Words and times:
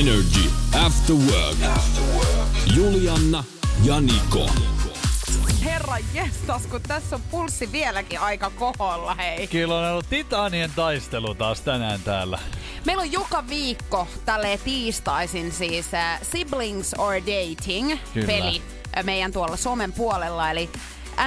Energy 0.00 0.50
After 0.86 1.16
Work. 1.16 1.56
Julianna 2.76 3.44
ja 3.84 4.00
Niko. 4.00 4.50
Herra 5.64 5.96
jestas, 6.14 6.66
kun 6.66 6.80
tässä 6.80 7.16
on 7.16 7.22
pulssi 7.30 7.72
vieläkin 7.72 8.20
aika 8.20 8.50
koholla, 8.50 9.14
hei. 9.14 9.46
Kyllä 9.46 9.78
on 9.78 9.84
ollut 9.92 10.08
titanien 10.10 10.70
taistelu 10.76 11.34
taas 11.34 11.60
tänään 11.60 12.00
täällä. 12.00 12.38
Meillä 12.84 13.00
on 13.00 13.12
joka 13.12 13.48
viikko 13.48 14.08
tälle 14.24 14.60
tiistaisin 14.64 15.52
siis 15.52 15.86
uh, 15.86 16.26
Siblings 16.32 16.94
or 16.98 17.14
Dating 17.14 17.98
Kyllä. 18.14 18.26
peli 18.26 18.62
uh, 18.98 19.04
meidän 19.04 19.32
tuolla 19.32 19.56
somen 19.56 19.92
puolella, 19.92 20.50
eli 20.50 20.70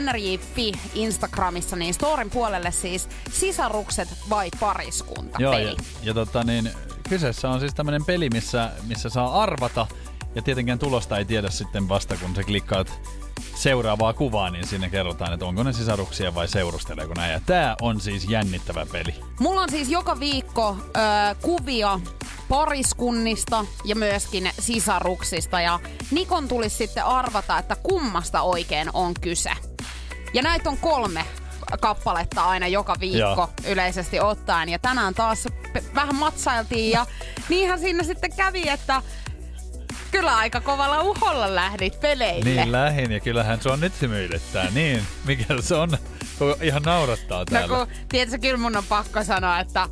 NRJ.fi 0.02 0.72
Instagramissa, 0.94 1.76
niin 1.76 1.94
storin 1.94 2.30
puolelle 2.30 2.72
siis 2.72 3.10
sisarukset 3.32 4.10
vai 4.30 4.50
pariskunta 4.60 5.38
Joo, 5.42 5.54
peli. 5.54 5.70
ja, 5.70 5.76
ja 6.04 6.14
tota 6.14 6.44
niin, 6.44 6.72
kyseessä 7.08 7.50
on 7.50 7.60
siis 7.60 7.74
tämmönen 7.74 8.06
peli, 8.06 8.30
missä, 8.30 8.72
missä 8.88 9.10
saa 9.10 9.44
arvata, 9.44 9.88
ja 10.36 10.42
tietenkään 10.42 10.80
tulosta 10.80 11.18
ei 11.18 11.26
tiedä 11.26 11.50
sitten 11.50 11.90
vasta, 11.90 12.16
kun 12.18 12.36
sä 12.36 12.44
klikkaat 12.44 13.02
seuraavaa 13.56 14.14
kuvaa, 14.14 14.50
niin 14.50 14.68
sinne 14.68 14.90
kerrotaan, 14.90 15.34
että 15.34 15.46
onko 15.46 15.64
ne 15.64 15.74
sisaruksia 15.74 16.36
vai 16.36 16.48
seurusteleeko 16.48 17.14
näin. 17.14 17.34
Ja 17.34 17.42
tää 17.46 17.76
on 17.82 18.02
siis 18.02 18.30
jännittävä 18.30 18.86
peli. 18.92 19.16
Mulla 19.40 19.62
on 19.62 19.70
siis 19.70 19.90
joka 19.90 20.20
viikko 20.20 20.78
ö, 20.80 21.36
kuvia 21.42 22.00
pariskunnista 22.50 23.66
ja 23.86 23.96
myöskin 23.96 24.50
sisaruksista. 24.60 25.62
Ja 25.62 25.80
Nikon 26.12 26.48
tulisi 26.48 26.76
sitten 26.76 27.06
arvata, 27.06 27.60
että 27.60 27.76
kummasta 27.76 28.42
oikein 28.42 28.90
on 28.94 29.14
kyse. 29.22 29.52
Ja 30.34 30.42
näitä 30.42 30.70
on 30.70 30.78
kolme 30.78 31.26
kappaletta 31.82 32.46
aina 32.46 32.68
joka 32.68 32.96
viikko 33.00 33.18
Joo. 33.20 33.50
yleisesti 33.68 34.20
ottaen. 34.20 34.70
Ja 34.70 34.80
tänään 34.80 35.14
taas 35.14 35.48
vähän 35.96 36.16
matsailtiin 36.16 36.92
ja 36.92 37.06
niinhän 37.50 37.80
siinä 37.80 38.04
sitten 38.04 38.32
kävi, 38.36 38.70
että 38.70 39.02
kyllä 40.12 40.38
aika 40.38 40.62
kovalla 40.62 41.02
uholla 41.02 41.56
lähdit 41.56 42.00
peleille. 42.00 42.50
Niin 42.50 42.72
lähin, 42.72 43.12
ja 43.12 43.20
kyllähän 43.20 43.62
se 43.62 43.70
on 43.70 43.80
nyt 43.80 44.02
hymyilyttää. 44.02 44.70
Niin, 44.72 45.04
mikä 45.26 45.46
se 45.62 45.76
on? 45.76 45.98
Ihan 46.62 46.82
naurattaa 46.82 47.40
No 47.40 47.46
täällä. 47.46 47.78
kun, 47.78 47.88
tiedätkö, 48.10 48.38
kyllä 48.40 48.58
mun 48.58 48.78
on 48.78 48.84
pakko 48.90 49.24
sanoa, 49.24 49.60
että 49.60 49.88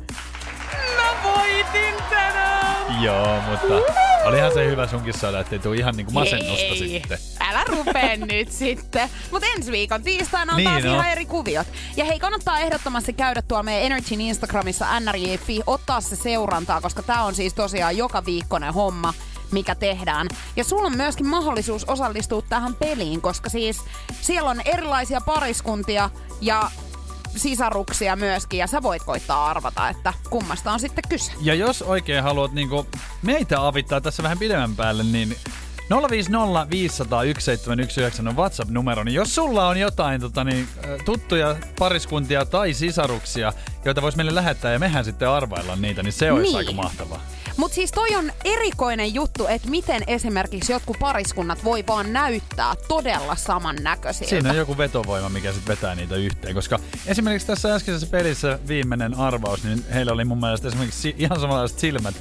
voitin 1.54 1.94
tänään! 2.10 3.02
Joo, 3.02 3.40
mutta 3.40 3.92
olihan 4.24 4.52
se 4.54 4.66
hyvä 4.66 4.86
sunkin 4.86 5.14
saada, 5.14 5.40
ettei 5.40 5.58
tuu 5.58 5.72
ihan 5.72 5.96
niinku 5.96 6.12
masennusta 6.12 6.64
Ei, 6.64 6.76
sitten. 6.78 7.18
Älä 7.40 7.64
rupee 7.64 8.16
nyt 8.32 8.52
sitten. 8.52 9.08
Mutta 9.30 9.48
ensi 9.56 9.72
viikon 9.72 10.02
tiistaina 10.02 10.52
on 10.52 10.56
Niin 10.56 10.70
taas 10.70 10.84
on. 10.84 10.90
ihan 10.90 11.10
eri 11.12 11.26
kuviot. 11.26 11.66
Ja 11.96 12.04
hei, 12.04 12.18
kannattaa 12.18 12.60
ehdottomasti 12.60 13.12
käydä 13.12 13.42
tuolla 13.42 13.62
meidän 13.62 13.82
Energyn 13.86 14.20
Instagramissa 14.20 15.00
nrj.fi, 15.00 15.60
ottaa 15.66 16.00
se 16.00 16.16
seurantaa, 16.16 16.80
koska 16.80 17.02
tää 17.02 17.22
on 17.22 17.34
siis 17.34 17.54
tosiaan 17.54 17.96
joka 17.96 18.24
viikkoinen 18.24 18.74
homma 18.74 19.14
mikä 19.52 19.74
tehdään. 19.74 20.26
Ja 20.56 20.64
sulla 20.64 20.86
on 20.86 20.96
myöskin 20.96 21.26
mahdollisuus 21.26 21.84
osallistua 21.84 22.42
tähän 22.48 22.74
peliin, 22.74 23.20
koska 23.20 23.48
siis 23.50 23.80
siellä 24.20 24.50
on 24.50 24.60
erilaisia 24.64 25.20
pariskuntia 25.20 26.10
ja 26.40 26.70
sisaruksia 27.36 28.16
myöskin, 28.16 28.58
ja 28.58 28.66
sä 28.66 28.82
voit 28.82 29.02
koittaa 29.02 29.46
arvata, 29.46 29.88
että 29.88 30.12
kummasta 30.30 30.72
on 30.72 30.80
sitten 30.80 31.04
kyse. 31.08 31.32
Ja 31.40 31.54
jos 31.54 31.82
oikein 31.82 32.22
haluat 32.22 32.52
niinku 32.52 32.86
meitä 33.22 33.66
avittaa 33.66 34.00
tässä 34.00 34.22
vähän 34.22 34.38
pidemmän 34.38 34.76
päälle, 34.76 35.02
niin 35.02 35.36
050 36.10 36.66
500 36.70 37.18
1719 37.20 38.22
on 38.30 38.36
WhatsApp-numero, 38.36 39.04
niin 39.04 39.14
jos 39.14 39.34
sulla 39.34 39.68
on 39.68 39.76
jotain 39.80 40.20
tota, 40.20 40.44
niin, 40.44 40.68
tuttuja 41.04 41.56
pariskuntia 41.78 42.44
tai 42.46 42.72
sisaruksia, 42.74 43.52
joita 43.84 44.02
vois 44.02 44.16
meille 44.16 44.34
lähettää 44.34 44.72
ja 44.72 44.78
mehän 44.78 45.04
sitten 45.04 45.28
arvailla 45.28 45.76
niitä, 45.76 46.02
niin 46.02 46.12
se 46.12 46.32
olisi 46.32 46.46
Niin. 46.48 46.56
aika 46.56 46.72
mahtavaa. 46.72 47.20
Mutta 47.56 47.74
siis 47.74 47.92
toi 47.92 48.14
on 48.16 48.32
erikoinen 48.44 49.14
juttu, 49.14 49.46
että 49.46 49.68
miten 49.70 50.02
esimerkiksi 50.06 50.72
jotkut 50.72 50.96
pariskunnat 50.98 51.64
voi 51.64 51.84
vaan 51.86 52.12
näyttää 52.12 52.74
todella 52.88 53.36
samannäköisiltä. 53.36 54.30
Siinä 54.30 54.50
on 54.50 54.56
joku 54.56 54.78
vetovoima, 54.78 55.28
mikä 55.28 55.52
sitten 55.52 55.76
vetää 55.76 55.94
niitä 55.94 56.16
yhteen, 56.16 56.54
koska 56.54 56.78
esimerkiksi 57.06 57.46
tässä 57.46 57.74
äskeisessä 57.74 58.06
pelissä 58.06 58.58
viimeinen 58.68 59.14
arvaus, 59.14 59.64
niin 59.64 59.84
heillä 59.94 60.12
oli 60.12 60.24
mun 60.24 60.40
mielestä 60.40 60.68
esimerkiksi 60.68 61.00
si- 61.00 61.14
ihan 61.18 61.40
samanlaiset 61.40 61.78
silmät, 61.78 62.14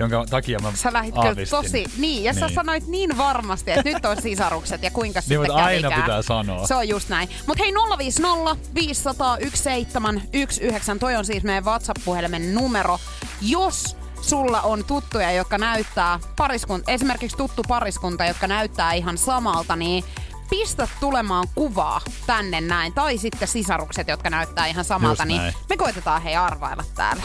jonka 0.00 0.24
takia 0.30 0.58
mä 0.58 0.72
Sä 0.74 0.90
aavistin. 1.14 1.58
tosi... 1.62 1.84
Niin, 1.98 2.24
ja 2.24 2.34
sä 2.34 2.46
Niin. 2.46 2.54
sanoit 2.54 2.86
niin 2.86 3.16
varmasti, 3.18 3.70
että 3.70 3.82
nyt 3.90 4.04
on 4.04 4.22
sisarukset 4.22 4.82
ja 4.82 4.90
kuinka 4.90 5.18
Niin, 5.20 5.22
sitten 5.24 5.40
mutta 5.40 5.54
aina 5.64 5.80
kävikään. 5.82 6.02
pitää 6.02 6.22
sanoa. 6.22 6.66
Se 6.66 6.74
on 6.74 6.88
just 6.88 7.08
näin. 7.08 7.28
Mutta 7.46 7.62
hei 7.64 7.72
050 7.98 8.56
500 8.74 9.36
1719, 9.36 10.96
toi 11.00 11.16
on 11.16 11.24
siis 11.24 11.42
meidän 11.42 11.64
WhatsApp-puhelimen 11.64 12.54
numero. 12.54 12.98
Jos 13.42 13.96
sulla 14.20 14.60
on 14.60 14.84
tuttuja, 14.84 15.32
jotka 15.32 15.58
näyttää 15.58 16.20
pariskunta, 16.36 16.92
esimerkiksi 16.92 17.36
tuttu 17.36 17.62
pariskunta, 17.68 18.24
jotka 18.24 18.46
näyttää 18.46 18.92
ihan 18.92 19.18
samalta, 19.18 19.76
niin 19.76 20.04
pistä 20.50 20.88
tulemaan 21.00 21.46
kuvaa 21.54 22.00
tänne 22.26 22.60
näin. 22.60 22.92
Tai 22.92 23.18
sitten 23.18 23.48
sisarukset, 23.48 24.08
jotka 24.08 24.30
näyttää 24.30 24.66
ihan 24.66 24.84
samalta, 24.84 25.24
niin 25.24 25.42
me 25.68 25.76
koitetaan 25.76 26.22
hei 26.22 26.36
arvailla 26.36 26.84
täällä. 26.94 27.22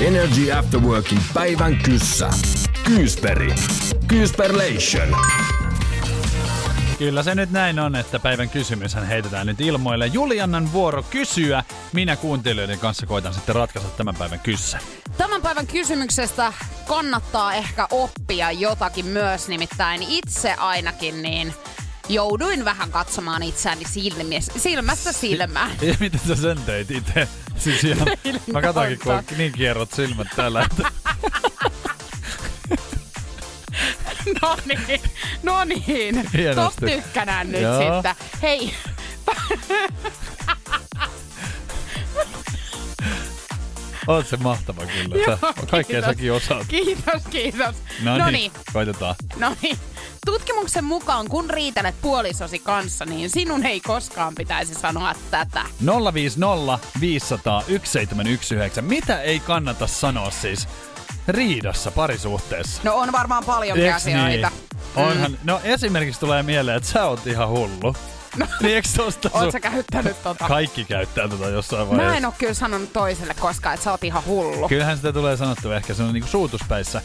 Energy 0.00 0.52
After 0.52 0.80
Workin 0.80 1.22
päivän 1.34 1.76
kyssä. 1.76 2.30
Kyysperi. 2.84 3.54
Kyysperlation. 4.08 5.16
Kyllä 6.98 7.22
se 7.22 7.34
nyt 7.34 7.50
näin 7.50 7.78
on, 7.78 7.96
että 7.96 8.18
päivän 8.18 8.48
kysymyshän 8.48 9.06
heitetään 9.06 9.46
nyt 9.46 9.60
ilmoille. 9.60 10.06
Juliannan 10.06 10.72
vuoro 10.72 11.02
kysyä. 11.02 11.64
Minä 11.92 12.16
kuuntelijoiden 12.16 12.78
kanssa 12.78 13.06
koitan 13.06 13.34
sitten 13.34 13.54
ratkaista 13.54 13.90
tämän 13.96 14.14
päivän 14.14 14.40
kyssä. 14.40 14.78
Tämän 15.16 15.42
päivän 15.42 15.66
kysymyksestä 15.66 16.52
kannattaa 16.86 17.54
ehkä 17.54 17.88
oppia 17.90 18.50
jotakin 18.50 19.06
myös, 19.06 19.48
nimittäin 19.48 20.02
itse 20.02 20.54
ainakin 20.54 21.22
niin 21.22 21.54
jouduin 22.08 22.64
vähän 22.64 22.90
katsomaan 22.90 23.42
itseäni 23.42 23.84
silmiä, 23.84 24.40
silmästä 24.40 25.12
silmään. 25.12 25.70
Ja 25.82 25.94
miten 26.00 26.20
sä 26.28 26.36
sen 26.36 26.58
teit 26.66 26.90
itse? 26.90 27.28
Siis 27.56 27.84
ihan, 27.84 28.08
mä 28.52 28.62
katoinkin, 28.62 28.98
kun 28.98 29.22
niin 29.38 29.52
kierrot 29.52 29.92
silmät 29.92 30.28
täällä. 30.36 30.62
Että 30.70 30.90
No 34.42 34.56
niin, 34.64 35.00
no 35.42 35.64
niin. 35.64 36.14
Top 36.54 36.74
tykkänään 36.76 37.52
nyt 37.52 37.60
Joo. 37.62 37.78
sitten. 37.80 38.14
Hei, 38.42 38.74
on 44.06 44.24
se 44.24 44.36
mahtava 44.36 44.82
kyllä. 44.86 45.24
Sä, 45.26 45.38
Joo, 45.42 45.52
kaikkea 45.70 45.82
kiitos. 45.84 46.04
säkin 46.04 46.32
osaat. 46.32 46.66
kiitos, 46.68 47.22
kiitos. 47.30 47.74
No 48.02 48.18
no 48.18 48.24
niin, 48.24 48.32
niin, 48.32 48.52
koitetaan. 48.72 49.14
no 49.36 49.56
niin. 49.62 49.78
Tutkimuksen 50.26 50.84
mukaan, 50.84 51.28
kun 51.28 51.50
riitelet 51.50 51.94
puolisosi 52.02 52.58
kanssa, 52.58 53.04
niin 53.04 53.30
sinun 53.30 53.66
ei 53.66 53.80
koskaan 53.80 54.34
pitäisi 54.34 54.74
sanoa 54.74 55.14
tätä. 55.30 55.64
050 56.14 56.78
500 57.00 57.62
1719. 57.62 58.82
Mitä 58.82 59.20
ei 59.22 59.40
kannata 59.40 59.86
sanoa 59.86 60.30
siis 60.30 60.68
riidassa 61.28 61.90
parisuhteessa? 61.90 62.80
No 62.84 62.94
on 62.94 63.12
varmaan 63.12 63.44
Eiks 63.76 63.96
asioita. 63.96 64.26
Niin? 64.26 64.46
Onhan, 64.96 65.38
no 65.44 65.60
esimerkiksi 65.64 66.20
tulee 66.20 66.42
mieleen, 66.42 66.76
että 66.76 66.88
sä 66.88 67.04
oot 67.04 67.26
ihan 67.26 67.48
hullu. 67.48 67.96
No, 68.36 68.46
niin 68.62 68.74
eikö 68.74 68.88
tosta 68.96 69.30
Oot 69.32 69.42
sun... 69.42 69.52
sä 69.52 69.60
käyttänyt 69.60 70.22
tota? 70.22 70.48
Kaikki 70.48 70.84
käyttää 70.84 71.28
tota 71.28 71.48
jossain 71.48 71.88
vaiheessa. 71.88 72.10
Mä 72.10 72.16
en 72.16 72.26
oo 72.26 72.34
kyllä 72.38 72.54
sanonut 72.54 72.92
toiselle 72.92 73.34
koskaan, 73.34 73.74
että 73.74 73.84
sä 73.84 73.90
oot 73.90 74.04
ihan 74.04 74.24
hullu. 74.26 74.68
Kyllähän 74.68 74.96
sitä 74.96 75.12
tulee 75.12 75.36
sanottua 75.36 75.76
ehkä 75.76 75.94
se 75.94 76.02
on 76.02 76.12
niinku 76.12 76.28
suutuspäissä. 76.28 77.02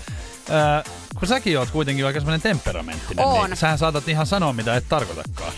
Öö, 0.50 0.94
kun 1.20 1.28
säkin 1.28 1.60
oot 1.60 1.72
kuitenkin 1.72 2.06
aika 2.06 2.20
semmoinen 2.20 2.42
temperamenttinen, 2.42 3.26
Oon. 3.26 3.50
niin 3.50 3.58
sähän 3.58 3.78
saatat 3.78 4.08
ihan 4.08 4.26
sanoa, 4.26 4.54
mitä 4.54 4.76
et 4.76 4.86
tarkoitakaan. 4.90 5.52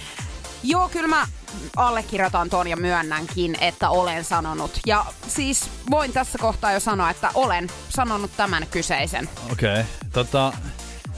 Joo, 0.64 0.90
kyllä 0.90 1.08
mä 1.08 1.28
allekirjoitan 1.76 2.50
ton 2.50 2.68
ja 2.68 2.78
myönnänkin, 2.78 3.58
että 3.62 3.90
olen 3.90 4.24
sanonut. 4.24 4.80
Ja 4.86 5.06
siis 5.28 5.70
voin 5.90 6.14
tässä 6.14 6.38
kohtaa 6.38 6.72
jo 6.72 6.80
sanoa, 6.80 7.10
että 7.10 7.30
olen 7.34 7.70
sanonut 7.90 8.32
tämän 8.38 8.68
kyseisen. 8.72 9.30
Okei. 9.52 9.72
Okay. 9.72 9.84
Tota, 10.14 10.54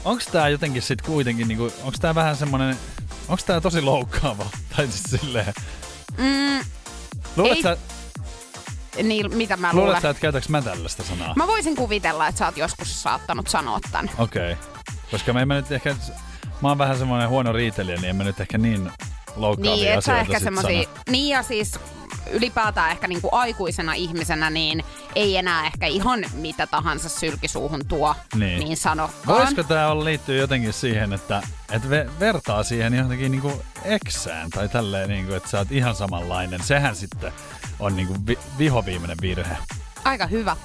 onks 0.04 0.26
tää 0.26 0.48
jotenkin 0.48 0.82
sit 0.82 1.02
kuitenkin, 1.02 1.48
niinku, 1.48 1.72
onks 1.82 2.00
tää 2.00 2.14
vähän 2.14 2.36
semmonen, 2.36 2.76
onks 3.28 3.44
tää 3.44 3.60
tosi 3.60 3.80
loukkaava? 3.80 4.44
Tai 4.76 4.86
siis 4.86 5.20
silleen, 5.20 5.54
Mm, 6.18 6.60
luulet 7.36 7.56
Ei- 7.56 7.62
sä, 7.62 7.76
Niin, 9.02 9.36
mitä 9.36 9.56
mä 9.56 9.72
luulen? 9.72 9.86
Luuletko, 9.86 10.08
että 10.08 10.20
käytäks 10.20 10.48
mä 10.48 10.62
tällaista 10.62 11.02
sanaa? 11.02 11.32
Mä 11.36 11.46
voisin 11.46 11.76
kuvitella, 11.76 12.28
että 12.28 12.38
sä 12.38 12.46
oot 12.46 12.56
joskus 12.56 13.02
saattanut 13.02 13.48
sanoa 13.48 13.78
tän. 13.92 14.10
Okei. 14.18 14.52
Okay. 14.52 14.64
Koska 15.10 15.32
mä 15.32 15.40
en 15.40 15.48
mä 15.48 15.54
nyt 15.54 15.72
ehkä... 15.72 15.96
Mä 16.62 16.68
oon 16.68 16.78
vähän 16.78 16.98
semmoinen 16.98 17.28
huono 17.28 17.52
riitelijä, 17.52 17.96
niin 17.96 18.10
en 18.10 18.16
mä 18.16 18.24
nyt 18.24 18.40
ehkä 18.40 18.58
niin 18.58 18.90
loukkaavia 19.36 19.84
Niin, 19.84 19.98
asioita 19.98 20.20
ehkä 20.20 20.38
semmosia, 20.40 20.82
sano. 20.82 20.94
niin 21.10 21.28
ja 21.28 21.42
siis 21.42 21.72
ylipäätään 22.30 22.90
ehkä 22.90 23.08
niinku 23.08 23.28
aikuisena 23.32 23.94
ihmisenä, 23.94 24.50
niin 24.50 24.84
ei 25.14 25.36
enää 25.36 25.66
ehkä 25.66 25.86
ihan 25.86 26.24
mitä 26.34 26.66
tahansa 26.66 27.08
sylkisuuhun 27.08 27.86
tuo, 27.88 28.14
Niin. 28.34 28.60
niin 28.60 28.76
sanokaan. 28.76 29.38
Voisiko 29.38 29.62
tää 29.62 29.90
olla 29.90 30.04
liittyy 30.04 30.38
jotenkin 30.40 30.72
siihen, 30.72 31.12
että, 31.12 31.42
että 31.72 31.90
ve, 31.90 32.06
vertaa 32.20 32.62
siihen 32.62 32.94
johonkin 32.94 33.30
niinku 33.32 33.62
eksään 33.84 34.50
tai 34.50 34.68
tälleen, 34.68 35.08
niinku, 35.08 35.34
että 35.34 35.48
sä 35.48 35.58
oot 35.58 35.72
ihan 35.72 35.94
samanlainen. 35.94 36.62
Sehän 36.64 36.96
sitten 36.96 37.32
on 37.80 37.96
niinku 37.96 38.14
vi, 38.26 38.38
vihoviimeinen 38.58 39.16
virhe. 39.20 39.56
Aika 40.04 40.26
hyvä. 40.26 40.56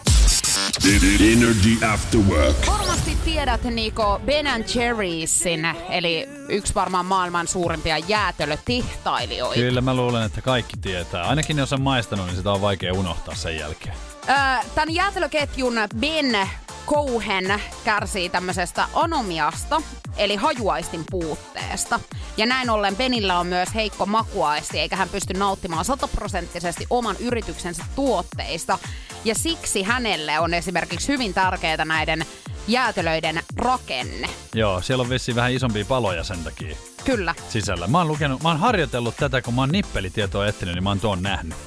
Energy 1.32 1.86
After 1.94 2.20
Work. 2.20 2.68
Varmasti 2.68 3.18
tiedät 3.26 3.64
Niko 3.64 4.22
Ben 4.26 4.46
Jerry'sin, 4.46 5.76
eli 5.90 6.30
yksi 6.50 6.76
varmaan 6.76 7.06
maailman 7.06 7.48
suurimpia 7.48 7.98
jäätelötehtailijoita. 7.98 9.56
Kyllä 9.56 9.82
mä 9.82 9.94
luulen, 9.96 10.24
että 10.24 10.42
kaikki 10.42 10.78
tietää. 10.82 11.24
Ainakin 11.24 11.58
jos 11.58 11.74
on 11.74 11.82
maistanut, 11.82 12.26
niin 12.26 12.36
sitä 12.38 12.52
on 12.52 12.62
vaikea 12.62 12.94
unohtaa 12.94 13.36
sen 13.36 13.58
jälkeen. 13.58 13.96
Öö, 14.30 14.36
Tämän 14.76 14.94
jäätelöketjun 14.94 15.74
Ben 16.00 16.50
Cohen 16.88 17.62
kärsii 17.84 18.30
tämmöisestä 18.30 18.88
anomiasta, 18.94 19.82
eli 20.18 20.36
hajuaistin 20.36 21.04
puutteesta. 21.12 22.00
Ja 22.38 22.46
näin 22.46 22.70
ollen 22.70 22.96
Benillä 22.96 23.40
on 23.40 23.48
myös 23.48 23.76
heikko 23.76 24.06
makuaisti, 24.06 24.80
eikä 24.80 24.96
hän 24.96 25.10
pysty 25.10 25.34
nauttimaan 25.34 25.86
sataprosenttisesti 25.86 26.86
oman 26.90 27.16
yrityksensä 27.20 27.86
tuotteista. 27.96 28.80
Ja 29.26 29.36
siksi 29.36 29.84
hänelle 29.84 30.40
on 30.40 30.54
esimerkiksi 30.54 31.08
hyvin 31.08 31.34
tärkeää 31.34 31.86
näiden 31.86 32.26
jäätelöiden 32.68 33.44
rakenne. 33.56 34.30
Joo, 34.54 34.82
siellä 34.82 35.02
on 35.02 35.10
vissiin 35.10 35.36
vähän 35.36 35.54
isompia 35.54 35.86
paloja 35.86 36.24
sen 36.24 36.44
takia 36.44 36.76
Kyllä. 37.06 37.36
sisällä. 37.50 37.88
Mä 37.88 37.98
oon, 37.98 38.08
lukenut, 38.08 38.44
mä 38.44 38.50
oon 38.50 38.60
harjoitellut 38.60 39.18
tätä, 39.18 39.42
kun 39.42 39.54
mä 39.54 39.62
oon 39.62 39.72
nippelitietoa 39.72 40.48
etsinyt, 40.48 40.76
niin 40.76 40.84
mä 40.84 40.90
oon 40.90 41.00
tuon 41.00 41.24
nähnyt. 41.24 41.58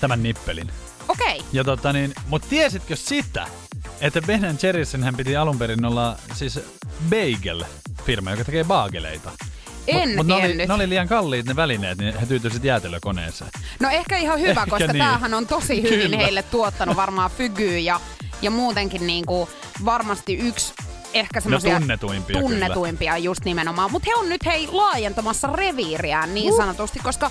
Tämän 0.00 0.22
nippelin. 0.22 0.70
Okei. 1.08 1.42
Ja 1.52 1.64
tota 1.64 1.92
niin, 1.92 2.14
mut 2.28 2.42
tiesitkö 2.48 2.96
sitä, 2.96 3.46
että 4.00 4.22
Ben 4.22 4.42
Jerry'sen 4.42 5.04
hän 5.04 5.16
piti 5.16 5.36
alun 5.36 5.58
perin 5.58 5.84
olla 5.84 6.16
siis 6.34 6.60
bagel-firma, 7.10 8.30
joka 8.30 8.44
tekee 8.44 8.64
baageleita. 8.64 9.30
En 9.86 10.16
mut 10.16 10.26
ne 10.26 10.34
oli, 10.34 10.66
ne 10.66 10.74
oli 10.74 10.88
liian 10.88 11.08
kalliit 11.08 11.46
ne 11.46 11.56
välineet, 11.56 11.98
niin 11.98 12.18
he 12.18 12.26
tyytyivät 12.26 12.64
jäätelökoneeseen. 12.64 13.50
No 13.80 13.88
ehkä 13.88 14.16
ihan 14.16 14.40
hyvä, 14.40 14.50
Ehkä 14.50 14.66
koska 14.70 14.92
niin. 14.92 15.04
tämähän 15.04 15.34
on 15.34 15.46
tosi 15.46 15.82
hyvin 15.82 16.00
Kyllä. 16.00 16.16
heille 16.16 16.42
tuottanut 16.42 16.96
varmaan 16.96 17.30
fygyä 17.30 17.78
ja, 17.78 18.00
ja 18.42 18.50
muutenkin 18.50 19.06
niinku 19.06 19.48
varmasti 19.84 20.34
yksi 20.34 20.72
ehkä 21.14 21.40
semmoisia 21.40 21.72
No 21.72 21.78
tunnetuimpia 21.78 22.40
tunnetuimpia 22.40 23.18
just 23.18 23.44
nimenomaan. 23.44 23.90
Mutta 23.90 24.10
he 24.10 24.14
on 24.14 24.28
nyt 24.28 24.46
hei 24.46 24.68
laajentamassa 24.72 25.48
reviiriään 25.52 26.34
niin 26.34 26.56
sanotusti, 26.56 26.98
koska 26.98 27.30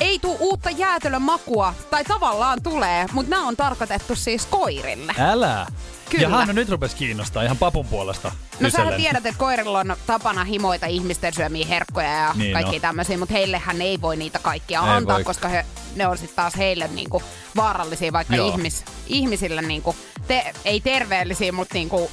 ei 0.00 0.18
tuu 0.18 0.36
uutta 0.40 0.70
jäätelömakua, 0.70 1.74
tai 1.90 2.04
tavallaan 2.04 2.62
tulee, 2.62 3.06
mutta 3.12 3.30
nämä 3.30 3.48
on 3.48 3.56
tarkoitettu 3.56 4.14
siis 4.16 4.46
koirille. 4.46 5.12
Älä! 5.18 5.66
Kyllä. 6.10 6.22
Ja 6.22 6.28
Hannu 6.28 6.52
nyt 6.52 6.68
rupes 6.68 6.94
kiinnostaa 6.94 7.42
ihan 7.42 7.56
papun 7.56 7.86
puolesta. 7.86 8.28
No 8.28 8.58
kyselen. 8.58 8.94
tiedät, 9.00 9.26
että 9.26 9.38
koirilla 9.38 9.78
on 9.80 9.96
tapana 10.06 10.44
himoita 10.44 10.86
ihmisten 10.86 11.34
syömiä 11.34 11.66
herkkoja 11.66 12.08
ja 12.10 12.32
Niin 12.34 12.52
kaikki 12.52 12.76
on. 12.76 12.80
tämmöisiä, 12.82 13.18
mutta 13.18 13.32
heillehän 13.34 13.82
ei 13.82 14.00
voi 14.00 14.16
niitä 14.16 14.38
kaikkia 14.38 14.80
Ei 14.80 14.88
antaa, 14.88 15.14
voi. 15.16 15.24
koska 15.24 15.48
he, 15.48 15.66
ne 15.96 16.06
on 16.06 16.18
sitten 16.18 16.36
taas 16.36 16.56
heille 16.56 16.88
niinku 16.88 17.22
vaarallisia, 17.56 18.12
vaikka 18.12 18.36
Joo. 18.36 18.48
ihmis, 18.48 18.84
ihmisille 19.06 19.62
niinku, 19.62 19.96
te, 20.28 20.54
ei 20.64 20.80
terveellisiä, 20.80 21.52
mutta 21.52 21.74
niinku 21.74 22.10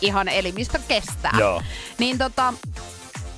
ihan 0.00 0.28
elimistö 0.28 0.78
kestää. 0.88 1.32
Joo. 1.38 1.62
Niin 1.98 2.18
tota, 2.18 2.54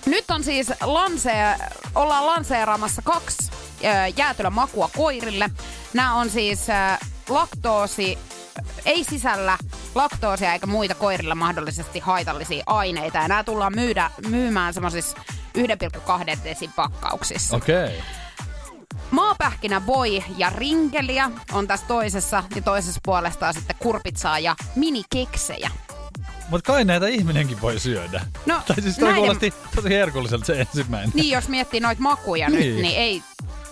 nyt 0.06 0.30
on 0.30 0.44
siis 0.44 0.72
lansee, 0.80 1.56
ollaan 1.94 2.26
lanseeraamassa 2.26 3.02
kaksi 3.02 3.50
ö, 3.84 4.12
jäätelömakua 4.16 4.90
koirille. 4.96 5.50
Nämä 5.94 6.14
on 6.14 6.30
siis 6.30 6.66
laktoosi, 7.28 8.18
ei 8.84 9.04
sisällä 9.04 9.58
laktoosia 9.94 10.52
eikä 10.52 10.66
muita 10.66 10.94
koirilla 10.94 11.34
mahdollisesti 11.34 11.98
haitallisia 12.00 12.62
aineita. 12.66 13.18
Ja 13.18 13.28
nämä 13.28 13.44
tullaan 13.44 13.72
myydä, 13.74 14.10
myymään 14.28 14.74
semmoisissa 14.74 15.16
1,2 15.58 16.44
desin 16.44 16.72
pakkauksissa. 16.76 17.56
Okei. 17.56 17.84
Okay. 17.84 17.96
Maapähkinä 19.10 19.86
voi 19.86 20.24
ja 20.36 20.50
rinkeliä 20.50 21.30
on 21.52 21.66
tässä 21.66 21.86
toisessa 21.86 22.44
ja 22.54 22.62
toisessa 22.62 23.00
puolestaan 23.04 23.54
sitten 23.54 23.76
kurpitsaa 23.78 24.38
ja 24.38 24.56
minikeksejä. 24.76 25.70
Mut 26.48 26.62
kai 26.62 26.84
näitä 26.84 27.06
ihminenkin 27.06 27.60
voi 27.60 27.78
syödä. 27.80 28.20
No, 28.46 28.60
tai 28.66 28.82
siis 28.82 28.96
toi 28.96 29.08
näiden- 29.08 29.16
kuulosti 29.20 29.54
tosi 29.76 29.88
herkulliselta 29.88 30.44
se 30.46 30.60
ensimmäinen. 30.60 31.10
Niin, 31.14 31.30
jos 31.30 31.48
miettii 31.48 31.80
noita 31.80 32.02
makuja 32.02 32.48
Niin. 32.50 32.58
nyt, 32.74 32.82
niin 32.82 32.96
ei 32.98 33.22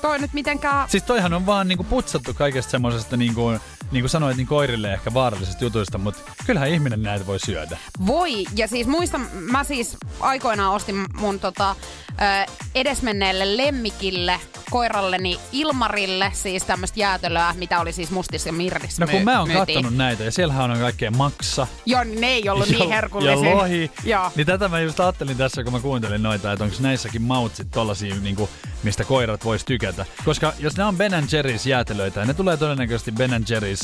toi 0.04 0.18
nyt 0.18 0.32
mitenkään... 0.32 0.88
Siis 0.88 1.02
toihan 1.02 1.34
on 1.34 1.46
vaan 1.46 1.68
niinku 1.68 1.84
putsattu 1.84 2.34
kaikesta 2.34 2.70
semmosesta 2.70 3.16
niinku, 3.16 3.52
niinku 3.94 4.08
sanoit 4.08 4.36
niin 4.36 4.46
koirille 4.46 4.92
ehkä 4.94 5.14
vaarallisista 5.14 5.64
jutuista, 5.64 5.98
mutta 5.98 6.20
kyllähän 6.46 6.68
ihminen 6.70 7.02
näitä 7.02 7.26
voi 7.26 7.40
syödä. 7.40 7.78
Voi, 8.06 8.44
ja 8.56 8.68
siis 8.68 8.86
muistan, 8.86 9.26
mä 9.32 9.64
siis 9.64 9.96
aikoinaan 10.20 10.74
ostin 10.74 11.04
mun 11.18 11.40
tota, 11.40 11.76
ö, 12.10 12.52
edesmenneelle 12.74 13.56
lemmikille, 13.56 14.40
koiralleni 14.70 15.40
Ilmarille, 15.52 16.30
siis 16.34 16.64
tämmöistä 16.64 17.00
jäätelöä, 17.00 17.54
mitä 17.58 17.80
oli 17.80 17.92
siis 17.92 18.10
mustissa 18.10 18.48
ja 18.48 18.52
mirrissä 18.52 19.02
No 19.02 19.06
kun 19.06 19.14
myy- 19.16 19.24
mä 19.24 19.38
oon 19.38 19.48
myytiin. 19.48 19.76
kattonut 19.76 19.96
näitä 19.98 20.24
ja 20.24 20.32
siellähän 20.32 20.70
on 20.70 20.78
kaikkea 20.78 21.10
maksa. 21.10 21.66
Joo, 21.86 22.04
niin 22.04 22.20
ne 22.20 22.26
ei 22.26 22.48
ollut 22.48 22.70
ja, 22.70 22.78
niin 22.78 22.88
herkullisia. 22.88 23.48
Ja 23.50 23.56
lohi. 23.56 23.90
Joo. 24.04 24.32
Niin 24.36 24.46
tätä 24.46 24.68
mä 24.68 24.80
just 24.80 25.00
ajattelin 25.00 25.36
tässä, 25.36 25.64
kun 25.64 25.72
mä 25.72 25.80
kuuntelin 25.80 26.22
noita, 26.22 26.52
että 26.52 26.64
onko 26.64 26.76
näissäkin 26.80 27.22
maut 27.22 27.54
sit 27.56 27.70
tollasia, 27.70 28.14
niinku, 28.14 28.50
mistä 28.82 29.04
koirat 29.04 29.44
vois 29.44 29.64
tykätä. 29.64 30.06
Koska 30.24 30.52
jos 30.58 30.76
ne 30.76 30.84
on 30.84 30.96
Ben 30.96 31.12
Jerry's 31.12 31.68
jäätelöitä, 31.68 32.20
ja 32.20 32.26
ne 32.26 32.34
tulee 32.34 32.56
todennäköisesti 32.56 33.12
Ben 33.12 33.30
Jerry's 33.30 33.83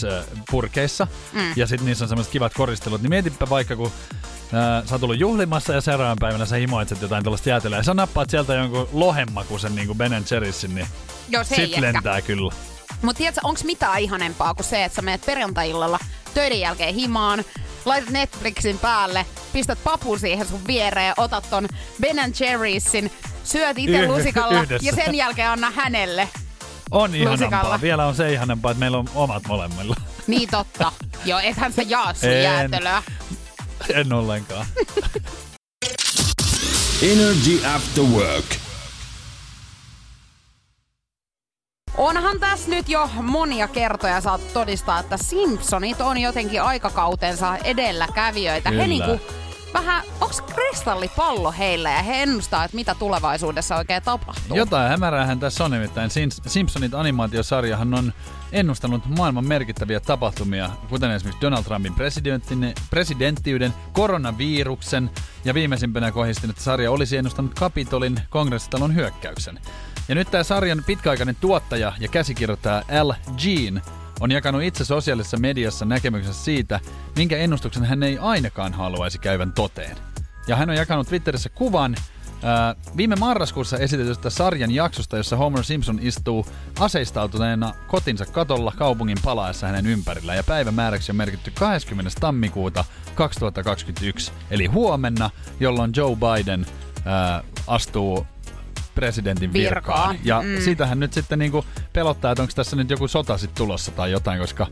purkeissa, 0.51 1.07
mm. 1.33 1.53
ja 1.57 1.67
sitten 1.67 1.87
niissä 1.87 2.05
on 2.05 2.09
semmoiset 2.09 2.33
kivat 2.33 2.55
koristelut, 2.55 3.03
niin 3.03 3.11
mietipä 3.11 3.51
vaikka, 3.51 3.77
kun 3.77 3.93
äh, 4.55 4.87
sä 4.89 4.95
oot 4.95 5.01
tullut 5.01 5.21
juhlimassa 5.21 5.73
ja 5.73 5.81
seuraavan 5.81 6.17
päivänä 6.21 6.47
sä 6.47 6.57
himoitset 6.57 7.03
jotain 7.03 7.25
tällaista 7.25 7.49
jäätelöä, 7.49 7.79
ja 7.79 7.83
sä 7.83 7.95
nappaat 7.95 8.31
sieltä 8.31 8.55
jonkun 8.55 8.89
lohenmakuisen 8.93 9.75
niin 9.75 9.97
Ben 9.97 10.13
Jerry'sin, 10.13 10.75
niin 10.75 10.87
Joo, 11.29 11.45
se 11.45 11.55
sit 11.55 11.65
ehkä. 11.65 11.81
lentää 11.81 12.23
kyllä. 12.23 12.53
Mutta 13.03 13.19
tiedätkö, 13.19 13.41
onko 13.45 13.61
mitään 13.65 14.01
ihanempaa 14.01 14.55
kuin 14.55 14.67
se, 14.67 14.85
että 14.85 14.97
sä 14.97 15.03
menet 15.03 15.27
perjantai-illalla 15.27 15.99
töiden 16.35 16.61
jälkeen 16.61 16.95
himaan, 16.95 17.45
laitat 17.85 18.11
Netflixin 18.11 18.79
päälle, 18.79 19.27
pistät 19.53 19.79
papun 19.85 20.19
siihen 20.19 20.49
sun 20.49 20.67
viereen, 20.67 21.15
otat 21.17 21.51
ton 21.51 21.69
Ben 22.01 22.17
Jerry'sin, 22.17 23.11
syöt 23.45 23.79
itse 23.79 24.07
lusikalla 24.07 24.63
yhdessä. 24.63 24.87
ja 24.89 25.05
sen 25.05 25.15
jälkeen 25.15 25.49
anna 25.49 25.71
hänelle. 25.71 26.29
On 26.91 27.15
ihanampaa. 27.15 27.81
Vielä 27.81 28.07
on 28.07 28.15
se 28.15 28.33
ihanampaa, 28.33 28.71
että 28.71 28.79
meillä 28.79 28.99
on 28.99 29.09
omat 29.15 29.43
molemmilla. 29.49 29.95
Niin 30.27 30.49
totta. 30.51 30.93
Joo, 31.25 31.39
ethän 31.39 31.73
sä 31.73 31.83
jaa 31.83 32.15
sun 32.15 32.29
En. 32.29 32.43
jäätelöä. 32.43 33.03
en 33.95 34.13
ollenkaan. 34.13 34.67
Energy 37.13 37.67
After 37.75 38.05
Work. 38.05 38.45
Onhan 41.97 42.41
tässä 42.41 42.71
nyt 42.71 42.89
jo 42.89 43.11
monia 43.23 43.69
kertoja 43.69 44.21
saatu 44.21 44.45
todistaa, 44.53 45.01
että 45.01 45.17
Simpsonit 45.17 46.01
on 46.01 46.19
jotenkin 46.19 46.63
aikakautensa 46.63 47.57
edelläkävijöitä. 47.57 48.71
He 48.71 48.75
Kyllä. 48.75 48.87
niinku 48.89 49.21
vähän, 49.75 50.05
onks 50.21 50.41
kristallipallo 50.41 51.53
heillä 51.53 51.91
ja 51.91 52.03
he 52.03 52.23
ennustaa, 52.23 52.65
että 52.65 52.75
mitä 52.75 52.95
tulevaisuudessa 52.95 53.77
oikein 53.77 54.03
tapahtuu? 54.03 54.57
Jotain 54.57 54.91
hämäräähän 54.91 55.41
tässä 55.41 55.65
on 55.65 55.71
nimittäin. 55.71 56.11
Simpsonit 56.47 56.95
animaatiosarjahan 56.95 57.95
on 57.95 58.13
ennustanut 58.53 59.07
maailman 59.07 59.47
merkittäviä 59.47 60.01
tapahtumia, 60.01 60.71
kuten 60.89 61.11
esimerkiksi 61.11 61.41
Donald 61.41 61.65
Trumpin 61.65 61.95
presidenttiyden, 62.91 63.75
koronaviruksen 63.93 65.11
ja 65.45 65.55
viimeisimpänä 65.55 66.13
kohistin, 66.13 66.51
että 66.51 66.63
sarja 66.63 66.91
olisi 66.91 67.17
ennustanut 67.17 67.55
Kapitolin 67.55 68.21
kongressitalon 68.31 68.95
hyökkäyksen. 68.95 69.61
Ja 70.09 70.15
nyt 70.15 70.31
tämä 70.31 70.43
sarjan 70.43 70.85
pitkäaikainen 70.87 71.37
tuottaja 71.41 71.93
ja 71.99 72.09
käsikirjoittaja 72.09 72.83
Al 73.01 73.13
Jean 73.45 73.83
on 74.21 74.31
jakanut 74.31 74.63
itse 74.63 74.85
sosiaalisessa 74.85 75.37
mediassa 75.37 75.85
näkemyksensä 75.85 76.45
siitä, 76.45 76.81
minkä 77.17 77.37
ennustuksen 77.37 77.85
hän 77.85 78.03
ei 78.03 78.19
ainakaan 78.19 78.73
haluaisi 78.73 79.19
käyvän 79.19 79.53
toteen. 79.53 79.97
Ja 80.47 80.57
hän 80.57 80.71
on 80.71 80.77
jakanut 80.77 81.09
Twitterissä 81.09 81.49
kuvan 81.49 81.97
ää, 82.43 82.75
viime 82.97 83.17
marraskuussa 83.17 83.79
esitetystä 83.79 84.31
sarjan 84.31 84.71
jaksosta, 84.71 85.17
jossa 85.17 85.37
Homer 85.37 85.65
Simpson 85.65 85.99
istuu 86.03 86.47
aseistautuneena 86.81 87.75
kotinsa 87.87 88.27
katolla 88.27 88.73
kaupungin 88.79 89.19
palaessa 89.25 89.67
hänen 89.67 89.87
ympärillä. 89.87 90.35
Ja 90.35 90.45
päivämääräksi 90.45 91.13
on 91.13 91.17
merkitty 91.17 91.51
20. 91.51 92.11
tammikuuta 92.21 92.85
2021, 93.15 94.33
eli 94.51 94.67
huomenna, 94.67 95.31
jolloin 95.61 95.93
Joe 95.97 96.17
Biden 96.17 96.67
ää, 97.05 97.45
astuu 97.67 98.27
presidentin 99.01 99.53
Virkaan. 99.53 99.75
virkaan. 100.11 100.19
Ja 100.25 100.43
Mm. 100.43 100.63
sitähän 100.65 101.01
nyt 101.01 101.13
sitten 101.13 101.39
niinku 101.39 101.65
pelottaa, 101.93 102.33
että 102.33 102.43
onko 102.43 102.53
tässä 102.57 102.77
nyt 102.77 102.91
joku 102.91 103.09
sota 103.09 103.39
sit 103.39 103.55
tulossa 103.55 103.91
tai 103.93 104.11
jotain, 104.11 104.41
koska 104.41 104.67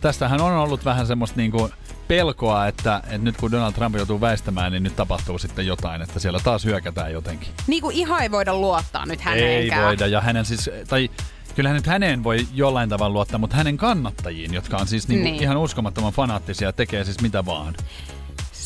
tästähän 0.00 0.40
on 0.40 0.52
ollut 0.52 0.84
vähän 0.84 1.06
semmoista 1.06 1.36
niinku 1.36 1.70
pelkoa, 2.08 2.66
että, 2.66 2.96
että 3.04 3.18
nyt 3.18 3.36
kun 3.36 3.50
Donald 3.50 3.72
Trump 3.72 3.96
joutuu 3.96 4.20
väistämään, 4.20 4.72
niin 4.72 4.82
nyt 4.82 4.96
tapahtuu 4.96 5.38
sitten 5.38 5.66
jotain, 5.66 6.02
että 6.02 6.18
siellä 6.20 6.40
taas 6.44 6.64
hyökätään 6.64 7.12
jotenkin. 7.12 7.48
Niin 7.66 7.82
kuin 7.82 7.96
ihan 7.96 8.22
ei 8.22 8.30
voida 8.30 8.54
luottaa 8.54 9.06
nyt 9.06 9.18
Ei 9.20 9.24
häneenkään. 9.24 9.84
voida, 9.86 10.06
ja 10.06 10.20
hänen 10.20 10.44
siis, 10.44 10.70
tai 10.88 11.10
kyllähän 11.54 11.76
nyt 11.76 11.86
häneen 11.86 12.24
voi 12.24 12.46
jollain 12.54 12.88
tavalla 12.88 13.12
luottaa, 13.12 13.38
mutta 13.38 13.56
hänen 13.56 13.76
kannattajiin, 13.76 14.54
jotka 14.54 14.76
on 14.76 14.86
siis 14.86 15.08
niinku 15.08 15.24
Niin. 15.24 15.32
niin. 15.32 15.42
ihan 15.42 15.56
uskomattoman 15.56 16.12
fanaattisia 16.12 16.68
ja 16.68 16.72
tekee 16.72 17.04
siis 17.04 17.20
mitä 17.20 17.44
vaan. 17.46 17.74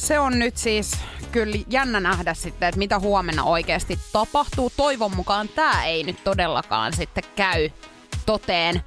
Se 0.06 0.18
on 0.18 0.38
nyt 0.38 0.56
siis 0.56 0.92
kyllä 1.32 1.56
jännä 1.70 2.00
nähdä 2.00 2.34
sitten, 2.34 2.68
että 2.68 2.78
mitä 2.78 2.98
huomenna 2.98 3.44
oikeasti 3.44 3.98
tapahtuu. 4.12 4.72
Toivon 4.76 5.16
mukaan 5.16 5.48
tämä 5.48 5.84
ei 5.84 6.04
nyt 6.04 6.24
todellakaan 6.24 6.92
sitten 6.92 7.24
käy 7.36 7.70
toteen. 8.26 8.82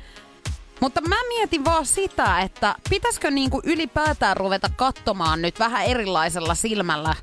Mutta 0.80 1.02
mä 1.02 1.16
mietin 1.28 1.66
vaan 1.66 1.86
sitä, 1.86 2.40
että 2.40 2.76
pitäisikö 2.90 3.32
niinku 3.32 3.62
ylipäätään 3.64 4.38
ruveta 4.38 4.70
katsomaan 4.76 5.42
nyt 5.42 5.60
vähän 5.60 5.86
erilaisella 5.86 6.56
silmällä 6.56 7.16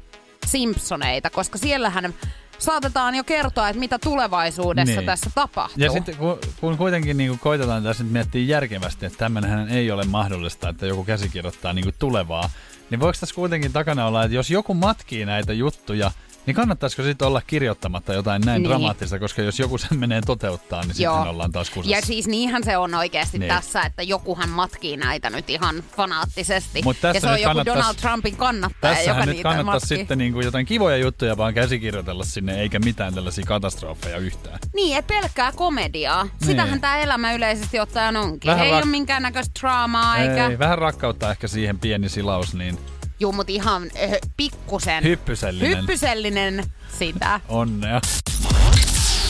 Simpsoneita, 0.46 1.30
koska 1.30 1.58
siellähän 1.58 2.14
saatetaan 2.58 3.14
jo 3.14 3.24
kertoa, 3.24 3.68
että 3.68 3.80
mitä 3.80 3.98
tulevaisuudessa 3.98 4.94
Niin. 5.00 5.06
tässä 5.06 5.30
tapahtuu. 5.34 5.84
Ja 5.84 5.90
sitten 5.90 6.16
kun, 6.16 6.38
kun 6.60 6.76
kuitenkin 6.76 7.16
niin 7.16 7.38
koitetaan 7.38 7.82
tässä 7.82 8.02
nyt 8.02 8.12
miettiä 8.12 8.42
järkevästi, 8.42 9.06
että 9.06 9.18
tämmöinenhän 9.18 9.68
ei 9.68 9.90
ole 9.90 10.04
mahdollista, 10.04 10.68
että 10.68 10.86
joku 10.86 11.04
käsikirjoittaa 11.04 11.72
niin 11.72 11.94
tulevaa, 11.98 12.50
niin 12.90 13.00
voiko 13.00 13.16
tässä 13.20 13.34
kuitenkin 13.34 13.72
takana 13.72 14.06
olla, 14.06 14.24
että 14.24 14.34
jos 14.34 14.50
joku 14.50 14.74
matkii 14.74 15.24
näitä 15.24 15.52
juttuja, 15.52 16.10
niin 16.46 16.54
kannattaisiko 16.54 17.02
sitten 17.02 17.28
olla 17.28 17.42
kirjoittamatta 17.46 18.14
jotain 18.14 18.42
näin 18.42 18.62
Niin. 18.62 18.68
dramaattista, 18.70 19.18
koska 19.18 19.42
jos 19.42 19.58
joku 19.58 19.78
sen 19.78 19.98
menee 19.98 20.20
toteuttaa, 20.26 20.82
niin 20.82 20.94
Joo. 20.98 21.14
sitten 21.14 21.30
ollaan 21.30 21.52
taas 21.52 21.70
kusessa. 21.70 21.96
Ja 21.96 22.02
siis 22.06 22.26
niinhän 22.26 22.64
se 22.64 22.76
on 22.76 22.94
oikeasti 22.94 23.38
niin. 23.38 23.48
Tässä, 23.48 23.82
että 23.82 24.02
jokuhan 24.02 24.48
matkii 24.48 24.96
näitä 24.96 25.30
nyt 25.30 25.50
ihan 25.50 25.82
fanaattisesti. 25.96 26.82
Mut 26.84 26.96
tässä 27.00 27.16
ja 27.16 27.20
se 27.20 27.28
on 27.46 27.56
joku 27.56 27.64
Donald 27.64 27.94
Trumpin 27.94 28.36
kannattaja, 28.36 28.90
joka 28.92 28.96
Tässähän 28.96 29.26
nyt 29.28 29.36
niitä 29.36 29.48
kannattaisi 29.48 29.84
matkii. 29.84 29.98
sitten 29.98 30.18
niin 30.18 30.32
kuin 30.32 30.44
jotain 30.44 30.66
kivoja 30.66 30.96
juttuja 30.96 31.36
vaan 31.36 31.54
käsikirjoitella 31.54 32.24
sinne, 32.24 32.60
eikä 32.60 32.78
mitään 32.78 33.14
tällaisia 33.14 33.44
katastrofeja 33.46 34.16
yhtään. 34.18 34.58
Niin, 34.74 34.96
et 34.96 35.06
pelkkää 35.06 35.52
komediaa. 35.52 36.28
Sitähän 36.46 36.70
Niin. 36.70 36.80
tämä 36.80 36.98
elämä 36.98 37.32
yleisesti 37.32 37.80
ottaen 37.80 38.16
onkin. 38.16 38.50
Vähän 38.50 38.66
ei 38.66 38.72
rak- 38.72 38.76
ole 38.76 38.84
minkäännäköistä 38.84 39.60
draamaa, 39.60 40.16
eikä... 40.18 40.46
Ei, 40.48 40.58
vähän 40.58 40.78
rakkautta 40.78 41.30
ehkä 41.30 41.48
siihen 41.48 41.78
pieni 41.78 42.08
silaus, 42.08 42.54
niin 42.54 42.78
Juu, 43.20 43.32
mut 43.32 43.50
ihan 43.50 43.82
äh, 43.82 44.10
pikkusen. 44.36 45.04
hyppysellinen. 45.04 45.78
Hyppysellinen 45.78 46.64
sitä. 46.98 47.40
Onnea. 47.48 48.00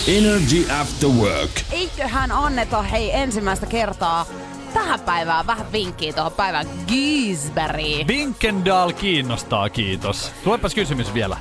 Energy 0.08 0.66
After 0.80 1.08
Work. 1.08 1.50
Eiköhän 1.72 2.32
anneta 2.32 2.82
hei 2.82 3.16
ensimmäistä 3.16 3.66
kertaa 3.66 4.26
tähän 4.74 5.00
päivään 5.00 5.46
vähän 5.46 5.72
vinkkiä 5.72 6.12
tuohon 6.12 6.32
päivän 6.32 6.66
Giesbergiin. 6.86 8.06
Vinkendal 8.06 8.92
kiinnostaa, 8.92 9.70
kiitos. 9.70 10.32
Luepas 10.44 10.74
kysymys 10.74 11.14
vielä. 11.14 11.36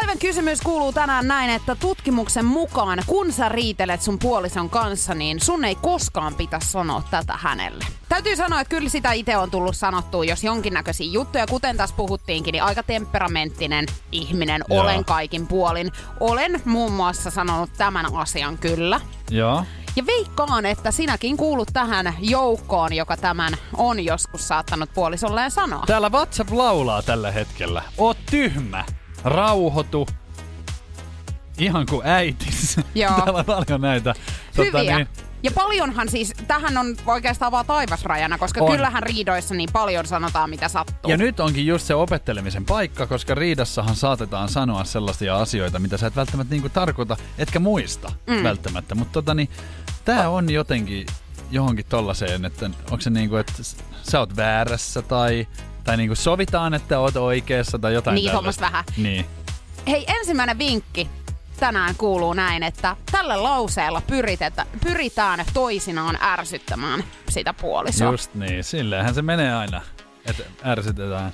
Päivän 0.00 0.18
kysymys 0.18 0.60
kuuluu 0.60 0.92
tänään 0.92 1.28
näin, 1.28 1.50
että 1.50 1.74
tutkimuksen 1.74 2.44
mukaan 2.44 2.98
kun 3.06 3.32
sä 3.32 3.48
riitelet 3.48 4.02
sun 4.02 4.18
puolison 4.18 4.70
kanssa, 4.70 5.14
niin 5.14 5.40
sun 5.40 5.64
ei 5.64 5.74
koskaan 5.74 6.34
pitäisi 6.34 6.70
sanoa 6.70 7.02
tätä 7.10 7.34
hänelle. 7.36 7.84
Täytyy 8.08 8.36
sanoa, 8.36 8.60
että 8.60 8.70
kyllä 8.70 8.88
sitä 8.88 9.12
itse 9.12 9.36
on 9.36 9.50
tullut 9.50 9.76
sanottua, 9.76 10.24
jos 10.24 10.44
jonkinnäköisiä 10.44 11.06
juttuja, 11.12 11.46
kuten 11.46 11.76
tässä 11.76 11.96
puhuttiinkin, 11.96 12.52
niin 12.52 12.62
aika 12.62 12.82
temperamenttinen 12.82 13.86
ihminen 14.12 14.64
Joo. 14.68 14.80
olen 14.80 15.04
kaikin 15.04 15.46
puolin. 15.46 15.92
Olen 16.20 16.62
muun 16.64 16.92
muassa 16.92 17.30
sanonut 17.30 17.70
tämän 17.78 18.14
asian 18.14 18.58
kyllä. 18.58 19.00
Joo. 19.30 19.64
Ja 19.96 20.06
veikkaan, 20.06 20.66
että 20.66 20.90
sinäkin 20.90 21.36
kuulut 21.36 21.68
tähän 21.72 22.14
joukkoon, 22.20 22.92
joka 22.92 23.16
tämän 23.16 23.52
on 23.76 24.04
joskus 24.04 24.48
saattanut 24.48 24.90
puolisolleen 24.94 25.50
sanoa. 25.50 25.84
Täällä 25.86 26.08
WhatsApp 26.08 26.50
laulaa 26.52 27.02
tällä 27.02 27.30
hetkellä. 27.30 27.82
Oot 27.98 28.18
tyhmä. 28.30 28.84
Rauhoitu. 29.26 30.08
Ihan 31.58 31.86
kuin 31.86 32.06
äitis. 32.06 32.76
Joo. 32.94 33.12
Täällä 33.12 33.38
on 33.38 33.44
paljon 33.44 33.80
näitä. 33.80 34.14
tota 34.56 34.78
Hyviä. 34.78 34.96
niin, 34.96 35.08
Ja 35.42 35.50
paljonhan 35.50 36.08
siis, 36.08 36.32
tähän 36.48 36.76
on 36.76 36.96
oikeastaan 37.06 37.52
vaan 37.52 37.66
taivasrajana, 37.66 38.38
koska 38.38 38.64
On. 38.64 38.72
kyllähän 38.72 39.02
riidoissa 39.02 39.54
niin 39.54 39.68
paljon 39.72 40.06
sanotaan, 40.06 40.50
mitä 40.50 40.68
sattuu. 40.68 41.10
ja 41.10 41.16
nyt 41.16 41.40
onkin 41.40 41.66
just 41.66 41.86
se 41.86 41.94
opettelemisen 41.94 42.64
paikka, 42.64 43.06
koska 43.06 43.34
riidassahan 43.34 43.96
saatetaan 43.96 44.48
sanoa 44.48 44.84
sellaisia 44.84 45.36
asioita, 45.36 45.78
mitä 45.78 45.96
sä 45.96 46.06
et 46.06 46.16
välttämättä 46.16 46.54
niinku 46.54 46.68
tarkoita, 46.68 47.16
etkä 47.38 47.58
muista 47.58 48.12
mm. 48.26 48.42
välttämättä. 48.42 48.94
Mutta 48.94 49.12
tota 49.12 49.34
niin, 49.34 49.48
tää 50.04 50.30
on 50.30 50.50
jotenkin 50.50 51.06
johonkin 51.50 51.86
tollaiseen, 51.88 52.44
että 52.44 52.70
onko 52.90 53.00
se 53.00 53.10
niinku, 53.10 53.36
että 53.36 53.52
sä 54.02 54.20
oot 54.20 54.36
väärässä 54.36 55.02
tai, 55.02 55.46
tai 55.86 55.96
niinku 55.96 56.14
sovitaan, 56.14 56.74
että 56.74 56.98
oot 56.98 57.16
oikeassa 57.16 57.78
tai 57.78 57.94
jotain 57.94 58.14
Niin, 58.14 58.24
tällaista. 58.24 58.36
hommas 58.36 58.60
vähän. 58.60 58.84
Niin. 58.96 59.26
Hei, 59.88 60.04
ensimmäinen 60.08 60.58
vinkki 60.58 61.08
tänään 61.60 61.94
kuuluu 61.98 62.32
näin, 62.32 62.62
että 62.62 62.96
tällä 63.12 63.42
lauseella 63.42 64.02
pyritetä, 64.06 64.66
pyritään 64.84 65.44
toisinaan 65.54 66.18
ärsyttämään 66.22 67.04
sitä 67.28 67.52
puolisoa. 67.54 68.10
Just 68.10 68.34
niin, 68.34 68.64
silleenhän 68.64 69.14
se 69.14 69.22
menee 69.22 69.54
aina, 69.54 69.82
että 70.26 70.42
ärsytetään. 70.64 71.32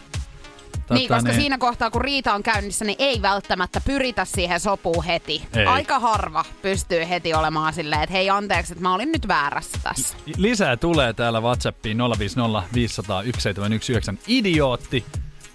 Niin, 0.95 1.09
koska 1.09 1.33
siinä 1.33 1.59
kohtaa, 1.59 1.91
kun 1.91 2.01
riita 2.01 2.35
on 2.35 2.43
käynnissä, 2.43 2.85
niin 2.85 2.97
ei 2.99 3.23
välttämättä 3.23 3.81
pyritä 3.81 4.25
siihen 4.25 4.61
sopuun 4.61 5.05
heti. 5.05 5.43
Ei. 5.57 5.67
Aika 5.67 5.99
harva 5.99 6.45
pystyy 6.63 7.09
heti 7.09 7.35
olemaan 7.35 7.73
silleen, 7.73 8.03
että 8.03 8.13
hei 8.13 8.31
anteeksi, 8.31 8.73
että 8.73 8.83
mä 8.83 8.95
olin 8.95 9.13
nyt 9.13 9.29
väärässä 9.29 9.79
tässä. 9.83 10.17
Lisää 10.37 10.77
tulee 10.77 11.13
täällä 11.13 11.41
WhatsAppiin 11.41 11.99
050 12.19 12.63
500 12.75 13.23
1719. 13.23 14.15
Idiootti! 14.27 15.05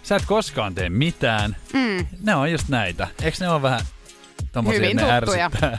Sä 0.03 0.15
et 0.15 0.25
koskaan 0.25 0.75
tee 0.75 0.89
mitään. 0.89 1.55
Mm. 1.73 2.07
Ne 2.23 2.35
on 2.35 2.51
just 2.51 2.69
näitä. 2.69 3.07
Eikö 3.21 3.37
ne 3.39 3.49
ole 3.49 3.61
vähän 3.61 3.81
tommosia, 4.51 4.79
Hyvin 4.79 4.97
ne 4.97 5.03
tuttuja. 5.19 5.45
ärsyttää? 5.45 5.77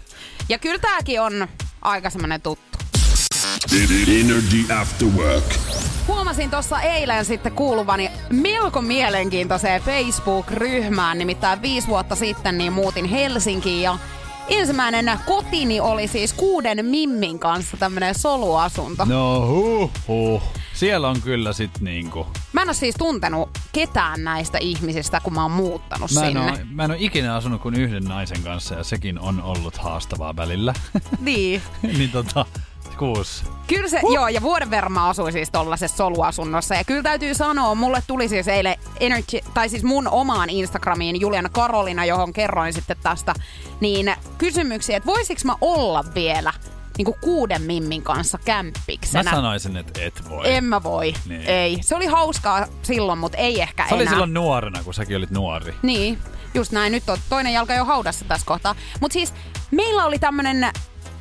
Ja 0.48 0.58
kyllä 0.58 0.78
tääkin 0.78 1.20
on 1.20 1.48
aika 1.82 2.10
semmonen 2.10 2.42
tuttu. 2.42 2.78
Energy 3.66 4.72
After 4.80 5.08
Work. 5.08 5.44
Huomasin 6.08 6.50
tuossa 6.50 6.80
eilen 6.80 7.24
sitten 7.24 7.52
kuuluvani 7.52 8.10
melko 8.30 8.82
mielenkiintoiseen 8.82 9.82
Facebook-ryhmään, 9.82 11.18
nimittäin 11.18 11.62
viisi 11.62 11.88
vuotta 11.88 12.14
sitten 12.14 12.58
niin 12.58 12.72
muutin 12.72 13.04
Helsinkiin 13.04 13.82
ja 13.82 13.98
ensimmäinen 14.48 15.18
kotini 15.26 15.80
oli 15.80 16.08
siis 16.08 16.32
kuuden 16.32 16.86
mimmin 16.86 17.38
kanssa 17.38 17.76
tämmönen 17.76 18.14
soluasunto. 18.14 19.04
No 19.04 19.46
huh, 19.46 19.90
huh. 20.08 20.42
Siellä 20.74 21.08
on 21.08 21.20
kyllä 21.22 21.52
sit 21.52 21.80
niinku... 21.80 22.26
Mä 22.52 22.62
en 22.62 22.68
ole 22.68 22.74
siis 22.74 22.94
tuntenut 22.98 23.50
ketään 23.72 24.24
näistä 24.24 24.58
ihmisistä, 24.58 25.20
kun 25.20 25.34
mä 25.34 25.42
oon 25.42 25.50
muuttanut 25.50 26.10
Mä 26.14 26.20
en, 26.20 26.26
sinne. 26.26 26.50
oo, 26.50 26.58
mä 26.72 26.84
en 26.84 26.90
oo 26.90 26.96
ikinä 27.00 27.34
asunut 27.34 27.62
kuin 27.62 27.74
yhden 27.74 28.04
naisen 28.04 28.42
kanssa 28.42 28.74
ja 28.74 28.84
sekin 28.84 29.18
on 29.18 29.42
ollut 29.42 29.76
haastavaa 29.76 30.36
välillä. 30.36 30.74
Niin. 31.20 31.62
niin 31.98 32.10
tota, 32.10 32.46
kuusi. 32.98 33.44
Kyllä 33.66 33.88
se, 33.88 34.00
joo, 34.14 34.28
ja 34.28 34.42
vuoden 34.42 34.70
verran 34.70 34.92
mä 34.92 35.08
asuin 35.08 35.32
siis 35.32 35.50
tollasessa 35.50 35.96
soluasunnossa. 35.96 36.74
Ja 36.74 36.84
kyllä 36.84 37.02
täytyy 37.02 37.34
sanoa, 37.34 37.74
mulle 37.74 38.02
tuli 38.06 38.28
siis 38.28 38.48
eilen 38.48 38.76
Energy, 39.00 39.38
tai 39.54 39.68
siis 39.68 39.84
mun 39.84 40.08
omaan 40.08 40.50
Instagramiin 40.50 41.20
Juliana 41.20 41.48
Karolina, 41.48 42.04
johon 42.04 42.32
kerroin 42.32 42.72
sitten 42.72 42.96
tästä, 43.02 43.34
niin 43.80 44.14
kysymyksiä, 44.38 44.96
että 44.96 45.06
voisiko 45.06 45.40
mä 45.44 45.54
olla 45.60 46.04
vielä 46.14 46.52
niin 46.98 47.04
kuin 47.04 47.16
kuuden 47.20 47.62
mimmin 47.62 48.02
kanssa 48.02 48.38
Mä 48.38 48.44
kämppiksenä. 48.44 49.30
sanoisin, 49.30 49.76
että 49.76 50.00
et 50.02 50.28
voi. 50.28 50.54
En 50.54 50.64
mä 50.64 50.82
voi. 50.82 51.14
Niin. 51.28 51.42
Ei. 51.46 51.78
Se 51.82 51.96
oli 51.96 52.06
hauskaa 52.06 52.66
silloin, 52.82 53.18
mutta 53.18 53.38
ei 53.38 53.60
ehkä 53.60 53.88
Se 53.88 53.94
oli 53.94 54.02
enää. 54.02 54.12
silloin 54.12 54.34
nuorena, 54.34 54.82
kun 54.84 54.94
säkin 54.94 55.16
olit 55.16 55.30
nuori. 55.30 55.74
Niin, 55.82 56.18
just 56.54 56.72
näin. 56.72 56.92
Nyt 56.92 57.08
on 57.08 57.18
toinen 57.28 57.52
jalka 57.52 57.74
jo 57.74 57.84
haudassa 57.84 58.24
tässä 58.24 58.46
kohtaa. 58.46 58.74
Mutta 59.00 59.12
siis 59.12 59.34
meillä 59.70 60.04
oli 60.04 60.18
tämmönen 60.18 60.70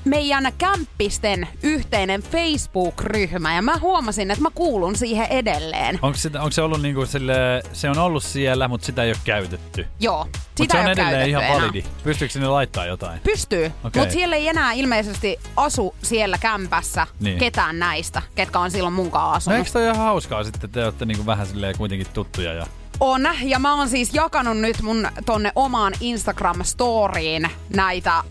meidän 0.08 0.54
kämppisten 0.58 1.48
yhteinen 1.64 2.22
Facebook-ryhmä 2.24 3.56
ja 3.56 3.62
mä 3.62 3.78
huomasin, 3.78 4.32
että 4.32 4.42
mä 4.44 4.50
kuulun 4.56 4.96
siihen 4.96 5.28
edelleen. 5.30 6.00
Onko, 6.02 6.18
sitä, 6.18 6.40
onko 6.40 6.52
se 6.52 6.62
ollut 6.62 6.82
niinku 6.82 7.06
sille, 7.06 7.34
se 7.74 7.90
on 7.90 7.98
ollut 7.98 8.24
siellä, 8.24 8.68
mutta 8.68 8.86
sitä 8.86 9.04
ei 9.04 9.10
ole 9.12 9.18
käytetty? 9.24 9.88
Joo, 10.00 10.24
Mutta 10.24 10.40
sitä 10.58 10.72
se 10.74 10.78
ei 10.78 10.86
on 10.86 10.92
edelleen 10.92 11.30
ihan 11.30 11.44
enää. 11.44 11.58
validi. 11.58 11.84
Pystyykö 12.04 12.32
sinne 12.34 12.48
laittaa 12.48 12.86
jotain? 12.86 13.20
Pystyy, 13.20 13.72
Okei. 13.84 14.00
mutta 14.02 14.14
siellä 14.14 14.36
ei 14.36 14.48
enää 14.48 14.72
ilmeisesti 14.72 15.40
asu 15.58 15.96
siellä 16.04 16.38
kämpässä 16.38 17.08
Niin. 17.20 17.38
ketään 17.38 17.80
näistä, 17.80 18.22
ketkä 18.36 18.60
on 18.60 18.72
silloin 18.72 18.94
munkaan 18.94 19.30
No 19.30 19.36
asunut. 19.36 19.60
eikö 19.60 19.72
toi 19.72 19.84
ihan 19.84 19.96
hauskaa 19.98 20.44
sitten, 20.44 20.66
että 20.66 20.80
te 20.80 20.86
olette 20.86 21.06
niinku 21.06 21.26
vähän 21.26 21.48
silleen 21.48 21.78
kuitenkin 21.78 22.08
tuttuja 22.14 22.54
ja... 22.54 22.68
On, 23.00 23.28
ja 23.44 23.60
mä 23.60 23.76
oon 23.76 23.90
siis 23.90 24.14
jakanut 24.14 24.58
nyt 24.58 24.82
mun 24.82 25.08
tonne 25.26 25.52
omaan 25.56 25.94
Instagram-storiin 26.02 27.50
näitä 27.76 28.24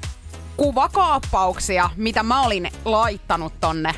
kuvakaappauksia, 0.57 1.91
mitä 1.97 2.23
mä 2.23 2.43
olin 2.43 2.71
laittanut 2.85 3.53
tonne 3.61 3.95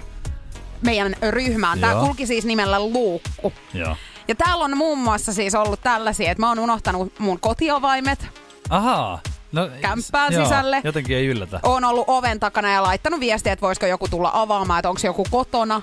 meidän 0.82 1.16
ryhmään. 1.30 1.80
Tää 1.80 1.92
Joo. 1.92 2.06
kulki 2.06 2.26
siis 2.26 2.44
nimellä 2.44 2.80
Luukku. 2.80 3.52
Joo. 3.74 3.96
Ja 4.28 4.34
täällä 4.34 4.64
on 4.64 4.76
muun 4.76 4.98
muassa 4.98 5.32
siis 5.32 5.54
ollut 5.54 5.80
tällaisia, 5.80 6.30
että 6.30 6.40
mä 6.40 6.48
oon 6.48 6.58
unohtanut 6.58 7.18
mun 7.18 7.40
kotiovaimet. 7.40 8.26
Ahaa. 8.70 9.20
No, 9.52 9.68
kämppään 9.80 10.32
joo, 10.32 10.44
sisälle. 10.44 10.80
Jotenkin 10.84 11.16
ei 11.16 11.26
yllätä. 11.26 11.60
Oon 11.62 11.84
ollut 11.84 12.04
oven 12.06 12.40
takana 12.40 12.72
ja 12.72 12.82
laittanut 12.82 13.20
viestiä, 13.20 13.52
että 13.52 13.66
voisiko 13.66 13.86
joku 13.86 14.08
tulla 14.08 14.30
avaamaan, 14.34 14.78
että 14.78 14.88
onko 14.88 15.00
joku 15.04 15.26
kotona. 15.30 15.82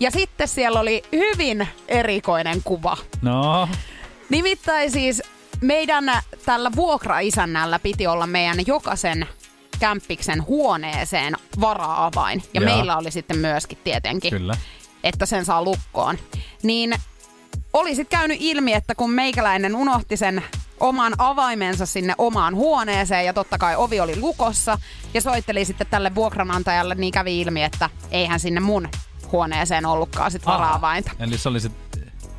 Ja 0.00 0.10
sitten 0.10 0.48
siellä 0.48 0.80
oli 0.80 1.02
hyvin 1.12 1.68
erikoinen 1.88 2.62
kuva. 2.64 2.96
No, 3.22 3.68
Nimittäin 4.28 4.90
siis 4.90 5.22
meidän 5.60 6.12
tällä 6.46 6.70
vuokraisännällä 6.76 7.78
piti 7.78 8.06
olla 8.06 8.26
meidän 8.26 8.56
jokaisen 8.66 9.26
kämppiksen 9.78 10.46
huoneeseen 10.46 11.34
vara-avain. 11.60 12.42
Ja 12.54 12.60
Jaa. 12.60 12.74
meillä 12.74 12.96
oli 12.96 13.10
sitten 13.10 13.38
myöskin 13.38 13.78
tietenkin, 13.84 14.30
kyllä. 14.30 14.56
että 15.04 15.26
sen 15.26 15.44
saa 15.44 15.62
lukkoon. 15.64 16.18
Niin 16.62 16.94
oli 17.72 17.94
sitten 17.94 18.18
käynyt 18.18 18.36
ilmi, 18.40 18.72
että 18.72 18.94
kun 18.94 19.10
meikäläinen 19.10 19.76
unohti 19.76 20.16
sen 20.16 20.42
oman 20.80 21.12
avaimensa 21.18 21.86
sinne 21.86 22.14
omaan 22.18 22.54
huoneeseen 22.54 23.26
ja 23.26 23.32
totta 23.32 23.58
kai 23.58 23.76
ovi 23.76 24.00
oli 24.00 24.20
lukossa 24.20 24.78
ja 25.14 25.20
soitteli 25.20 25.64
sitten 25.64 25.86
tälle 25.86 26.14
vuokranantajalle, 26.14 26.94
niin 26.94 27.12
kävi 27.12 27.40
ilmi, 27.40 27.62
että 27.62 27.90
eihän 28.10 28.40
sinne 28.40 28.60
mun 28.60 28.88
huoneeseen 29.32 29.86
ollutkaan 29.86 30.30
sit 30.30 30.42
Aha. 30.46 30.58
vara-avainta. 30.58 31.10
Eli 31.18 31.38
se 31.38 31.48
oli, 31.48 31.60
sit, 31.60 31.72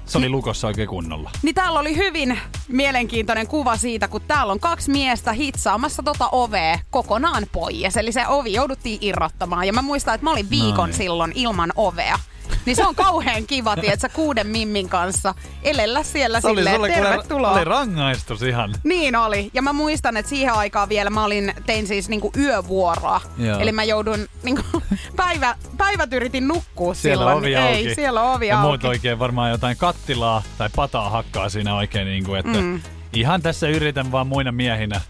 se 0.07 0.17
oli 0.17 0.29
lukossa 0.29 0.67
oikein 0.67 0.87
kunnolla. 0.87 1.31
Niin 1.43 1.55
täällä 1.55 1.79
oli 1.79 1.95
hyvin 1.95 2.39
mielenkiintoinen 2.67 3.47
kuva 3.47 3.77
siitä, 3.77 4.07
kun 4.07 4.21
täällä 4.27 4.53
on 4.53 4.59
kaksi 4.59 4.91
miestä 4.91 5.33
hitsaamassa 5.33 6.03
tota 6.03 6.29
ovea 6.31 6.79
kokonaan 6.89 7.43
pois. 7.51 7.97
Eli 7.97 8.11
se 8.11 8.27
ovi 8.27 8.53
jouduttiin 8.53 8.97
irrottamaan. 9.01 9.67
Ja 9.67 9.73
mä 9.73 9.81
muistan, 9.81 10.15
että 10.15 10.25
mä 10.25 10.31
olin 10.31 10.49
viikon 10.49 10.75
Noin. 10.75 10.93
silloin 10.93 11.31
ilman 11.35 11.73
ovea. 11.75 12.19
Niin 12.65 12.75
se 12.75 12.85
on 12.85 12.95
kauhean 12.95 13.47
kiva, 13.47 13.75
tietsä, 13.75 14.09
kuuden 14.09 14.47
mimmin 14.47 14.89
kanssa 14.89 15.35
elellä 15.63 16.03
siellä 16.03 16.41
Se 16.41 16.47
oli 16.47 16.55
silleen, 16.57 16.75
sulle 16.75 16.89
kuule- 16.89 17.09
tervetuloa. 17.09 17.51
oli 17.51 17.63
rangaistus 17.63 18.41
ihan. 18.41 18.75
Niin 18.83 19.15
oli. 19.15 19.49
Ja 19.53 19.61
mä 19.61 19.73
muistan, 19.73 20.17
että 20.17 20.29
siihen 20.29 20.53
aikaan 20.53 20.89
vielä 20.89 21.09
mä 21.09 21.23
olin, 21.23 21.53
tein 21.65 21.87
siis 21.87 22.09
niinku 22.09 22.31
yövuoroa. 22.37 23.21
Joo. 23.37 23.59
Eli 23.59 23.71
mä 23.71 23.83
joudun, 23.83 24.27
niinku, 24.43 24.63
päivä, 25.15 25.55
päivät 25.77 26.13
yritin 26.13 26.47
nukkua 26.47 26.93
Siellä 26.93 27.19
silloin. 27.21 27.37
ovi 27.37 27.55
Ei, 27.55 27.77
auki. 27.87 27.95
siellä 27.95 28.21
on 28.23 28.35
ovi 28.35 28.47
ja 28.47 28.57
auki. 28.59 28.67
muut 28.67 28.83
oikein 28.83 29.19
varmaan 29.19 29.51
jotain 29.51 29.77
kattilaa 29.77 30.43
tai 30.57 30.69
pataa 30.75 31.09
hakkaa 31.09 31.49
siinä 31.49 31.75
oikein, 31.75 32.07
niin 32.07 32.23
kuin, 32.23 32.39
että 32.39 32.61
mm. 32.61 32.81
ihan 33.13 33.41
tässä 33.41 33.67
yritän 33.67 34.11
vaan 34.11 34.27
muina 34.27 34.51
miehinä 34.51 35.01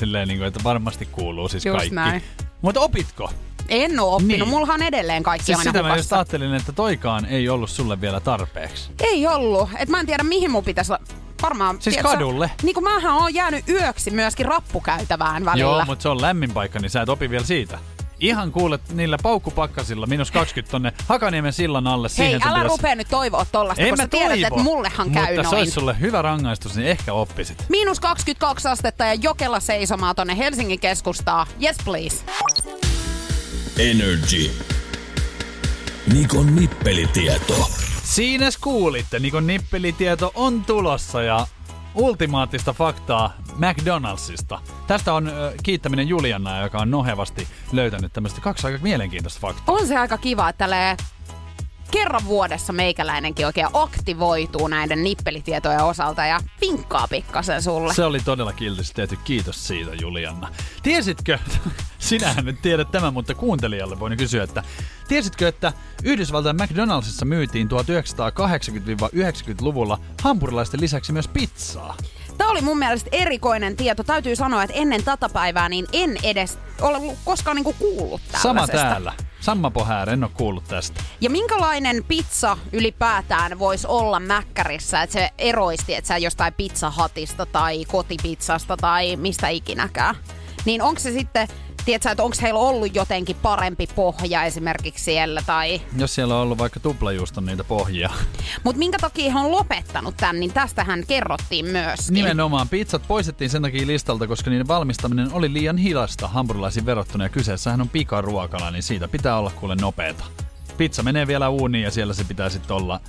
silleen, 0.00 0.28
niin 0.28 0.38
kuin, 0.38 0.48
että 0.48 0.60
varmasti 0.64 1.06
kuuluu 1.12 1.48
siis 1.48 1.66
Just 1.66 1.76
kaikki. 1.78 1.94
näin. 1.94 2.22
Mutta 2.62 2.80
opitko? 2.80 3.30
En 3.72 4.00
oo 4.00 4.14
oppinut. 4.14 4.38
Niin. 4.38 4.48
Mullahan 4.48 4.74
on 4.74 4.82
edelleen 4.82 5.22
kaikki 5.22 5.46
Siis 5.46 5.58
aina 5.58 5.68
sitä 5.70 5.82
mä 5.82 5.88
just 5.88 5.96
hukassa. 5.96 6.16
ajattelin, 6.16 6.54
että 6.54 6.72
toikaan 6.72 7.24
ei 7.24 7.48
ollut 7.48 7.70
sulle 7.70 8.00
vielä 8.00 8.20
tarpeeksi. 8.20 8.90
Ei 9.00 9.26
ollut. 9.26 9.68
Et 9.78 9.88
mä 9.88 10.00
en 10.00 10.06
tiedä, 10.06 10.22
mihin 10.22 10.50
mun 10.50 10.64
pitäisi. 10.64 10.92
Varmaan, 11.42 11.76
Siis 11.80 11.94
tiedätkö, 11.96 12.12
kadulle? 12.16 12.50
Niin 12.62 12.74
kuin 12.74 12.84
mähän 12.84 13.14
oon 13.14 13.34
jäänyt 13.34 13.68
yöksi 13.68 14.10
myöskin 14.10 14.46
rappukäytävään 14.46 15.44
välillä. 15.44 15.70
Joo, 15.70 15.84
mutta 15.84 16.02
se 16.02 16.08
on 16.08 16.20
lämmin 16.22 16.50
paikka, 16.52 16.78
niin 16.78 16.90
sä 16.90 17.02
et 17.02 17.08
opi 17.08 17.30
vielä 17.30 17.44
siitä. 17.44 17.78
Ihan 18.20 18.52
kuulet 18.52 18.80
niillä 18.92 19.16
paukkupakkasilla, 19.22 20.06
minus 20.06 20.30
20 20.30 20.70
tonne 20.70 20.92
Hakaniemen 21.08 21.52
sillan 21.52 21.86
alle. 21.86 22.08
Hei, 22.08 22.26
siihen 22.26 22.42
älä 22.48 22.58
pitäisi- 22.58 22.68
rupea 22.76 22.94
nyt 22.94 23.06
toivoa 23.10 23.46
tollasta, 23.52 23.82
En 23.82 23.90
mä 23.90 23.96
sä 23.96 24.08
tiedät, 24.08 24.28
toivo, 24.40 24.46
että 24.46 24.62
mullehan 24.62 25.10
käy 25.10 25.22
mutta 25.22 25.42
se 25.42 25.42
noin. 25.42 25.58
olisi 25.58 25.72
sulle 25.72 26.00
hyvä 26.00 26.22
rangaistus, 26.22 26.76
niin 26.76 26.88
ehkä 26.88 27.12
oppisit. 27.12 27.64
Miinus 27.68 28.00
22 28.00 28.68
astetta 28.68 29.04
ja 29.04 29.14
Jokela 29.14 29.60
seisomaan 29.60 30.16
tonne 30.16 30.38
Helsingin 30.38 30.80
keskustaa. 30.80 31.46
Yes 31.62 31.76
please. 31.84 32.24
Energy. 33.78 34.50
Nikon 36.12 36.56
nippelitieto. 36.56 37.70
Siinä 38.02 38.46
kuulitte, 38.60 39.18
Nikon 39.18 39.46
nippelitieto 39.46 40.32
on 40.34 40.64
tulossa 40.64 41.22
ja 41.22 41.46
ultimaattista 41.94 42.72
faktaa 42.72 43.32
McDonaldsista. 43.56 44.58
Tästä 44.86 45.14
on 45.14 45.28
ö, 45.28 45.52
kiittäminen 45.62 46.08
Julianna, 46.08 46.62
joka 46.62 46.78
on 46.78 46.90
nohevasti 46.90 47.48
löytänyt 47.72 48.12
tämmöistä 48.12 48.40
kaksi 48.40 48.66
aika 48.66 48.78
mielenkiintoista 48.82 49.40
faktaa. 49.40 49.74
On 49.74 49.86
se 49.86 49.96
aika 49.96 50.18
kiva, 50.18 50.48
että 50.48 50.70
kerran 51.92 52.24
vuodessa 52.24 52.72
meikäläinenkin 52.72 53.46
oikein 53.46 53.68
aktivoituu 53.72 54.68
näiden 54.68 55.04
nippelitietojen 55.04 55.84
osalta 55.84 56.26
ja 56.26 56.40
vinkkaa 56.60 57.08
pikkasen 57.08 57.62
sulle. 57.62 57.94
Se 57.94 58.04
oli 58.04 58.20
todella 58.20 58.52
kiltisti 58.52 58.94
tehty. 58.94 59.18
Kiitos 59.24 59.66
siitä, 59.66 59.90
Julianna. 60.00 60.48
Tiesitkö, 60.82 61.38
sinähän 61.98 62.44
nyt 62.44 62.62
tiedät 62.62 62.90
tämän, 62.90 63.14
mutta 63.14 63.34
kuuntelijalle 63.34 64.00
voin 64.00 64.16
kysyä, 64.16 64.44
että 64.44 64.62
tiesitkö, 65.08 65.48
että 65.48 65.72
Yhdysvaltain 66.04 66.56
McDonaldsissa 66.56 67.24
myytiin 67.24 67.68
1980-90-luvulla 67.68 69.98
hampurilaisten 70.22 70.80
lisäksi 70.80 71.12
myös 71.12 71.28
pizzaa? 71.28 71.96
Tämä 72.38 72.50
oli 72.50 72.60
mun 72.60 72.78
mielestä 72.78 73.08
erikoinen 73.12 73.76
tieto. 73.76 74.04
Täytyy 74.04 74.36
sanoa, 74.36 74.62
että 74.62 74.76
ennen 74.76 75.04
tätä 75.04 75.28
päivää 75.28 75.68
niin 75.68 75.86
en 75.92 76.16
edes 76.22 76.58
ole 76.80 77.16
koskaan 77.24 77.56
niinku 77.56 77.74
kuullut 77.78 78.20
Sama 78.42 78.66
tällaisesta. 78.66 78.88
täällä. 78.88 79.12
Samma 79.42 79.70
pohäär, 79.70 80.10
en 80.10 80.24
ole 80.24 80.30
kuullut 80.34 80.64
tästä. 80.68 81.02
Ja 81.20 81.30
minkälainen 81.30 82.04
pizza 82.08 82.56
ylipäätään 82.72 83.58
voisi 83.58 83.86
olla 83.86 84.20
mäkkärissä, 84.20 85.02
että 85.02 85.12
se 85.12 85.30
eroisti, 85.38 85.94
että 85.94 86.08
sä 86.08 86.18
jostain 86.18 86.54
pizzahatista 86.54 87.46
tai 87.46 87.84
kotipizzasta 87.84 88.76
tai 88.76 89.16
mistä 89.16 89.48
ikinäkään. 89.48 90.14
Niin 90.64 90.82
onko 90.82 91.00
se 91.00 91.12
sitten, 91.12 91.48
tiedätkö, 91.84 92.10
että 92.10 92.22
onko 92.22 92.36
heillä 92.42 92.60
ollut 92.60 92.94
jotenkin 92.94 93.36
parempi 93.42 93.88
pohja 93.94 94.44
esimerkiksi 94.44 95.04
siellä 95.04 95.42
tai... 95.46 95.80
Jos 95.96 96.14
siellä 96.14 96.34
on 96.34 96.40
ollut 96.42 96.58
vaikka 96.58 96.80
tuplajuuston 96.80 97.46
niitä 97.46 97.64
pohjia. 97.64 98.10
Mutta 98.64 98.78
minkä 98.78 98.98
takia 99.00 99.32
he 99.32 99.38
on 99.38 99.52
lopettanut 99.52 100.16
tämän, 100.16 100.40
niin 100.40 100.52
tästähän 100.52 101.04
kerrottiin 101.08 101.66
myös. 101.66 102.10
Nimenomaan 102.10 102.68
pizzat 102.68 103.02
poistettiin 103.08 103.50
sen 103.50 103.62
takia 103.62 103.86
listalta, 103.86 104.26
koska 104.26 104.50
niiden 104.50 104.68
valmistaminen 104.68 105.32
oli 105.32 105.52
liian 105.52 105.76
hidasta 105.76 106.28
hampurilaisiin 106.28 106.86
verrattuna 106.86 107.24
ja 107.24 107.28
kyseessähän 107.28 107.80
on 107.80 107.88
pikaruokala, 107.88 108.70
niin 108.70 108.82
siitä 108.82 109.08
pitää 109.08 109.38
olla 109.38 109.50
kuule 109.50 109.74
nopeeta. 109.74 110.24
Pizza 110.76 111.02
menee 111.02 111.26
vielä 111.26 111.48
uuniin 111.48 111.84
ja 111.84 111.90
siellä 111.90 112.14
se 112.14 112.24
pitää 112.24 112.48
sitten 112.48 112.76
olla 112.76 113.00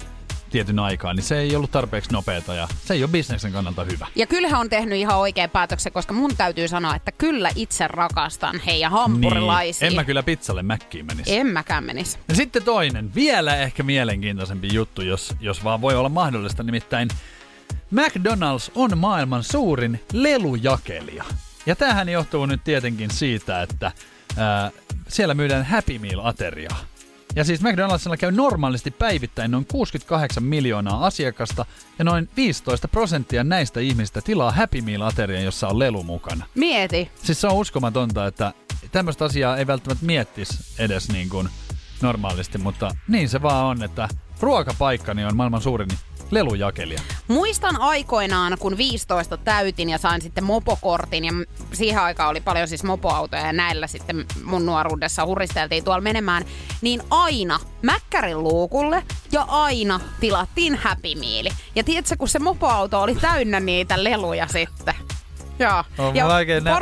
tietyn 0.53 0.79
aikaa, 0.79 1.13
niin 1.13 1.23
se 1.23 1.39
ei 1.39 1.55
ollut 1.55 1.71
tarpeeksi 1.71 2.11
nopeeta 2.11 2.53
ja 2.53 2.67
se 2.85 2.93
ei 2.93 3.03
ole 3.03 3.11
bisneksen 3.11 3.51
kannalta 3.51 3.83
hyvä. 3.83 4.07
Ja 4.15 4.27
kyllä 4.27 4.47
he 4.47 4.55
on 4.55 4.69
tehnyt 4.69 4.97
ihan 4.99 5.17
oikean 5.17 5.49
päätöksen, 5.49 5.91
koska 5.91 6.13
mun 6.13 6.35
täytyy 6.37 6.67
sanoa, 6.67 6.95
että 6.95 7.11
kyllä 7.11 7.49
itse 7.55 7.87
rakastan 7.87 8.59
heidän 8.65 8.91
hampurilaisia. 8.91 9.85
Niin. 9.85 9.93
En 9.93 9.95
mä 9.95 10.03
kyllä 10.03 10.23
pizzalle 10.23 10.63
mäkkiin 10.63 11.05
menisi. 11.05 11.35
En 11.35 11.47
mäkään 11.47 11.83
menisi. 11.83 12.17
Ja 12.27 12.35
sitten 12.35 12.63
toinen, 12.63 13.15
vielä 13.15 13.55
ehkä 13.55 13.83
mielenkiintoisempi 13.83 14.73
juttu, 14.73 15.01
jos, 15.01 15.35
jos 15.39 15.63
vaan 15.63 15.81
voi 15.81 15.95
olla 15.95 16.09
mahdollista, 16.09 16.63
nimittäin 16.63 17.09
McDonald's 17.95 18.71
on 18.75 18.97
maailman 18.97 19.43
suurin 19.43 19.99
lelujakelija. 20.13 21.23
Ja 21.65 21.75
tämähän 21.75 22.09
johtuu 22.09 22.45
nyt 22.45 22.63
tietenkin 22.63 23.11
siitä, 23.11 23.61
että 23.61 23.91
ää, 24.37 24.71
siellä 25.07 25.33
myydään 25.33 25.65
Happy 25.65 25.99
Meal-ateriaa. 25.99 26.92
Ja 27.35 27.43
siis 27.43 27.61
McDonaldsilla 27.61 28.17
käy 28.17 28.31
normaalisti 28.31 28.91
päivittäin 28.91 29.51
noin 29.51 29.65
68 29.65 30.43
miljoonaa 30.43 31.05
asiakasta 31.05 31.65
ja 31.99 32.05
noin 32.05 32.29
15 32.37 32.87
prosenttia 32.87 33.43
näistä 33.43 33.79
ihmistä 33.79 34.21
tilaa 34.21 34.51
Happy 34.51 34.81
Meal-aterian, 34.81 35.43
jossa 35.43 35.67
on 35.67 35.79
lelu 35.79 36.03
mukana. 36.03 36.45
Mieti. 36.55 37.11
Siis 37.23 37.41
se 37.41 37.47
on 37.47 37.53
uskomatonta, 37.53 38.27
että 38.27 38.53
tämmöistä 38.91 39.25
asiaa 39.25 39.57
ei 39.57 39.67
välttämättä 39.67 40.05
miettisi 40.05 40.57
edes 40.79 41.09
niin 41.11 41.29
kuin 41.29 41.49
normaalisti, 42.01 42.57
mutta 42.57 42.95
niin 43.07 43.29
se 43.29 43.41
vaan 43.41 43.65
on, 43.65 43.83
että 43.83 44.09
ruokapaikkani 44.39 45.25
on 45.25 45.35
maailman 45.35 45.61
suurin 45.61 45.89
lelujakelija. 46.33 47.01
Muistan 47.27 47.81
aikoinaan, 47.81 48.57
kun 48.59 48.77
15 48.77 49.37
täytin 49.37 49.89
ja 49.89 49.97
sain 49.97 50.21
sitten 50.21 50.43
mopokortin, 50.43 51.25
ja 51.25 51.31
siihen 51.73 52.01
aikaan 52.01 52.29
oli 52.29 52.41
paljon 52.41 52.67
siis 52.67 52.83
mopoautoja, 52.83 53.45
ja 53.45 53.53
näillä 53.53 53.87
sitten 53.87 54.25
mun 54.43 54.65
nuoruudessa 54.65 55.25
huristeltiin 55.25 55.83
tuolla 55.83 56.01
menemään, 56.01 56.45
niin 56.81 57.01
aina 57.09 57.59
Mäkkärin 57.81 58.43
luukulle 58.43 59.03
ja 59.31 59.41
aina 59.41 59.99
tilattiin 60.19 60.75
Happy 60.75 61.15
Meal. 61.15 61.55
Ja 61.75 61.83
tiedätkö, 61.83 62.15
kun 62.17 62.27
se 62.29 62.39
mopoauto 62.39 63.01
oli 63.01 63.15
täynnä 63.15 63.59
niitä 63.59 64.03
leluja 64.03 64.47
sitten. 64.47 64.93
Joo. 65.59 65.83
On 65.97 66.15
ja 66.15 66.27
vaikea 66.27 66.59
nä- 66.59 66.77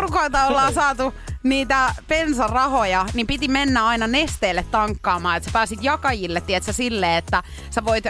ollaan 0.48 0.74
saatu 0.84 1.14
niitä 1.44 1.96
bensarahoja, 2.08 3.06
niin 3.14 3.28
piti 3.28 3.48
mennä 3.48 3.86
aina 3.86 4.08
nesteelle 4.08 4.66
tankkaamaan, 4.72 5.38
että 5.38 5.50
sä 5.50 5.54
pääsit 5.54 5.84
jakajille, 5.84 6.42
tiedätkö, 6.42 6.74
silleen, 6.74 7.18
että 7.18 7.44
sä 7.70 7.86
voit 7.86 8.06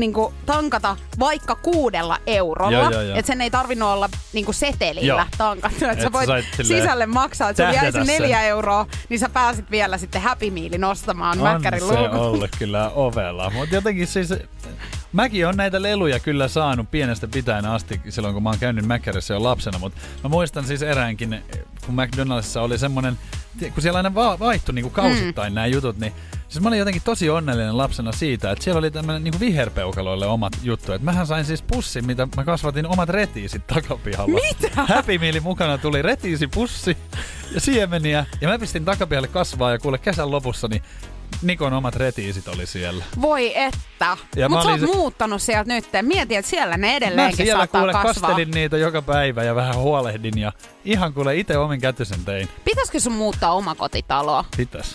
niinku, 0.00 0.34
tankata 0.46 0.96
vaikka 1.18 1.54
kuudella 1.54 2.18
eurolla. 2.26 2.72
Joo, 2.72 2.90
joo, 2.90 3.02
joo. 3.02 3.16
Että 3.18 3.26
sen 3.26 3.40
ei 3.40 3.50
tarvinnut 3.50 3.88
olla 3.88 4.08
niinku 4.32 4.52
setelillä 4.52 5.06
Joo. 5.06 5.24
tankattu. 5.38 5.76
Että 5.84 5.92
Et 5.92 5.98
sä 5.98 6.04
sä 6.04 6.12
voit 6.12 6.26
silleen 6.56 6.82
sisälle 6.82 7.06
maksaa, 7.06 7.50
että 7.50 7.62
se 7.70 7.76
jäisi 7.76 7.80
tähdätä 7.92 8.04
sen. 8.04 8.20
neljä 8.22 8.42
euroa, 8.42 8.86
niin 9.08 9.18
sä 9.18 9.28
pääsit 9.28 9.70
vielä 9.70 9.98
sitten 9.98 10.22
Happy 10.22 10.50
Mealin 10.50 10.84
ostamaan 10.84 11.38
Mäkkärin 11.38 11.80
se 11.80 11.86
luukulta. 11.86 12.20
ollut 12.20 12.50
kyllä 12.58 12.90
ovella. 12.94 13.50
Mutta 13.50 13.74
jotenkin 13.74 14.06
siis, 14.06 14.34
mäkin 15.12 15.46
on 15.46 15.56
näitä 15.56 15.82
leluja 15.82 16.18
kyllä 16.20 16.48
saanut 16.48 16.90
pienestä 16.90 17.28
pitäen 17.28 17.66
asti 17.66 18.00
silloin, 18.08 18.34
kun 18.34 18.42
mä 18.42 18.48
oon 18.48 18.58
käynyt 18.58 18.86
Mäkkärissä 18.86 19.34
jo 19.34 19.42
lapsena. 19.42 19.78
Mutta 19.78 20.00
mä 20.24 20.28
muistan 20.28 20.64
siis 20.64 20.82
eräänkin, 20.82 21.42
kun 21.86 21.94
McDonaldsissa 21.94 22.62
oli 22.62 22.78
semmonen 22.78 23.18
kun 23.74 23.82
siellä 23.82 23.96
aina 23.96 24.14
va- 24.14 24.38
vaihtui 24.38 24.74
niinku 24.74 24.90
kausittain 24.90 25.52
mm. 25.52 25.54
nämä 25.54 25.66
jutut, 25.66 25.98
niin 25.98 26.12
Siis 26.48 26.62
mä 26.62 26.68
olin 26.68 26.78
jotenkin 26.78 27.02
tosi 27.02 27.30
onnellinen 27.30 27.78
lapsena 27.78 28.12
siitä, 28.12 28.50
että 28.50 28.64
siellä 28.64 28.78
oli 28.78 28.90
tämmöinen 28.90 29.24
niin 29.24 29.40
viherpeukaloille 29.40 30.26
omat 30.26 30.52
juttu. 30.62 30.92
Että 30.92 31.04
mähän 31.04 31.26
sain 31.26 31.44
siis 31.44 31.62
pussin, 31.62 32.06
mitä 32.06 32.28
mä 32.36 32.44
kasvatin 32.44 32.86
omat 32.86 33.08
retiisit 33.08 33.66
takapihalla. 33.66 34.40
Mitä? 34.48 34.70
Happy 34.88 35.18
Mealin 35.18 35.42
mukana 35.42 35.78
tuli 35.78 36.02
retiisipussi 36.02 36.96
ja 37.54 37.60
siemeniä. 37.60 38.26
Ja 38.40 38.48
mä 38.48 38.58
pistin 38.58 38.84
takapihalle 38.84 39.28
kasvaa 39.28 39.70
ja 39.72 39.78
kuule 39.78 39.98
kesän 39.98 40.30
lopussa, 40.30 40.68
niin 40.68 40.82
Nikon 41.42 41.72
omat 41.72 41.96
retiisit 41.96 42.48
oli 42.48 42.66
siellä. 42.66 43.04
Voi 43.20 43.58
että. 43.58 44.16
Mä 44.38 44.48
Mutta 44.48 44.64
sä 44.64 44.70
oot 44.70 44.80
se- 44.80 44.86
muuttanut 44.86 45.42
sieltä 45.42 45.74
nyt. 45.74 45.84
Mietin, 46.02 46.38
että 46.38 46.50
siellä 46.50 46.76
ne 46.76 46.86
Mä 46.90 46.96
edelleenkin 46.96 47.36
siellä 47.46 47.58
saattaa 47.60 47.80
kuule 47.80 47.92
kasvaa. 47.92 48.12
kastelin 48.12 48.50
niitä 48.50 48.76
joka 48.76 49.02
päivä 49.02 49.42
ja 49.44 49.54
vähän 49.54 49.76
huolehdin 49.76 50.38
ja 50.38 50.52
ihan 50.84 51.14
kuule 51.14 51.36
itse 51.36 51.58
omin 51.58 51.80
kätysen 51.80 52.24
tein. 52.24 52.48
Pitäisikö 52.64 53.00
sun 53.00 53.12
muuttaa 53.12 53.52
omakotitaloa? 53.52 54.44
Pitäis. 54.56 54.94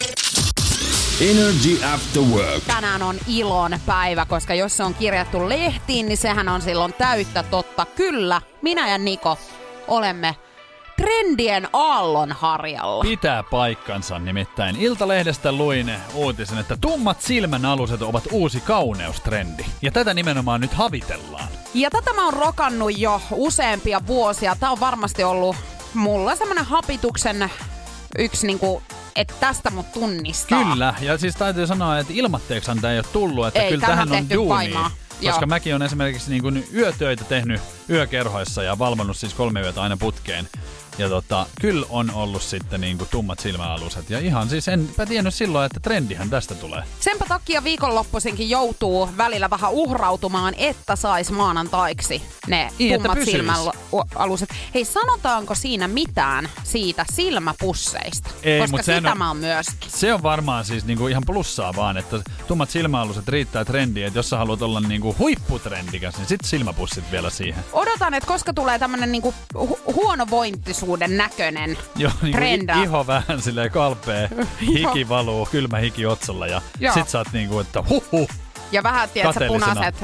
Energy 1.22 1.86
After 1.94 2.24
Work. 2.24 2.64
Tänään 2.68 3.02
on 3.04 3.16
ilon 3.28 3.72
päivä, 3.86 4.26
koska 4.26 4.56
jos 4.56 4.78
se 4.78 4.84
on 4.84 4.94
kirjattu 4.94 5.50
lehtiin, 5.50 6.06
niin 6.06 6.18
sehän 6.18 6.50
on 6.50 6.62
silloin 6.62 6.94
täyttä 6.94 7.44
totta. 7.44 7.86
Kyllä, 7.96 8.42
minä 8.62 8.90
ja 8.90 8.98
Niko 8.98 9.38
olemme 9.88 10.36
trendien 10.98 11.68
aallon 11.74 12.32
harjalla. 12.32 13.04
Pitää 13.04 13.44
paikkansa 13.44 14.20
nimittäin. 14.20 14.76
Iltalehdestä 14.76 15.52
luin 15.52 15.92
uutisen, 16.14 16.58
että 16.58 16.78
tummat 16.82 17.22
silmän 17.22 17.66
aluset 17.66 18.02
ovat 18.02 18.24
uusi 18.32 18.62
kauneustrendi. 18.62 19.64
Ja 19.82 19.92
tätä 19.92 20.14
nimenomaan 20.14 20.62
nyt 20.62 20.74
havitellaan. 20.74 21.48
Ja 21.74 21.90
tätä 21.90 22.14
mä 22.14 22.26
oon 22.26 22.34
rokannut 22.34 22.98
jo 22.98 23.22
useampia 23.32 24.02
vuosia. 24.08 24.56
Tää 24.60 24.72
on 24.72 24.80
varmasti 24.80 25.24
ollut 25.24 25.56
mulla 25.94 26.36
semmonen 26.36 26.66
hapituksen 26.66 27.52
yksi 28.18 28.48
niinku, 28.48 28.84
että 29.16 29.34
tästä 29.40 29.70
mut 29.70 29.92
tunnistaa. 29.92 30.64
Kyllä, 30.64 30.94
ja 31.02 31.18
siis 31.18 31.36
täytyy 31.36 31.68
sanoa, 31.68 32.00
että 32.00 32.14
ilmatteeksihan 32.16 32.82
tämä 32.82 32.94
ei 32.94 33.00
ole 33.00 33.06
tullut, 33.14 33.48
että 33.48 33.62
Ei, 33.62 33.72
kyllä 33.72 33.88
tähän 33.88 34.12
on 34.12 34.18
on 34.18 34.30
duunia. 34.30 34.56
Paimaa. 34.56 34.92
Koska 35.12 35.42
Joo. 35.42 35.48
mäkin 35.48 35.76
on 35.76 35.82
esimerkiksi 35.82 36.30
niin 36.30 36.42
kuin 36.42 36.68
yötöitä 36.76 37.24
tehnyt 37.24 37.62
yökerhoissa 37.92 38.64
ja 38.64 38.80
valvonnut 38.80 39.18
siis 39.18 39.34
kolme 39.34 39.62
yötä 39.62 39.82
aina 39.82 39.98
putkeen. 39.98 40.48
Ja 40.98 41.10
tota, 41.10 41.46
kyllä 41.62 41.86
on 41.90 42.12
ollut 42.14 42.42
sitten 42.42 42.82
niin 42.82 42.98
kuin 42.98 43.08
tummat 43.12 43.40
silmäaluset. 43.40 44.10
Ja 44.10 44.20
ihan 44.20 44.50
siis 44.50 44.68
enpä 44.68 45.06
tiennyt 45.06 45.34
silloin, 45.34 45.66
että 45.66 45.80
trendihän 45.80 46.30
tästä 46.30 46.56
tulee. 46.56 46.84
Senpä 47.00 47.26
takia 47.28 47.64
viikonloppuisinkin 47.64 48.50
joutuu 48.50 49.10
välillä 49.18 49.50
vähän 49.50 49.72
uhrautumaan, 49.72 50.54
että 50.58 50.96
sais 50.96 51.32
maanantaiksi 51.32 52.22
ne 52.48 52.72
Niin, 52.80 52.96
että 52.96 53.08
tummat 53.10 53.26
silmäaluset. 53.26 54.50
Hei, 54.74 54.86
sanotaanko 54.86 55.56
siinä 55.56 55.88
mitään 55.88 56.50
siitä 56.64 57.06
silmäpusseista? 57.14 58.30
Ei, 58.44 58.62
Koska 58.62 58.84
sitä 58.84 59.12
on- 59.12 59.18
mä 59.18 59.28
oon 59.28 59.38
myöskin. 59.38 59.92
Se 59.92 60.14
on 60.14 60.24
varmaan 60.24 60.66
siis 60.66 60.86
niinku 60.86 61.08
ihan 61.08 61.24
plussaa 61.26 61.76
vaan, 61.76 61.98
että 61.98 62.22
tummat 62.48 62.70
silmäaluset 62.70 63.28
riittää 63.28 63.66
trendiin, 63.66 64.08
että 64.08 64.20
jos 64.20 64.30
sä 64.30 64.38
haluat 64.38 64.62
olla 64.62 64.80
niinku 64.80 65.16
huipputrendikäs, 65.20 66.18
niin 66.18 66.28
sit 66.28 66.42
silmäpussit 66.46 67.12
vielä 67.12 67.30
siihen. 67.30 67.64
Odotan, 67.82 68.14
että 68.14 68.28
koska 68.28 68.54
tulee 68.54 68.80
tämmönen 68.80 69.12
niinku 69.12 69.34
hu- 69.58 69.94
huonovointisuuden 69.94 71.18
näköinen 71.18 71.78
Joo, 71.96 72.12
niinku 72.22 72.38
trenda. 72.38 72.84
iho 72.84 73.08
vähän 73.08 73.42
silleen 73.42 73.72
kalpee, 73.72 74.30
hiki 74.76 75.10
valuu, 75.10 75.48
kylmä 75.52 75.78
hiki 75.78 76.06
otsalla 76.06 76.48
ja 76.48 76.62
Joo. 76.80 76.94
sit 76.94 77.10
sä 77.10 77.18
oot 77.18 77.28
niinku, 77.34 77.60
että 77.60 77.84
huhu. 77.90 78.28
Ja 78.72 78.84
vähän, 78.84 79.10
tiedätkö, 79.10 79.48
punaiset 79.48 79.96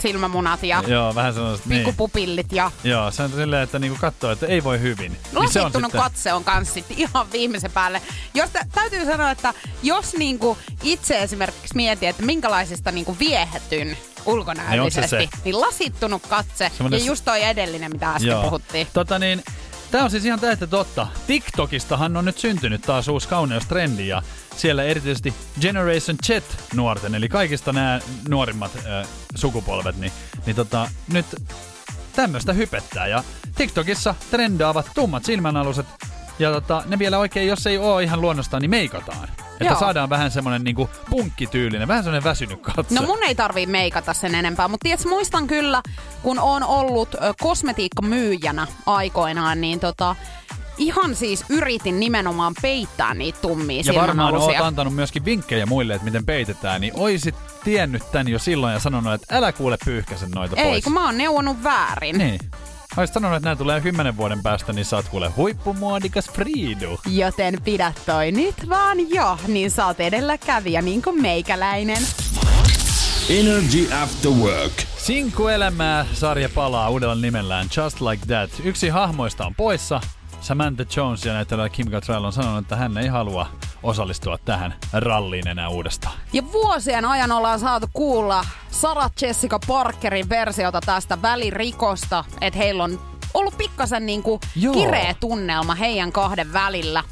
silmämunat 0.00 0.62
ja 0.62 0.82
Joo, 0.86 1.14
vähän 1.14 1.34
sellaiset, 1.34 1.66
niin. 1.66 1.78
pikkupupillit 1.78 2.52
ja 2.52 2.70
Joo, 2.84 3.10
se 3.10 3.22
on 3.22 3.30
silleen, 3.30 3.62
että 3.62 3.78
niinku 3.78 3.98
katsoo, 4.00 4.30
että 4.30 4.46
ei 4.46 4.64
voi 4.64 4.80
hyvin. 4.80 5.12
Niin 5.12 5.20
lasittunut 5.32 5.72
sitten, 5.74 6.00
katse 6.00 6.32
on 6.32 6.44
kans 6.44 6.74
sit 6.74 6.86
ihan 6.90 7.32
viimeisen 7.32 7.70
päälle. 7.70 8.02
Jos 8.34 8.50
tä, 8.50 8.60
täytyy 8.74 9.04
sanoa, 9.04 9.30
että 9.30 9.54
jos 9.82 10.14
niinku 10.14 10.58
itse 10.82 11.22
esimerkiksi 11.22 11.74
mietin, 11.76 12.08
että 12.08 12.22
minkälaisista 12.22 12.92
niinku 12.92 13.16
viehätyn 13.18 13.96
ulkonäöllisesti, 14.26 15.16
Niin 15.16 15.28
niin, 15.32 15.40
niin 15.44 15.60
lasittunut 15.60 16.26
katse 16.26 16.70
Semmonen 16.76 17.00
ja 17.00 17.06
just 17.06 17.24
toi 17.24 17.42
edellinen, 17.42 17.92
mitä 17.92 18.14
äsken 18.14 18.30
Joo. 18.30 18.42
puhuttiin. 18.42 18.86
Tota 18.92 19.18
niin, 19.18 19.42
Tää 19.90 20.04
on 20.04 20.10
siis 20.10 20.24
ihan 20.24 20.40
täyttä 20.40 20.66
totta. 20.66 21.06
TikTokistahan 21.26 22.16
on 22.16 22.24
nyt 22.24 22.38
syntynyt 22.38 22.82
taas 22.82 23.08
uusi 23.08 23.28
kauneustrendi 23.28 24.08
ja 24.08 24.22
siellä 24.56 24.82
erityisesti 24.82 25.34
Generation 25.60 26.18
Z 26.26 26.42
nuorten, 26.74 27.14
eli 27.14 27.28
kaikista 27.28 27.72
nämä 27.72 28.00
nuorimmat 28.28 28.76
äh, 28.76 29.08
sukupolvet, 29.34 29.96
niin, 29.96 30.12
niin 30.46 30.56
tota, 30.56 30.90
nyt 31.12 31.26
tämmöistä 32.16 32.52
hypettää. 32.52 33.06
Ja 33.06 33.24
TikTokissa 33.54 34.14
trendaavat 34.30 34.90
tummat 34.94 35.24
silmänaluset 35.24 35.86
ja 36.38 36.52
tota, 36.52 36.82
ne 36.86 36.98
vielä 36.98 37.18
oikein, 37.18 37.48
jos 37.48 37.66
ei 37.66 37.78
oo 37.78 37.98
ihan 37.98 38.20
luonnostaan, 38.20 38.60
niin 38.60 38.70
meikataan. 38.70 39.28
Että 39.60 39.64
Joo. 39.64 39.78
saadaan 39.80 40.10
vähän 40.10 40.30
semmonen 40.30 40.64
niinku 40.64 40.90
punkkityylinen, 41.10 41.88
vähän 41.88 42.04
semmonen 42.04 42.24
väsynyt 42.24 42.60
katse. 42.60 42.94
No 42.94 43.02
mun 43.02 43.22
ei 43.22 43.34
tarvii 43.34 43.66
meikata 43.66 44.14
sen 44.14 44.34
enempää, 44.34 44.68
mutta 44.68 44.84
tiedätkö, 44.84 45.08
muistan 45.08 45.46
kyllä, 45.46 45.82
kun 46.22 46.38
on 46.38 46.62
ollut 46.62 47.14
ö, 47.14 47.18
kosmetiikkamyyjänä 47.40 48.66
aikoinaan, 48.86 49.60
niin 49.60 49.80
tota, 49.80 50.16
ihan 50.78 51.14
siis 51.14 51.44
yritin 51.48 52.00
nimenomaan 52.00 52.54
peittää 52.62 53.14
niitä 53.14 53.38
tummia 53.42 53.82
Ja 53.86 53.94
varmaan 53.94 54.34
oot 54.34 54.42
silmänalusia. 54.42 54.66
antanut 54.66 54.94
myöskin 54.94 55.24
vinkkejä 55.24 55.66
muille, 55.66 55.94
että 55.94 56.04
miten 56.04 56.26
peitetään, 56.26 56.80
niin 56.80 56.92
oisit 56.96 57.34
tiennyt 57.64 58.02
tän 58.12 58.28
jo 58.28 58.38
silloin 58.38 58.72
ja 58.72 58.78
sanonut, 58.80 59.12
että 59.14 59.36
älä 59.36 59.52
kuule 59.52 59.78
pyyhkäsen 59.84 60.30
noita 60.30 60.56
Ei, 60.56 60.64
pois. 60.70 60.84
kun 60.84 60.92
mä 60.92 61.04
oon 61.04 61.18
neuvonut 61.18 61.62
väärin. 61.62 62.18
Niin. 62.18 62.40
Oisit 62.96 63.14
sanonut, 63.14 63.36
että 63.36 63.46
nämä 63.46 63.56
tulee 63.56 63.80
kymmenen 63.80 64.16
vuoden 64.16 64.42
päästä, 64.42 64.72
niin 64.72 64.84
sä 64.84 64.96
oot 64.96 65.08
kuule 65.08 65.28
huippumuodikas 65.28 66.30
Friidu. 66.30 67.00
Joten 67.06 67.62
pidä 67.64 67.92
toi 68.06 68.32
nyt 68.32 68.68
vaan 68.68 69.10
jo, 69.10 69.38
niin 69.48 69.70
sä 69.70 69.86
oot 69.86 70.00
edelläkävijä 70.00 70.82
niin 70.82 71.02
kuin 71.02 71.22
meikäläinen. 71.22 72.02
Energy 73.30 73.92
After 74.02 74.30
Work. 74.30 74.72
Sinkkuelämää 74.96 76.06
sarja 76.12 76.48
palaa 76.48 76.90
uudella 76.90 77.14
nimellään 77.14 77.66
Just 77.76 78.00
Like 78.00 78.26
That. 78.26 78.50
Yksi 78.64 78.88
hahmoista 78.88 79.46
on 79.46 79.54
poissa. 79.54 80.00
Samantha 80.40 80.84
Jones 80.96 81.24
ja 81.24 81.32
näyttelijä 81.32 81.68
Kim 81.68 81.90
Cattrall 81.90 82.24
on 82.24 82.32
sanonut, 82.32 82.64
että 82.64 82.76
hän 82.76 82.98
ei 82.98 83.08
halua 83.08 83.48
osallistua 83.86 84.38
tähän 84.44 84.74
ralliin 84.92 85.48
enää 85.48 85.68
uudestaan. 85.68 86.14
Ja 86.32 86.42
vuosien 86.52 87.04
ajan 87.04 87.32
ollaan 87.32 87.60
saatu 87.60 87.86
kuulla 87.92 88.44
Sarah 88.70 89.10
Jessica 89.22 89.58
Parkerin 89.66 90.28
versiota 90.28 90.80
tästä 90.80 91.22
välirikosta, 91.22 92.24
että 92.40 92.58
heillä 92.58 92.84
on 92.84 93.00
ollut 93.34 93.58
pikkasen 93.58 94.06
niinku 94.06 94.40
Joo. 94.56 94.74
kireä 94.74 95.14
tunnelma 95.20 95.74
heidän 95.74 96.12
kahden 96.12 96.52
välillä. 96.52 97.04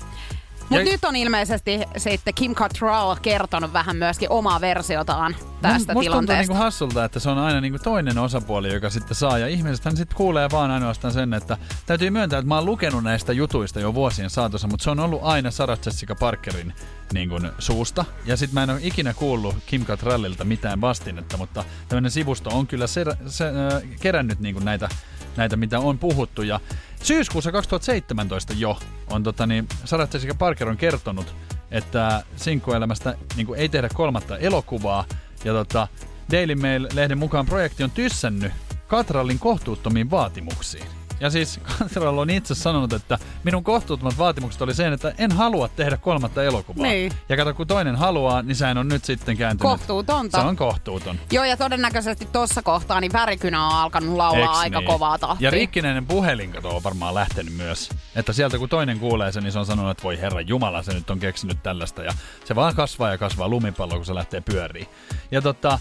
Mutta 0.69 0.77
Ja- 0.77 0.85
nyt 0.93 1.05
on 1.05 1.17
ilmeisesti 1.17 1.81
sitten 1.97 2.35
Kim 2.35 2.55
Cattrall 2.55 3.15
kertonut 3.23 3.73
vähän 3.73 3.97
myöskin 3.97 4.31
omaa 4.31 4.61
versiotaan 4.61 5.37
tästä 5.63 5.71
Musta 5.79 5.87
tuntuu 5.87 6.03
tilanteesta. 6.03 6.53
niinku 6.53 6.65
hassulta, 6.65 7.05
että 7.05 7.21
se 7.21 7.31
on 7.31 7.39
aina 7.39 7.61
niinku 7.61 7.79
toinen 7.79 8.19
osapuoli, 8.19 8.73
joka 8.73 8.91
sitten 8.91 9.15
saa. 9.15 9.39
Ja 9.39 9.49
ihmisethän 9.49 9.97
sitten 9.97 10.17
kuulee 10.17 10.49
vaan 10.53 10.71
ainoastaan 10.71 11.13
sen, 11.15 11.35
että 11.35 11.57
täytyy 11.87 12.11
myöntää, 12.11 12.39
että 12.39 12.49
mä 12.49 12.55
oon 12.55 12.65
lukenut 12.65 13.05
näistä 13.05 13.33
jutuista 13.33 13.81
jo 13.81 13.95
vuosien 13.95 14.31
saatossa, 14.31 14.69
mutta 14.69 14.85
se 14.85 14.91
on 14.91 15.01
ollut 15.01 15.21
aina 15.23 15.51
Sarah 15.51 15.79
Jessica 15.87 16.15
Parkerin 16.15 16.73
niin 17.13 17.29
kuin, 17.29 17.51
suusta. 17.59 18.05
Ja 18.27 18.37
sitten 18.37 18.55
mä 18.55 18.63
en 18.63 18.71
ole 18.71 18.81
ikinä 18.83 19.15
kuullut 19.15 19.55
Kim 19.67 19.85
Cattrallilta 19.87 20.45
mitään 20.45 20.81
vastinetta, 20.81 21.37
mutta 21.37 21.65
tämmöinen 21.89 22.11
sivusto 22.11 22.51
on 22.51 22.67
kyllä 22.67 22.87
se, 22.87 23.05
se, 23.27 23.45
äh, 23.49 23.83
kerännyt 24.01 24.41
niin 24.41 24.55
kuin 24.55 24.65
näitä, 24.65 24.89
näitä, 25.37 25.57
mitä 25.57 25.81
on 25.81 25.99
puhuttu. 25.99 26.43
Ja 26.43 26.61
syyskuussa 27.05 27.53
2017 27.53 28.53
jo 28.57 28.79
on 29.11 29.23
tota, 29.23 29.47
niin, 29.47 29.69
Sarah 29.85 30.09
Jessica 30.13 30.35
Parker 30.35 30.69
on 30.69 30.77
kertonut, 30.77 31.35
että 31.71 32.23
sinkkuelämästä 32.37 33.15
niin 33.37 33.47
ei 33.57 33.69
tehdä 33.69 33.89
kolmatta 33.95 34.39
elokuvaa. 34.39 35.05
Ja 35.45 35.53
tota, 35.53 35.89
Daily 36.33 36.55
Mail-lehden 36.55 37.19
mukaan 37.19 37.47
projekti 37.47 37.85
on 37.85 37.91
tyssännyt 37.91 38.53
Katrallin 38.87 39.39
kohtuuttomiin 39.39 40.11
vaatimuksiin. 40.11 41.04
Ja 41.21 41.31
siis 41.31 41.61
Katral 41.79 42.19
on 42.19 42.31
itse 42.31 42.55
sanonut, 42.55 42.93
että 42.93 43.19
minun 43.45 43.65
kohtuuttomat 43.65 44.19
vaatimukset 44.19 44.63
oli 44.63 44.75
sen, 44.75 44.93
että 44.93 45.15
en 45.19 45.33
halua 45.33 45.69
tehdä 45.69 45.97
kolmatta 45.97 46.43
elokuvaa. 46.43 46.87
Niin. 46.87 47.13
Ja 47.29 47.37
kato, 47.37 47.55
kun 47.55 47.67
toinen 47.67 47.97
haluaa, 47.97 48.43
niin 48.43 48.57
sehän 48.57 48.79
on 48.79 48.89
nyt 48.89 49.05
sitten 49.05 49.37
kääntynyt. 49.37 49.71
Kohtuutonta. 49.73 50.41
Se 50.41 50.47
on 50.47 50.57
kohtuuton. 50.57 51.19
Joo, 51.33 51.45
ja 51.45 51.57
todennäköisesti 51.57 52.29
tuossa 52.33 52.63
kohtaa 52.63 53.01
niin 53.01 53.13
värikynä 53.13 53.67
on 53.67 53.73
alkanut 53.73 54.17
laulaa 54.17 54.41
Eiks 54.41 54.59
aika 54.59 54.79
niin? 54.79 54.87
kovaa 54.87 55.19
tahtia. 55.19 55.47
Ja 55.47 55.51
rikkinäinen 55.51 56.07
puhelin 56.07 56.53
kato 56.53 56.77
on 56.77 56.83
varmaan 56.83 57.15
lähtenyt 57.15 57.55
myös. 57.55 57.91
Että 58.17 58.33
sieltä 58.33 58.59
kun 58.59 58.69
toinen 58.69 58.99
kuulee 58.99 59.33
sen, 59.33 59.43
niin 59.43 59.53
se 59.53 59.59
on 59.59 59.67
sanonut, 59.67 59.91
että 59.91 60.03
voi 60.03 60.21
herra 60.21 60.41
Jumala, 60.41 60.83
se 60.83 60.95
nyt 60.95 61.11
on 61.11 61.19
keksinyt 61.19 61.63
tällaista. 61.63 62.03
Ja 62.03 62.13
se 62.45 62.55
vaan 62.55 62.75
kasvaa 62.75 63.11
ja 63.11 63.19
kasvaa 63.19 63.49
lumipallo, 63.49 63.97
kun 63.97 64.07
se 64.07 64.15
lähtee 64.15 64.41
pyöriin. 64.41 64.87
Ja 65.31 65.43
tota, 65.43 65.79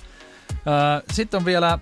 sitten 1.11 1.37
on 1.37 1.45
vielä, 1.45 1.79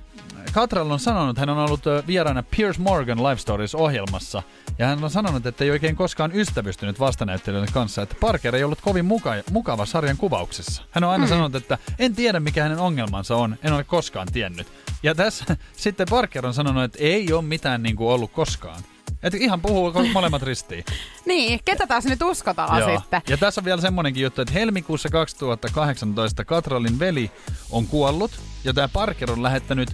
Katral 0.53 0.91
on 0.91 0.99
sanonut, 0.99 1.29
että 1.29 1.41
hän 1.41 1.49
on 1.49 1.65
ollut 1.65 1.81
vieraana 2.07 2.43
Piers 2.43 2.79
Morgan 2.79 3.23
Live 3.23 3.37
Stories-ohjelmassa. 3.37 4.43
Ja 4.79 4.87
hän 4.87 5.03
on 5.03 5.09
sanonut, 5.09 5.45
että 5.45 5.63
ei 5.63 5.71
oikein 5.71 5.95
koskaan 5.95 6.31
ystävystynyt 6.35 6.99
vastanäyttelijöiden 6.99 7.73
kanssa, 7.73 8.01
että 8.01 8.15
Parker 8.19 8.55
ei 8.55 8.63
ollut 8.63 8.81
kovin 8.81 9.05
muka- 9.05 9.51
mukava 9.51 9.85
sarjan 9.85 10.17
kuvauksessa. 10.17 10.83
Hän 10.91 11.03
on 11.03 11.09
aina 11.09 11.25
mm. 11.25 11.29
sanonut, 11.29 11.55
että 11.55 11.77
en 11.99 12.15
tiedä 12.15 12.39
mikä 12.39 12.63
hänen 12.63 12.79
ongelmansa 12.79 13.35
on, 13.35 13.57
en 13.63 13.73
ole 13.73 13.83
koskaan 13.83 14.27
tiennyt. 14.33 14.67
Ja 15.03 15.15
tässä 15.15 15.57
sitten 15.77 16.07
Parker 16.09 16.45
on 16.45 16.53
sanonut, 16.53 16.83
että 16.83 16.99
ei 17.01 17.33
ole 17.33 17.41
mitään 17.41 17.83
niin 17.83 17.95
kuin 17.95 18.09
ollut 18.09 18.31
koskaan. 18.31 18.83
Et 19.23 19.33
ihan 19.33 19.61
puhuu 19.61 19.93
molemmat 20.13 20.41
ristiin. 20.41 20.83
Niin, 21.25 21.59
ketä 21.65 21.87
taas 21.87 22.05
nyt 22.05 22.21
uskotaan 22.21 22.79
Joo. 22.79 22.99
sitten? 22.99 23.21
Ja 23.29 23.37
tässä 23.37 23.61
on 23.61 23.65
vielä 23.65 23.81
semmonenkin 23.81 24.23
juttu, 24.23 24.41
että 24.41 24.53
helmikuussa 24.53 25.09
2018 25.09 26.45
Katralin 26.45 26.99
veli 26.99 27.31
on 27.71 27.87
kuollut 27.87 28.31
ja 28.63 28.73
tämä 28.73 28.87
Parker 28.87 29.31
on 29.31 29.43
lähettänyt 29.43 29.89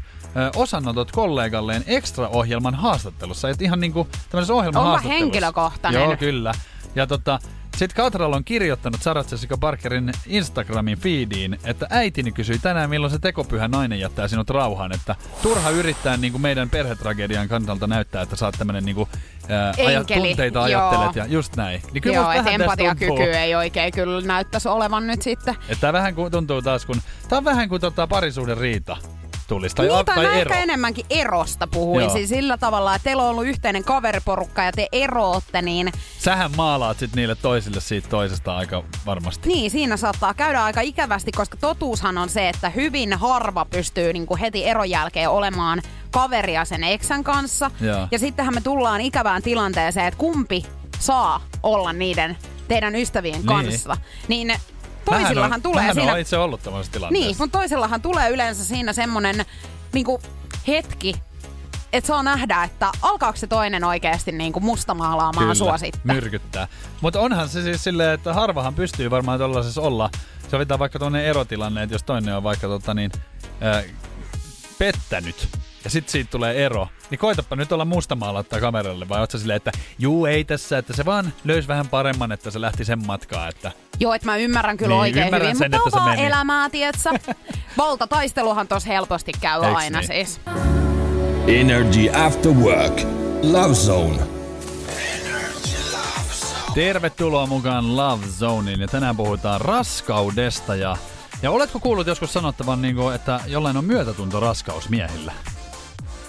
osanotot 0.55 1.11
kollegalleen 1.11 1.83
extra-ohjelman 1.87 2.75
haastattelussa. 2.75 3.49
Et 3.49 3.61
ihan 3.61 3.79
niinku 3.79 4.07
tämmöisessä 4.29 4.53
ohjelman 4.53 4.83
Onpa 4.83 4.99
henkilökohtainen. 4.99 6.01
Joo, 6.01 6.17
kyllä. 6.17 6.53
Ja 6.95 7.07
tota, 7.07 7.39
sitten 7.77 8.03
Katral 8.03 8.33
on 8.33 8.43
kirjoittanut 8.43 9.01
Sarah 9.01 9.25
Jessica 9.31 9.57
Parkerin 9.57 10.11
Instagramin 10.27 10.97
feediin, 10.97 11.59
että 11.63 11.87
äitini 11.89 12.31
kysyi 12.31 12.59
tänään, 12.59 12.89
milloin 12.89 13.11
se 13.11 13.19
tekopyhä 13.19 13.67
nainen 13.67 13.99
jättää 13.99 14.27
sinut 14.27 14.49
rauhaan. 14.49 14.95
Että 14.95 15.15
turha 15.41 15.69
yrittää 15.69 16.17
niin 16.17 16.31
kuin 16.31 16.41
meidän 16.41 16.69
perhetragedian 16.69 17.47
kannalta 17.47 17.87
näyttää, 17.87 18.21
että 18.21 18.35
sä 18.35 18.45
oot 18.45 18.55
tämmönen 18.57 18.85
niin 18.85 18.95
kuin, 18.95 19.09
ää, 19.49 19.73
aja, 19.85 19.99
Enkeli, 19.99 20.27
tunteita 20.27 20.69
joo. 20.69 20.89
ajattelet 20.89 21.15
ja 21.15 21.25
just 21.25 21.55
näin. 21.55 21.81
Niin 21.91 22.01
kyllä 22.01 22.15
Joo, 22.15 22.31
että 22.31 22.49
empatiakyky 22.49 23.23
ei 23.23 23.55
oikein 23.55 23.91
kyllä 23.91 24.21
näyttäisi 24.21 24.67
olevan 24.67 25.07
nyt 25.07 25.21
sitten. 25.21 25.55
Että 25.61 25.81
tää 25.81 25.93
vähän 25.93 26.15
kuin 26.15 26.31
tuntuu 26.31 26.61
taas, 26.61 26.85
kun 26.85 27.01
tää 27.29 27.37
on 27.37 27.45
vähän 27.45 27.69
kuin 27.69 27.81
tota 27.81 28.07
parisuuden 28.07 28.57
riita 28.57 28.97
tulisi. 29.47 29.75
Tai, 29.75 29.85
Niin, 29.87 30.05
tai 30.05 30.15
tai 30.15 30.25
mä 30.25 30.31
ero. 30.33 30.51
ehkä 30.51 30.63
enemmänkin 30.63 31.05
erosta 31.09 31.67
puhuin. 31.67 32.03
Joo. 32.05 32.13
Siis 32.13 32.29
sillä 32.29 32.57
tavalla, 32.57 32.95
että 32.95 33.03
teillä 33.03 33.23
on 33.23 33.29
ollut 33.29 33.45
yhteinen 33.45 33.83
kaveriporukka 33.83 34.63
ja 34.63 34.71
te 34.71 34.87
erootte, 34.91 35.61
niin, 35.61 35.91
Sähän 36.19 36.51
maalaat 36.57 36.99
sit 36.99 37.15
niille 37.15 37.35
toisille 37.35 37.81
siitä 37.81 38.09
toisesta 38.09 38.57
aika 38.57 38.83
varmasti. 39.05 39.49
niin 39.49 39.71
siinä 39.71 39.97
saattaa 39.97 40.33
käydä 40.33 40.63
aika 40.63 40.81
ikävästi, 40.81 41.31
koska 41.31 41.57
totuushan 41.57 42.17
on 42.17 42.29
se, 42.29 42.49
että 42.49 42.69
hyvin 42.69 43.13
harva 43.13 43.65
pystyy 43.65 44.13
niin 44.13 44.25
kuin 44.27 44.39
heti 44.39 44.65
eron 44.65 44.89
jälkeen 44.89 45.29
olemaan 45.29 45.81
kaveria 46.11 46.65
sen 46.65 46.83
eksän 46.83 47.23
kanssa. 47.23 47.71
Joo. 47.81 48.07
Ja 48.11 48.19
sittenhän 48.19 48.53
me 48.53 48.61
tullaan 48.61 49.01
ikävään 49.01 49.41
tilanteeseen, 49.41 50.07
että 50.07 50.17
kumpi 50.17 50.65
saa 50.99 51.41
olla 51.63 51.93
niiden 51.93 52.37
teidän 52.67 52.95
ystävien 52.95 53.35
Niin. 53.35 53.45
kanssa. 53.45 53.97
Niin 54.27 54.53
toisillahan 55.11 55.53
on, 55.53 55.61
tulee 55.61 55.93
siinä... 55.93 56.13
on 56.13 56.19
itse 56.19 56.37
ollut 56.37 56.63
tämmöisessä 56.63 56.91
tilanteessa. 56.91 57.27
Niin, 57.27 57.37
mutta 57.39 57.57
toisellahan 57.57 58.01
tulee 58.01 58.29
yleensä 58.29 58.65
siinä 58.65 58.93
semmonen 58.93 59.45
niinku, 59.93 60.21
hetki, 60.67 61.15
että 61.93 62.07
saa 62.07 62.23
nähdä, 62.23 62.63
että 62.63 62.91
alkaako 63.01 63.37
se 63.37 63.47
toinen 63.47 63.83
oikeasti 63.83 64.31
niinku 64.31 64.59
mustamaalaamaan 64.59 65.55
sua 65.55 65.77
sitten. 65.77 66.01
myrkyttää. 66.03 66.67
Mutta 67.01 67.19
onhan 67.19 67.49
se 67.49 67.63
siis 67.63 67.83
silleen, 67.83 68.13
että 68.13 68.33
harvahan 68.33 68.75
pystyy 68.75 69.09
varmaan 69.11 69.39
tollaisessa 69.39 69.81
olla. 69.81 70.09
Sovitaan 70.51 70.79
vaikka 70.79 70.99
tuonne 70.99 71.29
erotilanne, 71.29 71.83
että 71.83 71.95
jos 71.95 72.03
toinen 72.03 72.35
on 72.35 72.43
vaikka 72.43 72.67
tota 72.67 72.93
niin, 72.93 73.11
ää, 73.61 73.83
pettänyt 74.77 75.49
ja 75.83 75.89
sitten 75.89 76.11
siitä 76.11 76.31
tulee 76.31 76.65
ero, 76.65 76.87
niin 77.09 77.19
koitapa 77.19 77.55
nyt 77.55 77.71
olla 77.71 77.85
mustamaalatta 77.85 78.59
kameralle 78.59 79.09
vai 79.09 79.19
ootko 79.19 79.37
silleen, 79.37 79.57
että 79.57 79.71
juu 79.99 80.25
ei 80.25 80.43
tässä, 80.43 80.77
että 80.77 80.93
se 80.93 81.05
vaan 81.05 81.33
löysi 81.43 81.67
vähän 81.67 81.87
paremman, 81.87 82.31
että 82.31 82.51
se 82.51 82.61
lähti 82.61 82.85
sen 82.85 83.05
matkaa, 83.05 83.47
että 83.47 83.71
Joo, 83.99 84.13
että 84.13 84.25
mä 84.25 84.37
ymmärrän 84.37 84.77
kyllä 84.77 84.93
Niin, 84.93 84.99
oikein 84.99 85.25
ymmärrän 85.25 85.47
hyvin, 85.47 85.57
sen, 85.57 85.71
mutta 85.71 85.87
että 85.87 85.99
on 85.99 86.05
vaan 86.05 86.19
elämää, 86.19 86.69
tietsä. 86.69 87.11
Valtataisteluhan 87.77 88.67
tos 88.67 88.87
helposti 88.87 89.31
käy 89.41 89.63
Eiks 89.63 89.75
aina 89.75 89.99
niin? 89.99 90.07
siis. 90.07 90.41
Energy 91.47 92.09
After 92.25 92.51
Work. 92.51 93.01
Love 93.43 93.73
Zone. 93.73 94.23
Tervetuloa 96.73 97.45
mukaan 97.45 97.95
Love 97.97 98.25
Zoneen 98.27 98.79
ja 98.79 98.87
tänään 98.87 99.17
puhutaan 99.17 99.61
raskaudesta 99.61 100.75
ja 100.75 100.97
ja 101.41 101.51
oletko 101.51 101.79
kuullut 101.79 102.07
joskus 102.07 102.33
sanottavan, 102.33 102.81
niin 102.81 102.95
kuin, 102.95 103.15
että 103.15 103.39
jollain 103.47 103.77
on 103.77 103.85
myötätunto 103.85 104.39
raskaus 104.39 104.89
miehillä? 104.89 105.33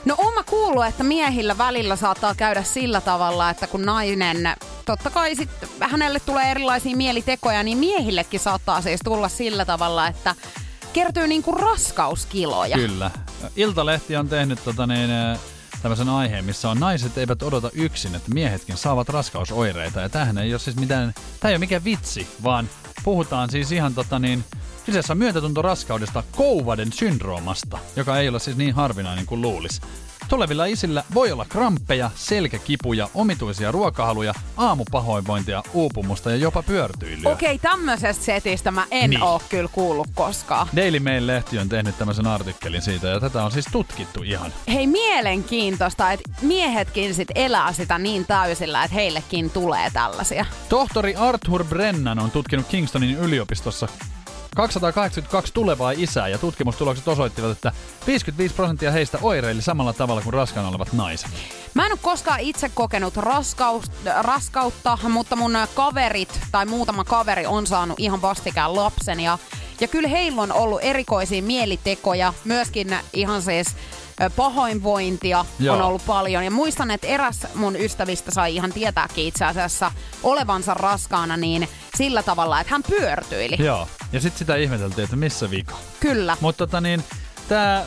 No 0.09 0.15
oon 0.19 0.35
mä 0.35 0.43
kuullut, 0.43 0.87
että 0.87 1.05
miehillä 1.05 1.59
välillä 1.59 1.97
saattaa 1.97 2.35
käydä 2.35 2.63
sillä 2.63 3.01
tavalla, 3.01 3.51
että 3.51 3.67
kun 3.67 3.83
nainen, 3.83 4.37
totta 4.85 5.11
kai 5.11 5.35
sit 5.35 5.51
hänelle 5.81 6.21
tulee 6.21 6.51
erilaisia 6.51 6.97
mielitekoja, 6.97 7.63
niin 7.63 7.79
miehillekin 7.79 8.41
saattaa 8.41 8.83
siis 8.83 9.01
tulla 9.05 9.29
sillä 9.29 9.65
tavalla, 9.65 10.07
että 10.07 10.35
kertyy 10.93 11.27
niinku 11.27 11.53
raskauskiloja. 11.53 12.77
Kyllä. 12.77 13.11
Iltalehti 13.57 14.17
on 14.17 14.29
tehnyt 14.29 14.65
tota 14.65 14.87
niin, 14.87 15.11
eh, 15.11 15.39
tämmöisen 15.83 16.09
aiheen, 16.09 16.45
missä 16.45 16.71
on 16.71 16.81
naiset 16.81 17.19
eivät 17.19 17.43
odota 17.43 17.71
yksin, 17.75 18.15
että 18.15 18.35
miehetkin 18.35 18.77
saavat 18.77 19.09
raskausoireita. 19.09 20.01
Ja 20.01 20.09
tämähän 20.09 20.39
ei 20.39 20.53
ole 20.53 20.59
siis 20.59 20.77
mitään, 20.77 21.15
tämä 21.41 21.51
ei 21.51 21.55
ole 21.55 21.59
mikään 21.59 21.85
vitsi, 21.85 22.29
vaan 22.45 22.71
puhutaan 23.05 23.51
siis 23.51 23.73
ihan 23.73 23.95
tota 23.95 24.19
niin, 24.19 24.45
kyseessä 24.89 25.13
on 25.13 25.19
myötätunto 25.19 25.63
raskaudesta 25.63 26.23
Kouvaden 26.37 26.93
syndroomasta, 26.93 27.79
joka 27.97 28.19
ei 28.19 28.29
ole 28.29 28.41
siis 28.41 28.57
niin 28.57 28.75
harvinainen 28.75 29.27
kuin 29.27 29.43
luulisi. 29.43 29.81
Tulevilla 30.29 30.65
isillä 30.65 31.05
voi 31.15 31.33
olla 31.33 31.45
kramppeja, 31.49 32.11
selkäkipuja, 32.15 33.09
omituisia 33.15 33.73
ruokahaluja, 33.73 34.35
aamupahoinvointia, 34.57 35.63
uupumusta 35.73 36.31
ja 36.31 36.37
jopa 36.37 36.63
pyörtyilyä. 36.63 37.33
Okei, 37.33 37.59
tämmöisestä 37.59 38.25
setistä 38.25 38.71
mä 38.71 38.87
en 38.91 39.01
Niin. 39.01 39.11
niin. 39.11 39.23
oo 39.23 39.43
kyllä 39.49 39.69
kuullut 39.73 40.09
koskaan. 40.15 40.69
Daily 40.77 41.01
Mail-lehti 41.01 41.59
on 41.59 41.69
tehnyt 41.69 41.99
tämmöisen 41.99 42.27
artikkelin 42.27 42.83
siitä 42.83 43.09
ja 43.09 43.21
tätä 43.21 43.45
on 43.45 43.53
siis 43.53 43.67
tutkittu 43.73 44.23
ihan. 44.23 44.53
Hei, 44.69 44.87
mielenkiintoista, 44.87 46.13
että 46.13 46.31
miehetkin 46.43 47.15
sit 47.15 47.29
elää 47.35 47.73
sitä 47.73 47.99
niin 47.99 48.27
täysillä, 48.27 48.85
että 48.85 48.95
heillekin 48.95 49.51
tulee 49.51 49.91
tällaisia. 49.91 50.47
Tohtori 50.69 51.17
Arthur 51.17 51.65
Brennan 51.65 52.19
on 52.19 52.31
tutkinut 52.31 52.67
Kingstonin 52.67 53.19
yliopistossa 53.19 53.89
282 54.59 55.53
tulevaa 55.53 55.91
isää 55.91 56.29
ja 56.29 56.39
tutkimustulokset 56.39 57.09
osoittivat, 57.09 57.51
että 57.51 57.73
55 58.07 58.55
prosenttia 58.55 58.91
heistä 58.91 59.19
oireili 59.23 59.63
samalla 59.63 59.93
tavalla 59.93 60.23
kuin 60.23 60.35
raskaana 60.35 60.69
olevat 60.69 60.93
naiset. 60.93 61.31
Mä 61.75 61.87
en 61.87 61.93
ole 61.93 61.99
koskaan 62.03 62.41
itse 62.41 62.71
kokenut 62.75 63.17
raskaus, 63.17 63.85
raskautta, 64.21 64.99
mutta 65.09 65.37
mun 65.37 65.53
kaverit 65.75 66.41
tai 66.53 66.67
muutama 66.67 67.05
kaveri 67.05 67.47
on 67.47 67.67
saanut 67.67 68.01
ihan 68.01 68.23
vastikään 68.23 68.77
lapsen. 68.77 69.21
Ja, 69.21 69.39
ja 69.81 69.89
kyllä 69.89 70.09
heillä 70.09 70.43
on 70.43 70.53
ollut 70.53 70.81
erikoisia 70.83 71.43
mielitekoja, 71.43 72.33
myöskin 72.45 72.97
ihan 73.13 73.43
siis 73.43 73.77
pahoinvointia 74.37 75.45
Joo. 75.59 75.77
on 75.77 75.83
ollut 75.83 76.07
paljon. 76.07 76.45
Ja 76.45 76.51
muistan, 76.51 76.91
että 76.91 77.07
eräs 77.07 77.47
mun 77.55 77.77
ystävistä 77.77 78.31
sai 78.31 78.55
ihan 78.55 78.73
tietääkin 78.73 79.27
itse 79.27 79.45
asiassa 79.45 79.93
olevansa 80.23 80.75
raskaana 80.75 81.37
niin 81.37 81.69
sillä 81.97 82.23
tavalla, 82.23 82.61
että 82.61 82.75
hän 82.75 82.83
pyörtyili. 82.83 83.57
Joo. 83.59 83.89
Ja 84.13 84.21
sitten 84.21 84.39
sitä 84.39 84.57
ihmeteltiin, 84.57 85.05
että 85.05 85.17
missä 85.17 85.51
vika. 85.51 85.75
Kyllä. 86.01 86.37
Mutta 86.41 86.67
tota 86.67 86.81
niin, 86.81 87.05
tämä 87.49 87.85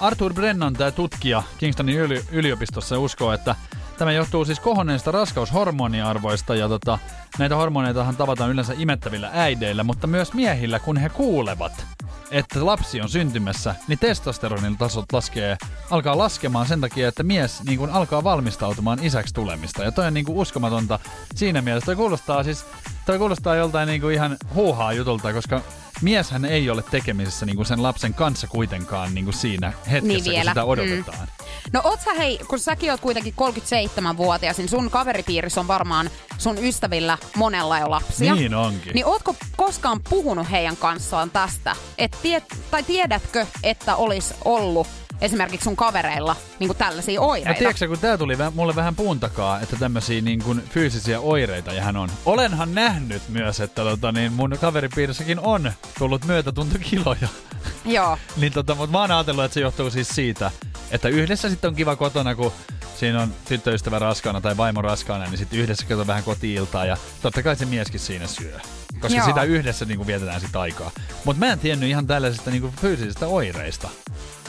Arthur 0.00 0.34
Brennan, 0.34 0.74
tämä 0.74 0.90
tutkija 0.90 1.42
Kingstonin 1.58 1.98
yli, 1.98 2.24
yliopistossa 2.32 2.98
uskoo, 2.98 3.32
että 3.32 3.54
tämä 3.98 4.12
johtuu 4.12 4.44
siis 4.44 4.60
kohonneista 4.60 5.10
raskaushormoniarvoista 5.10 6.54
ja 6.54 6.68
tota, 6.68 6.98
näitä 7.38 7.56
hormoneitahan 7.56 8.16
tavataan 8.16 8.50
yleensä 8.50 8.74
imettävillä 8.78 9.30
äideillä, 9.32 9.84
mutta 9.84 10.06
myös 10.06 10.32
miehillä, 10.32 10.78
kun 10.78 10.96
he 10.96 11.08
kuulevat, 11.08 11.86
että 12.30 12.66
lapsi 12.66 13.00
on 13.00 13.08
syntymässä, 13.08 13.74
niin 13.88 13.98
testosteronin 13.98 14.76
tasot 14.76 15.12
laskee, 15.12 15.56
alkaa 15.90 16.18
laskemaan 16.18 16.66
sen 16.66 16.80
takia, 16.80 17.08
että 17.08 17.22
mies 17.22 17.62
niin 17.62 17.78
kuin 17.78 17.90
alkaa 17.90 18.24
valmistautumaan 18.24 19.04
isäksi 19.04 19.34
tulemista. 19.34 19.84
Ja 19.84 19.92
toi 19.92 20.06
on 20.06 20.14
niin 20.14 20.26
kuin 20.26 20.38
uskomatonta 20.38 20.98
siinä 21.34 21.62
mielessä. 21.62 21.86
Toi 21.86 21.96
kuulostaa 21.96 22.44
siis, 22.44 22.64
toi 23.10 23.18
kuulostaa 23.18 23.56
joltain 23.56 23.86
niin 23.86 24.00
kuin 24.00 24.14
ihan 24.14 24.36
huuhaa 24.54 24.92
jutulta, 24.92 25.32
koska 25.32 25.60
mieshän 26.02 26.44
ei 26.44 26.70
ole 26.70 26.84
tekemisissä 26.90 27.46
niin 27.46 27.56
kuin 27.56 27.66
sen 27.66 27.82
lapsen 27.82 28.14
kanssa 28.14 28.46
kuitenkaan 28.46 29.14
niin 29.14 29.24
kuin 29.24 29.34
siinä 29.34 29.72
hetkessä, 29.90 30.08
Niin 30.08 30.24
kun 30.24 30.32
vielä. 30.32 30.50
sitä 30.50 30.64
odotetaan. 30.64 31.18
Mm. 31.18 31.46
No 31.72 31.80
oot 31.84 32.00
sä 32.00 32.14
hei, 32.14 32.38
kun 32.48 32.58
säkin 32.58 32.90
oot 32.90 33.00
kuitenkin 33.00 33.34
37-vuotias, 33.40 34.58
niin 34.58 34.68
sun 34.68 34.90
kaveripiirissä 34.90 35.60
on 35.60 35.68
varmaan 35.68 36.10
sun 36.38 36.58
ystävillä 36.58 37.18
monella 37.36 37.78
jo 37.78 37.90
lapsia. 37.90 38.34
Niin 38.34 38.54
onkin. 38.54 38.94
Niin 38.94 39.06
ootko 39.06 39.34
koskaan 39.56 40.00
puhunut 40.10 40.50
heidän 40.50 40.76
kanssaan 40.76 41.30
tästä? 41.30 41.76
Et 41.98 42.16
tiet, 42.22 42.44
tai 42.70 42.82
tiedätkö, 42.82 43.46
että 43.62 43.96
olisi 43.96 44.34
ollut 44.44 44.86
esimerkiksi 45.20 45.64
sun 45.64 45.76
kavereilla 45.76 46.36
niin 46.58 46.76
tällaisia 46.76 47.20
No 47.20 47.26
oireita? 47.26 47.58
tiedätkö, 47.58 47.88
kun 47.88 47.98
tää 47.98 48.18
tuli 48.18 48.34
vä- 48.34 48.50
mulle 48.54 48.74
vähän 48.76 48.96
puun 48.96 49.20
takaa, 49.20 49.60
että 49.60 49.76
tämmöisiä 49.76 50.20
niin 50.20 50.42
kuin 50.42 50.62
fyysisiä 50.70 51.20
oireita 51.20 51.72
ja 51.72 51.82
hän 51.82 51.96
on. 51.96 52.08
Olenhan 52.26 52.74
nähnyt 52.74 53.22
myös, 53.28 53.60
että 53.60 53.82
tota, 53.82 54.12
niin 54.12 54.32
mun 54.32 54.58
kaveripiirissäkin 54.60 55.40
on 55.40 55.72
tullut 55.98 56.24
myötätuntokiloja. 56.24 57.28
Joo. 57.84 58.18
niin 58.36 58.52
tota, 58.52 58.74
mutta 58.74 58.92
mä 58.92 59.00
oon 59.00 59.10
ajatellut, 59.10 59.44
että 59.44 59.54
se 59.54 59.60
johtuu 59.60 59.90
siis 59.90 60.08
siitä, 60.08 60.50
että 60.90 61.08
yhdessä 61.08 61.50
sitten 61.50 61.68
on 61.68 61.74
kiva 61.74 61.96
kotona, 61.96 62.34
kun 62.34 62.52
siinä 62.96 63.22
on 63.22 63.32
tyttöystävä 63.48 63.98
raskaana 63.98 64.40
tai 64.40 64.56
vaimo 64.56 64.82
raskaana, 64.82 65.24
niin 65.24 65.38
sitten 65.38 65.58
yhdessä 65.58 65.86
kato 65.86 66.06
vähän 66.06 66.24
kotiiltaa 66.24 66.84
ja 66.84 66.96
totta 67.22 67.42
kai 67.42 67.56
se 67.56 67.64
mieskin 67.64 68.00
siinä 68.00 68.26
syö. 68.26 68.58
Koska 69.00 69.18
Joo. 69.18 69.26
sitä 69.26 69.42
yhdessä 69.42 69.84
niin 69.84 69.96
kuin 69.96 70.06
vietetään 70.06 70.40
sitä 70.40 70.60
aikaa. 70.60 70.90
Mutta 71.24 71.40
mä 71.46 71.52
en 71.52 71.58
tiennyt 71.58 71.88
ihan 71.88 72.06
tällaisista 72.06 72.50
niin 72.50 72.60
kuin 72.60 72.72
fyysisistä 72.80 73.26
oireista, 73.26 73.88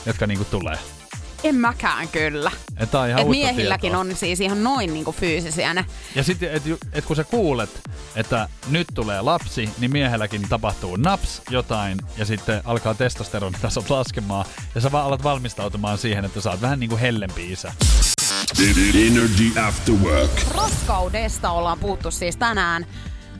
jotka 0.05 0.27
niin 0.27 0.37
kuin 0.37 0.47
tulee. 0.51 0.77
En 1.43 1.55
mäkään 1.55 2.07
kyllä. 2.07 2.51
Tää 2.91 3.01
on 3.01 3.09
ihan 3.09 3.21
Et 3.21 3.29
miehilläkin 3.29 3.91
tietoa. 3.91 3.99
on 3.99 4.15
siis 4.15 4.41
ihan 4.41 4.63
noin 4.63 4.93
niin 4.93 5.05
fyysisiä 5.11 5.73
ne. 5.73 5.85
Ja 6.15 6.23
sitten, 6.23 6.51
että 6.51 6.69
et 6.93 7.05
kun 7.05 7.15
sä 7.15 7.23
kuulet, 7.23 7.69
että 8.15 8.49
nyt 8.69 8.87
tulee 8.93 9.21
lapsi, 9.21 9.69
niin 9.79 9.91
miehelläkin 9.91 10.49
tapahtuu 10.49 10.95
naps 10.95 11.41
jotain, 11.49 11.97
ja 12.17 12.25
sitten 12.25 12.61
alkaa 12.65 12.93
testosteronitasot 12.93 13.89
laskemaan, 13.89 14.45
ja 14.75 14.81
sä 14.81 14.91
vaan 14.91 15.05
alat 15.05 15.23
valmistautumaan 15.23 15.97
siihen, 15.97 16.25
että 16.25 16.41
sä 16.41 16.51
oot 16.51 16.61
vähän 16.61 16.79
niin 16.79 16.89
kuin 16.89 17.01
hellempi 17.01 17.51
isä. 17.51 17.73
Energy 19.07 19.59
After 19.67 19.95
Work. 19.95 20.31
Raskaudesta 20.55 21.51
ollaan 21.51 21.79
puhuttu 21.79 22.11
siis 22.11 22.35
tänään. 22.35 22.85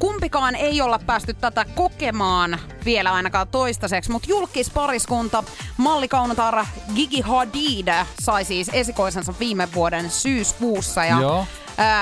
Kumpikaan 0.02 0.56
ei 0.56 0.82
olla 0.82 1.00
päästy 1.00 1.34
tätä 1.34 1.66
kokemaan 1.76 2.60
vielä 2.86 3.12
ainakaan 3.14 3.48
toistaiseksi, 3.48 4.12
mutta 4.12 4.30
julkispariskunta 4.30 5.44
mallikaunotar 5.78 6.66
Gigi 6.96 7.22
Hadid 7.22 7.88
sai 8.22 8.46
siis 8.46 8.70
esikoisensa 8.74 9.34
viime 9.40 9.68
vuoden 9.74 10.10
syyskuussa. 10.12 11.06
Ja 11.06 11.22
Joo. 11.22 11.46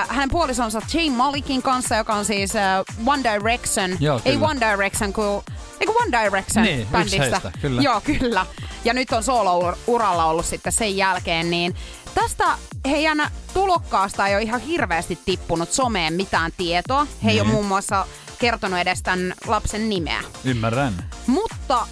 Hänen 0.07 0.29
puolisonsa 0.29 0.81
Jane 0.93 1.09
Malikin 1.17 1.61
kanssa, 1.61 1.95
joka 1.95 2.13
on 2.15 2.25
siis 2.25 2.53
One 3.05 3.23
Direction. 3.33 3.97
Joo, 3.99 4.21
ei. 4.25 4.37
One 4.41 4.59
Direction, 4.71 5.13
kun... 5.13 5.43
Eikö 5.79 5.91
One 5.91 6.19
Direction 6.23 6.65
Niin, 6.65 6.87
bändistä? 6.91 7.17
heistä, 7.21 7.51
kyllä. 7.61 7.81
Joo, 7.81 8.01
kyllä. 8.01 8.45
Ja 8.85 8.93
nyt 8.93 9.11
on 9.11 9.23
solo-uralla 9.23 10.25
ollut 10.25 10.45
sitten 10.45 10.73
sen 10.73 10.97
jälkeen, 10.97 11.51
niin 11.51 11.75
tästä 12.15 12.45
heidän 12.89 13.31
tulokkaasta 13.53 14.27
ei 14.27 14.35
ole 14.35 14.43
ihan 14.43 14.61
hirveästi 14.61 15.19
tippunut 15.25 15.71
someen 15.71 16.13
mitään 16.13 16.51
tietoa. 16.57 17.07
He 17.23 17.31
ei 17.31 17.39
ole 17.39 17.43
Niin. 17.47 17.53
muun 17.53 17.65
muassa 17.65 18.05
kertonut 18.39 18.79
edes 18.79 19.01
tämän 19.01 19.33
lapsen 19.47 19.89
nimeä. 19.89 20.23
Ymmärrän. 20.43 20.93
Mutta 21.27 21.87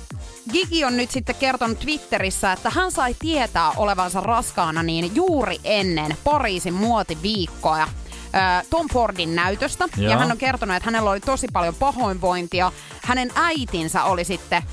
Gigi 0.52 0.86
on 0.86 0.98
nyt 0.98 1.12
sitten 1.12 1.36
kertonut 1.36 1.80
Twitterissä, 1.80 2.52
että 2.52 2.70
hän 2.70 2.92
sai 2.92 3.16
tietää 3.20 3.72
olevansa 3.72 4.22
raskaana 4.22 4.84
niin 4.84 5.16
juuri 5.16 5.58
ennen 5.64 6.18
Pariisin 6.24 6.74
muotiviikkoa. 6.74 7.84
ö, 7.84 8.66
Tom 8.70 8.88
Fordin 8.94 9.36
näytöstä. 9.36 9.86
Joo. 9.98 10.12
Ja 10.12 10.18
hän 10.18 10.32
on 10.32 10.38
kertonut, 10.38 10.76
että 10.76 10.88
hänellä 10.88 11.10
oli 11.12 11.20
tosi 11.20 11.48
paljon 11.54 11.76
pahoinvointia. 11.76 12.72
Hänen 13.04 13.32
äitinsä 13.36 14.04
oli 14.04 14.24
sitten 14.24 14.64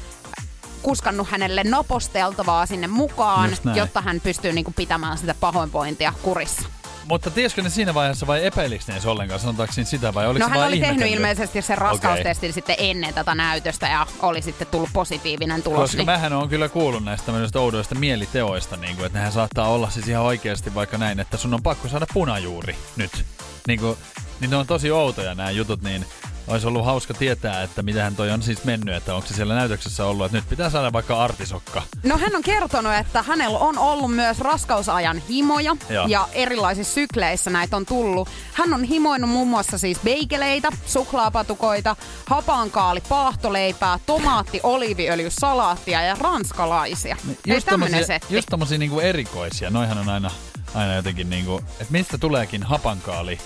kuskannut 0.85 1.29
hänelle 1.31 1.65
naposteltavaa 1.65 2.67
sinne 2.67 2.87
mukaan, 2.87 3.51
jotta 3.75 4.01
hän 4.01 4.21
pystyy 4.21 4.53
niinku 4.53 4.73
pitämään 4.77 5.19
sitä 5.19 5.35
pahoinvointia 5.41 6.13
kurissa. 6.23 6.63
Mutta 7.09 7.31
tiesikö 7.31 7.63
ne 7.63 7.71
siinä 7.71 7.95
vaiheessa 7.95 8.27
vai 8.27 8.47
epäilikö 8.47 8.85
ne 8.89 9.11
ollenkaan? 9.11 9.41
Sanotaanko 9.41 9.75
sitä 9.85 10.15
vai 10.15 10.27
oliko 10.27 10.39
No 10.39 10.47
se 10.47 10.51
hän 10.51 10.59
vaan 10.59 10.69
oli 10.69 10.77
tehnyt 10.81 10.91
ihmetellyt? 10.97 11.17
ilmeisesti 11.19 11.63
sen 11.63 11.79
raskaustestin 11.79 12.53
sitten 12.53 12.77
ennen 12.79 13.15
tätä 13.15 13.35
näytöstä 13.35 13.87
ja 13.89 14.07
oli 14.23 14.43
sitten 14.43 14.67
tullut 14.67 14.89
positiivinen 14.93 15.63
tulos. 15.63 15.81
Koska 15.81 15.97
niin- 15.97 16.07
mähän 16.07 16.33
on 16.33 16.49
kyllä 16.49 16.69
kuullut 16.69 17.05
näistä 17.05 17.27
tämmöisistä 17.27 17.61
oudoista 17.61 17.95
mieliteoista, 17.95 18.77
niin 18.77 18.97
kuin, 18.97 19.07
että 19.07 19.19
nehän 19.19 19.33
saattaa 19.33 19.69
olla 19.69 19.91
siis 19.91 20.09
ihan 20.09 20.25
oikeasti 20.25 20.75
vaikka 20.75 20.99
näin, 20.99 21.21
että 21.21 21.37
sun 21.37 21.55
on 21.55 21.63
pakko 21.63 21.89
saada 21.89 22.07
punajuuri 22.15 22.77
nyt. 22.97 23.25
Niin, 23.67 23.81
kuin, 23.81 23.97
niin 24.41 24.51
ne 24.51 24.57
on 24.57 24.67
tosi 24.67 24.91
outoja 24.91 25.35
nämä 25.35 25.51
jutut, 25.51 25.83
niin 25.83 26.07
olisi 26.49 26.67
ollut 26.67 26.85
hauska 26.85 27.15
tietää, 27.15 27.63
että 27.63 27.83
mitähän 27.83 28.17
toi 28.17 28.31
on 28.31 28.43
siis 28.43 28.65
mennyt, 28.65 28.95
että 28.95 29.15
onko 29.15 29.29
se 29.29 29.35
siellä 29.35 29.55
näytöksessä 29.55 30.07
ollut, 30.07 30.27
että 30.27 30.39
nyt 30.39 30.49
pitää 30.49 30.71
saada 30.71 30.93
vaikka 30.93 31.25
artisokka. 31.25 31.83
No 32.03 32.19
hän 32.19 32.37
on 32.37 32.43
kertonut, 32.43 32.93
että 32.95 33.23
hänellä 33.23 33.59
on 33.59 33.79
ollut 33.79 34.15
myös 34.15 34.39
raskausajan 34.39 35.23
himoja 35.29 35.77
Joo. 35.91 36.07
ja 36.07 36.29
erilaisissa 36.33 36.95
sykleissä 36.95 37.51
näitä 37.51 37.77
on 37.77 37.87
tullut. 37.87 38.29
Hän 38.53 38.75
on 38.75 38.85
himoinut 38.85 39.31
muun 39.31 39.49
muassa 39.49 39.79
siis 39.79 39.99
beikeleitä, 40.05 40.69
suklaapatukoita, 40.87 41.97
hapankaali, 42.27 43.01
paahtoleipää, 43.09 43.99
tomaatti, 44.07 44.61
oliiviöljy, 44.63 45.31
salaattia 45.31 46.03
ja 46.03 46.17
ranskalaisia. 46.21 47.17
Ei 47.29 47.61
tämmönen 47.61 47.91
tommosia, 47.91 48.07
setti. 48.07 48.35
just 48.35 48.49
tommosia 48.51 48.79
niinku 48.79 49.01
erikoisia, 49.01 49.71
noihan 49.71 49.99
on 49.99 50.09
aina, 50.09 50.31
aina 50.75 50.95
jotenkin 50.95 51.31
niinku, 51.31 51.59
että 51.81 51.93
mistä 51.93 52.19
tuleekin 52.19 52.63
hapankaali, 52.63 53.39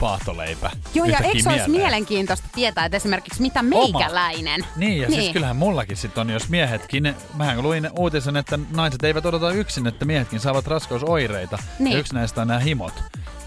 paahtoleipä 0.00 0.70
Joo, 0.94 1.06
ja 1.06 1.18
eikö 1.18 1.42
se 1.42 1.48
olisi 1.48 1.70
mielenkiintoista 1.70 2.48
tietää, 2.54 2.84
että 2.84 2.96
esimerkiksi 2.96 3.42
mitä 3.42 3.62
meikäläinen... 3.62 4.66
Niin, 4.76 5.02
ja 5.02 5.08
niin. 5.08 5.20
siis 5.20 5.32
kyllähän 5.32 5.56
mullakin 5.56 5.96
sitten 5.96 6.20
on, 6.20 6.30
jos 6.30 6.48
miehetkin, 6.48 7.14
mähän 7.34 7.62
luin 7.62 7.90
uutisen, 7.98 8.36
että 8.36 8.58
naiset 8.70 9.04
eivät 9.04 9.26
odota 9.26 9.50
yksin, 9.50 9.86
että 9.86 10.04
miehetkin 10.04 10.40
saavat 10.40 10.66
raskausoireita. 10.66 11.58
Niin. 11.78 11.92
Ja 11.92 11.98
yksi 11.98 12.14
näistä 12.14 12.40
on 12.40 12.48
nämä 12.48 12.60
himot. 12.60 12.94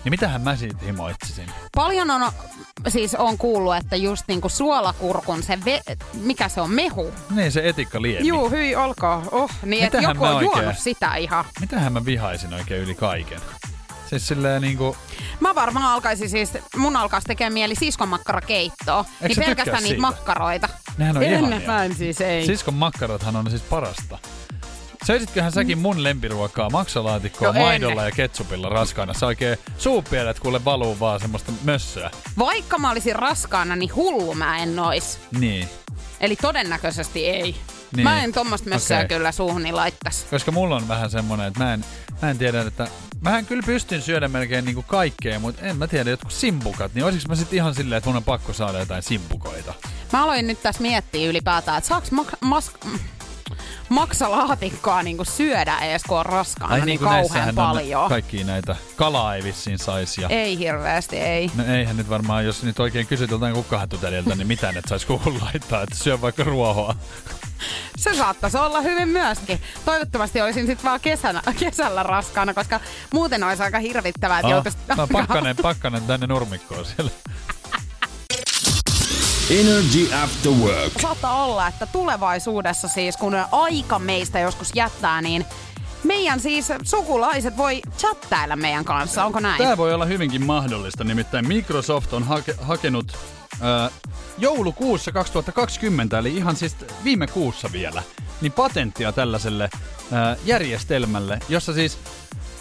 Niin 0.03 0.11
mitähän 0.13 0.41
mä 0.41 0.55
siitä 0.55 0.85
himoitsisin? 0.85 1.51
Paljon 1.75 2.11
on, 2.11 2.31
siis 2.87 3.15
on 3.15 3.37
kuullut, 3.37 3.75
että 3.75 3.95
just 3.95 4.23
niinku 4.27 4.49
suolakurkun 4.49 5.43
se, 5.43 5.59
ve, 5.65 5.81
mikä 6.13 6.49
se 6.49 6.61
on, 6.61 6.71
mehu. 6.71 7.13
Niin, 7.35 7.51
se 7.51 7.69
etikkaliemi. 7.69 8.27
Juu, 8.27 8.49
hyi 8.49 8.75
olkaa. 8.75 9.23
Oh, 9.31 9.51
niin 9.65 9.83
että 9.85 9.97
joku 9.97 10.23
on 10.25 10.35
oikein- 10.35 10.51
juonut 10.63 10.77
sitä 10.79 11.15
ihan. 11.15 11.45
Mitähän 11.59 11.93
mä 11.93 12.05
vihaisin 12.05 12.53
oikein 12.53 12.81
yli 12.81 12.95
kaiken? 12.95 13.41
Siis 14.09 14.27
silleen 14.27 14.61
niinku, 14.61 14.97
Mä 15.39 15.55
varmaan 15.55 15.85
alkaisin 15.85 16.29
siis, 16.29 16.51
mun 16.77 16.95
alkaisi 16.95 17.27
tekemään 17.27 17.53
mieli 17.53 17.75
siskonmakkarakeittoa. 17.75 19.05
Eikö 19.21 19.27
Niin 19.27 19.35
sä 19.35 19.41
pelkästään 19.41 19.55
tykkää 19.65 19.79
niitä 19.81 19.87
siitä? 19.87 20.01
makkaroita. 20.01 20.69
nehän 20.97 21.17
on 21.17 21.23
en, 21.23 21.31
ihania. 21.39 21.67
mä 21.67 21.83
en 21.83 21.95
siis 21.95 22.21
ei. 22.21 22.45
Siskon 22.45 22.73
makkarathan 22.73 23.35
on 23.35 23.49
siis 23.49 23.61
parasta. 23.61 24.19
Söisitköhän 25.05 25.51
säkin 25.51 25.77
mun 25.77 26.03
lempiruokaa 26.03 26.69
maksalaatikkoa 26.69 27.47
No 27.47 27.53
en. 27.59 27.61
maidolla 27.61 28.03
ja 28.03 28.11
ketsupilla 28.11 28.69
raskaana? 28.69 29.13
Sä 29.13 29.25
oikein 29.25 29.57
suupielet 29.77 30.39
kuule 30.39 30.65
valuu 30.65 30.99
vaan 30.99 31.19
semmoista 31.19 31.51
mössöä. 31.63 32.11
Vaikka 32.37 32.77
mä 32.77 32.91
olisin 32.91 33.15
raskaana, 33.15 33.75
niin 33.75 33.95
hullu 33.95 34.33
mä 34.35 34.57
en 34.57 34.79
ois. 34.79 35.19
Niin. 35.39 35.67
Eli 36.19 36.35
todennäköisesti 36.35 37.25
ei. 37.29 37.55
Niin. 37.95 38.03
Mä 38.03 38.23
en 38.23 38.31
tommosta 38.31 38.69
mössöä 38.69 38.97
Okei. 38.97 39.17
kyllä 39.17 39.31
suuhuni 39.31 39.71
laittas. 39.71 40.25
Koska 40.29 40.51
mulla 40.51 40.75
on 40.75 40.87
vähän 40.87 41.09
semmonen, 41.09 41.47
että 41.47 41.63
mä 41.63 41.73
en, 41.73 41.85
mä 42.21 42.29
en 42.29 42.37
tiedä, 42.37 42.61
että 42.61 42.87
mähän 43.21 43.45
kyllä 43.45 43.63
pystyn 43.65 44.01
syödä 44.01 44.27
melkein 44.27 44.65
niinku 44.65 44.83
kaikkea, 44.83 45.39
mutta 45.39 45.61
en 45.61 45.77
mä 45.77 45.87
tiedä, 45.87 46.09
jotkut 46.09 46.31
simpukat, 46.31 46.93
niin 46.93 47.05
olisiko 47.05 47.29
mä 47.29 47.35
sitten 47.35 47.57
ihan 47.57 47.75
silleen, 47.75 47.97
että 47.97 48.09
mun 48.09 48.17
on 48.17 48.23
pakko 48.23 48.53
saada 48.53 48.79
jotain 48.79 49.03
simpukoita? 49.03 49.73
Mä 50.13 50.23
aloin 50.23 50.47
nyt 50.47 50.63
tässä 50.63 50.81
miettiä 50.81 51.29
ylipäätään, 51.29 51.77
että 51.77 51.87
saaks 51.87 52.09
mak- 52.11 52.37
mas- 52.45 52.89
maksalaatikkoa 53.91 55.03
niinku 55.03 55.25
syödä 55.25 55.77
edes, 55.79 56.03
kun 56.07 56.17
on 56.19 56.25
raskaana 56.25 56.75
niin, 56.75 56.85
niin 56.85 56.99
kauhean 56.99 57.55
paljon. 57.55 58.03
on 58.03 58.09
kaikki 58.09 58.43
näitä, 58.43 58.75
kalaa 58.95 59.35
ei 59.35 59.43
vissiin 59.43 59.79
saisi 59.79 60.21
ja 60.21 60.27
Ei 60.29 60.57
hirveästi, 60.57 61.17
ei. 61.17 61.51
No 61.55 61.63
eihän 61.65 61.97
nyt 61.97 62.09
varmaan, 62.09 62.45
jos 62.45 62.63
nyt 62.63 62.79
oikein 62.79 63.07
kysyt 63.07 63.31
joltain 63.31 63.53
kukkahattutädiltä, 63.53 64.35
niin 64.35 64.47
mitään 64.47 64.77
et 64.77 64.85
saisi 64.87 65.07
kuulla 65.07 65.39
laittaa, 65.45 65.81
että 65.83 65.95
syö 65.95 66.21
vaikka 66.21 66.43
ruohoa. 66.43 66.95
Se 67.97 68.15
saattaisi 68.15 68.57
olla 68.57 68.81
hyvin 68.81 69.07
myöskin. 69.07 69.61
Toivottavasti 69.85 70.41
olisin 70.41 70.65
sitten 70.65 70.85
vaan 70.89 70.99
kesänä, 70.99 71.41
kesällä 71.59 72.03
raskaana, 72.03 72.53
koska 72.53 72.79
muuten 73.13 73.43
olisi 73.43 73.63
aika 73.63 73.79
hirvittävää, 73.79 74.39
että 74.39 74.47
Ah, 74.47 74.51
joutuisi... 74.51 74.77
mä 74.97 75.07
pakkanen, 75.19 75.55
pakkanen 75.61 76.01
tänne 76.03 76.27
nurmikkoon 76.27 76.85
siellä. 76.85 77.11
Energy 79.59 80.13
After 80.23 80.51
Work. 80.51 80.93
Saattaa 81.01 81.43
olla, 81.45 81.67
että 81.67 81.85
tulevaisuudessa 81.85 82.87
siis, 82.87 83.17
kun 83.17 83.33
aika 83.51 83.99
meistä 83.99 84.39
joskus 84.39 84.71
jättää, 84.75 85.21
niin 85.21 85.45
meidän 86.03 86.39
siis 86.39 86.67
sukulaiset 86.83 87.57
voi 87.57 87.81
chattailla 87.97 88.55
meidän 88.55 88.85
kanssa, 88.85 89.25
onko 89.25 89.39
näin? 89.39 89.57
Tämä 89.57 89.77
voi 89.77 89.93
olla 89.93 90.05
hyvinkin 90.05 90.45
mahdollista, 90.45 91.03
nimittäin 91.03 91.47
Microsoft 91.47 92.13
on 92.13 92.23
hake, 92.23 92.55
hakenut 92.61 93.17
ää, 93.61 93.91
joulukuussa 94.37 95.11
2020, 95.11 96.19
eli 96.19 96.37
ihan 96.37 96.55
siis 96.55 96.75
viime 97.03 97.27
kuussa 97.27 97.69
vielä, 97.71 98.03
niin 98.41 98.51
patenttia 98.51 99.11
tällaiselle 99.11 99.69
ää, 100.11 100.35
järjestelmälle, 100.45 101.39
jossa 101.49 101.73
siis 101.73 101.97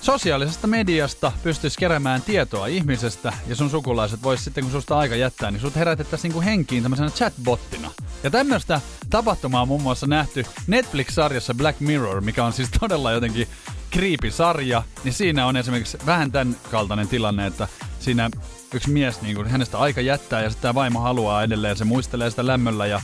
sosiaalisesta 0.01 0.67
mediasta 0.67 1.33
pystyisi 1.43 1.79
keräämään 1.79 2.23
tietoa 2.23 2.67
ihmisestä 2.67 3.33
ja 3.47 3.57
sun 3.57 3.71
sukulaiset 3.71 4.23
vois 4.23 4.45
sitten, 4.45 4.65
kun 4.65 4.73
susta 4.73 4.99
aika 4.99 5.17
jättää, 5.17 5.51
niin 5.51 5.61
sut 5.61 5.77
herätettäisiin 5.77 6.29
niinku 6.29 6.41
henkiin 6.41 6.83
tämmöisenä 6.83 7.11
chatbottina. 7.11 7.91
Ja 8.23 8.31
tämmöistä 8.31 8.81
tapahtumaa 9.11 9.63
on 9.63 9.69
muun 9.69 9.83
muassa 9.83 10.07
nähty 10.07 10.45
Netflix-sarjassa 10.67 11.55
Black 11.55 11.81
Mirror, 11.81 12.21
mikä 12.21 12.45
on 12.45 12.53
siis 12.53 12.69
todella 12.81 13.13
jotenkin 13.13 13.49
kriipisarja, 13.91 14.83
niin 15.05 15.15
siinä 15.15 15.47
on 15.47 15.57
esimerkiksi 15.57 15.99
vähän 16.07 16.33
tämän 16.33 16.57
kaltainen 16.71 17.09
tilanne, 17.09 17.47
että 17.47 17.69
siinä 18.01 18.31
yksi 18.75 18.91
mies, 18.91 19.23
niin 19.23 19.37
kuin 19.37 19.49
hänestä 19.49 19.79
aika 19.79 20.01
jättää 20.01 20.43
ja 20.43 20.51
sitten 20.51 20.63
tämä 20.63 20.75
vaimo 20.75 21.01
haluaa 21.01 21.43
edelleen, 21.43 21.77
se 21.77 21.85
muistelee 21.85 22.31
sitä 22.31 22.47
lämmöllä 22.47 22.87
ja 22.87 23.01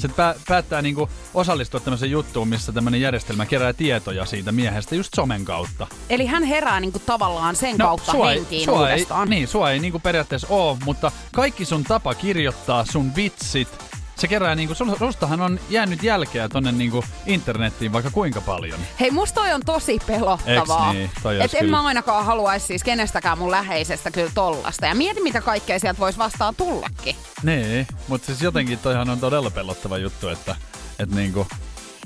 sitten 0.00 0.16
pää, 0.16 0.34
päättää 0.48 0.82
niinku 0.82 1.08
osallistua 1.34 1.80
tämmöiseen 1.80 2.10
juttuun, 2.10 2.48
missä 2.48 2.72
tämmöinen 2.72 3.00
järjestelmä 3.00 3.46
kerää 3.46 3.72
tietoja 3.72 4.24
siitä 4.26 4.52
miehestä 4.52 4.94
just 4.94 5.14
somen 5.16 5.44
kautta. 5.44 5.86
Eli 6.10 6.26
hän 6.26 6.42
herää 6.44 6.80
niinku 6.80 6.98
tavallaan 6.98 7.56
sen 7.56 7.78
kautta 7.78 8.12
No, 8.12 8.18
sua 8.18 8.30
ei, 8.32 8.38
henkiin 8.38 8.64
sua 8.64 8.88
ei, 8.88 8.94
uudestaan. 8.94 9.30
niin, 9.30 9.48
sua 9.48 9.70
ei 9.70 9.78
niinku 9.78 9.98
periaatteessa 9.98 10.46
oo, 10.50 10.78
mutta 10.84 11.12
kaikki 11.34 11.64
sun 11.64 11.84
tapa 11.84 12.14
kirjoittaa, 12.14 12.84
sun 12.84 13.16
vitsit, 13.16 13.68
se 14.18 14.28
kerää 14.28 14.54
niinku, 14.54 14.74
sustahan 14.98 15.40
on 15.40 15.60
jäänyt 15.68 16.02
jälkeä 16.02 16.48
tonne 16.48 16.72
niinku 16.72 17.04
internettiin 17.26 17.92
vaikka 17.92 18.10
kuinka 18.10 18.40
paljon. 18.40 18.80
Hei, 19.00 19.10
musta 19.10 19.40
toi 19.40 19.52
on 19.52 19.60
tosi 19.66 19.98
pelottavaa. 20.06 20.86
Eiks 20.92 20.98
niin? 20.98 21.10
Toi 21.22 21.40
Et 21.40 21.54
en 21.54 21.60
kyllä. 21.60 21.70
mä 21.70 21.86
ainakaan 21.86 22.24
haluaisi 22.24 22.66
siis 22.66 22.84
kenestäkään 22.84 23.38
mun 23.38 23.50
läheisestä 23.50 24.10
kyllä 24.10 24.30
tollasta. 24.34 24.86
Ja 24.86 24.94
mieti, 24.94 25.20
mitä 25.20 25.40
kaikkea 25.40 25.78
sieltä 25.78 26.00
voisi 26.00 26.18
vastaan 26.18 26.54
tullakin. 26.54 27.16
Niin, 27.42 27.86
mutta 28.08 28.26
siis 28.26 28.42
jotenkin 28.42 28.78
toihan 28.78 29.10
on 29.10 29.20
todella 29.20 29.50
pelottava 29.50 29.98
juttu, 29.98 30.28
että, 30.28 30.56
että 30.98 31.16
niinku, 31.16 31.46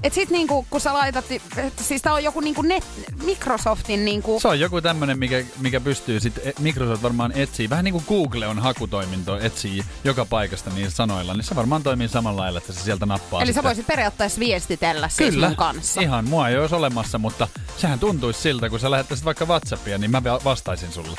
Et 0.02 0.12
sit 0.14 0.30
niinku, 0.30 0.66
kun 0.70 0.80
sä 0.80 0.94
laitat, 0.94 1.24
että 1.56 1.84
siis 1.84 2.02
tää 2.02 2.14
on 2.14 2.24
joku 2.24 2.40
niinku 2.40 2.62
net, 2.62 2.84
Microsoftin 3.24 4.04
niinku... 4.04 4.40
Se 4.40 4.48
on 4.48 4.60
joku 4.60 4.80
tämmönen, 4.80 5.18
mikä, 5.18 5.44
mikä 5.58 5.80
pystyy 5.80 6.20
sit 6.20 6.38
e- 6.38 6.52
Microsoft 6.58 7.02
varmaan 7.02 7.32
etsii. 7.34 7.70
Vähän 7.70 7.84
niin 7.84 7.92
kuin 7.92 8.04
Google 8.08 8.46
on 8.46 8.58
hakutoiminto, 8.58 9.38
etsii 9.40 9.84
joka 10.04 10.24
paikasta 10.24 10.70
niillä 10.70 10.90
sanoilla, 10.90 11.34
niin 11.34 11.44
se 11.44 11.56
varmaan 11.56 11.82
toimii 11.82 12.08
samalla 12.08 12.42
lailla, 12.42 12.58
että 12.58 12.72
se 12.72 12.80
sieltä 12.80 13.06
nappaa 13.06 13.40
Eli 13.42 13.46
sitten. 13.46 13.62
sä 13.62 13.66
voisit 13.68 13.86
periaatteessa 13.86 14.40
viestitellä 14.40 15.08
siis 15.08 15.34
Kyllä, 15.34 15.46
mun 15.46 15.56
kanssa. 15.56 16.00
ihan 16.00 16.28
mua 16.28 16.48
ei 16.48 16.58
olisi 16.58 16.74
olemassa, 16.74 17.18
mutta 17.18 17.48
sehän 17.76 17.98
tuntuisi 17.98 18.40
siltä, 18.40 18.70
kun 18.70 18.80
sä 18.80 18.90
lähettäisit 18.90 19.24
vaikka 19.24 19.44
Whatsappia, 19.44 19.98
niin 19.98 20.10
mä 20.10 20.24
va- 20.24 20.40
vastaisin 20.44 20.92
sulle. 20.92 21.16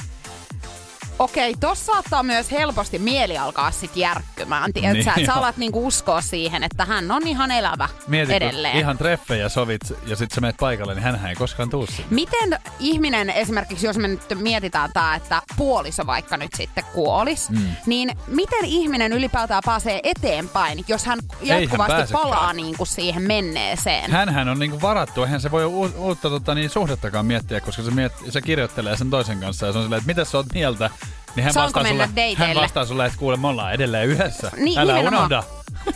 Okei, 1.21 1.55
tossa 1.59 1.85
saattaa 1.93 2.23
myös 2.23 2.51
helposti 2.51 2.99
mieli 2.99 3.37
alkaa 3.37 3.71
sit 3.71 3.97
järkkymään. 3.97 4.71
Niin 4.75 5.03
sä, 5.03 5.13
että 5.17 5.25
sä 5.25 5.33
alat 5.33 5.57
niinku 5.57 5.87
uskoa 5.87 6.21
siihen, 6.21 6.63
että 6.63 6.85
hän 6.85 7.11
on 7.11 7.27
ihan 7.27 7.51
elävä 7.51 7.89
Mietit, 8.07 8.35
edelleen. 8.35 8.77
ihan 8.77 8.97
treffejä 8.97 9.49
sovit 9.49 9.81
ja 9.89 10.15
sitten 10.15 10.35
sä 10.35 10.41
menet 10.41 10.57
paikalle, 10.57 10.93
niin 10.93 11.03
hän 11.03 11.25
ei 11.25 11.35
koskaan 11.35 11.69
tuu 11.69 11.85
sinne. 11.85 12.05
Miten 12.09 12.59
ihminen 12.79 13.29
esimerkiksi, 13.29 13.85
jos 13.85 13.97
me 13.97 14.07
nyt 14.07 14.21
mietitään 14.35 14.89
tää, 14.93 15.15
että 15.15 15.41
puoliso 15.57 16.05
vaikka 16.05 16.37
nyt 16.37 16.51
sitten 16.57 16.83
kuolis, 16.93 17.49
mm. 17.49 17.75
niin 17.85 18.11
miten 18.27 18.65
ihminen 18.65 19.13
ylipäätään 19.13 19.63
pääsee 19.65 19.99
eteenpäin, 20.03 20.85
jos 20.87 21.05
hän 21.05 21.19
jatkuvasti 21.41 21.93
pääsekään. 21.93 22.23
palaa 22.23 22.53
niinku 22.53 22.85
siihen 22.85 23.23
menneeseen? 23.23 24.11
Hänhän 24.11 24.49
on 24.49 24.59
niinku 24.59 24.81
varattu, 24.81 25.23
eihän 25.23 25.41
se 25.41 25.51
voi 25.51 25.65
u- 25.65 25.93
uutta 25.97 26.29
tota, 26.29 26.55
niin, 26.55 26.69
suhdettakaan 26.69 27.25
miettiä, 27.25 27.61
koska 27.61 27.83
se, 27.83 27.91
miet- 27.91 28.31
se 28.31 28.41
kirjoittelee 28.41 28.97
sen 28.97 29.09
toisen 29.09 29.39
kanssa 29.39 29.65
ja 29.65 29.71
se 29.71 29.77
on 29.77 29.85
silleen, 29.85 29.97
että 29.97 30.07
mitä 30.07 30.25
sä 30.25 30.37
oot 30.37 30.53
mieltä? 30.53 30.89
Niin 31.35 31.43
hän 31.43 31.53
Saanko 31.53 31.67
vastaa, 31.67 31.83
mennä 31.83 32.07
sulle, 32.07 32.21
hän 32.21 32.37
dateille? 32.39 32.61
vastaa 32.61 32.85
sulle, 32.85 33.05
että 33.05 33.19
kuule, 33.19 33.37
me 33.37 33.47
ollaan 33.47 33.73
edelleen 33.73 34.07
yhdessä. 34.07 34.51
Niin, 34.57 34.79
Älä 34.79 34.93
nimenomaan. 34.93 35.25
unohda. 35.25 35.43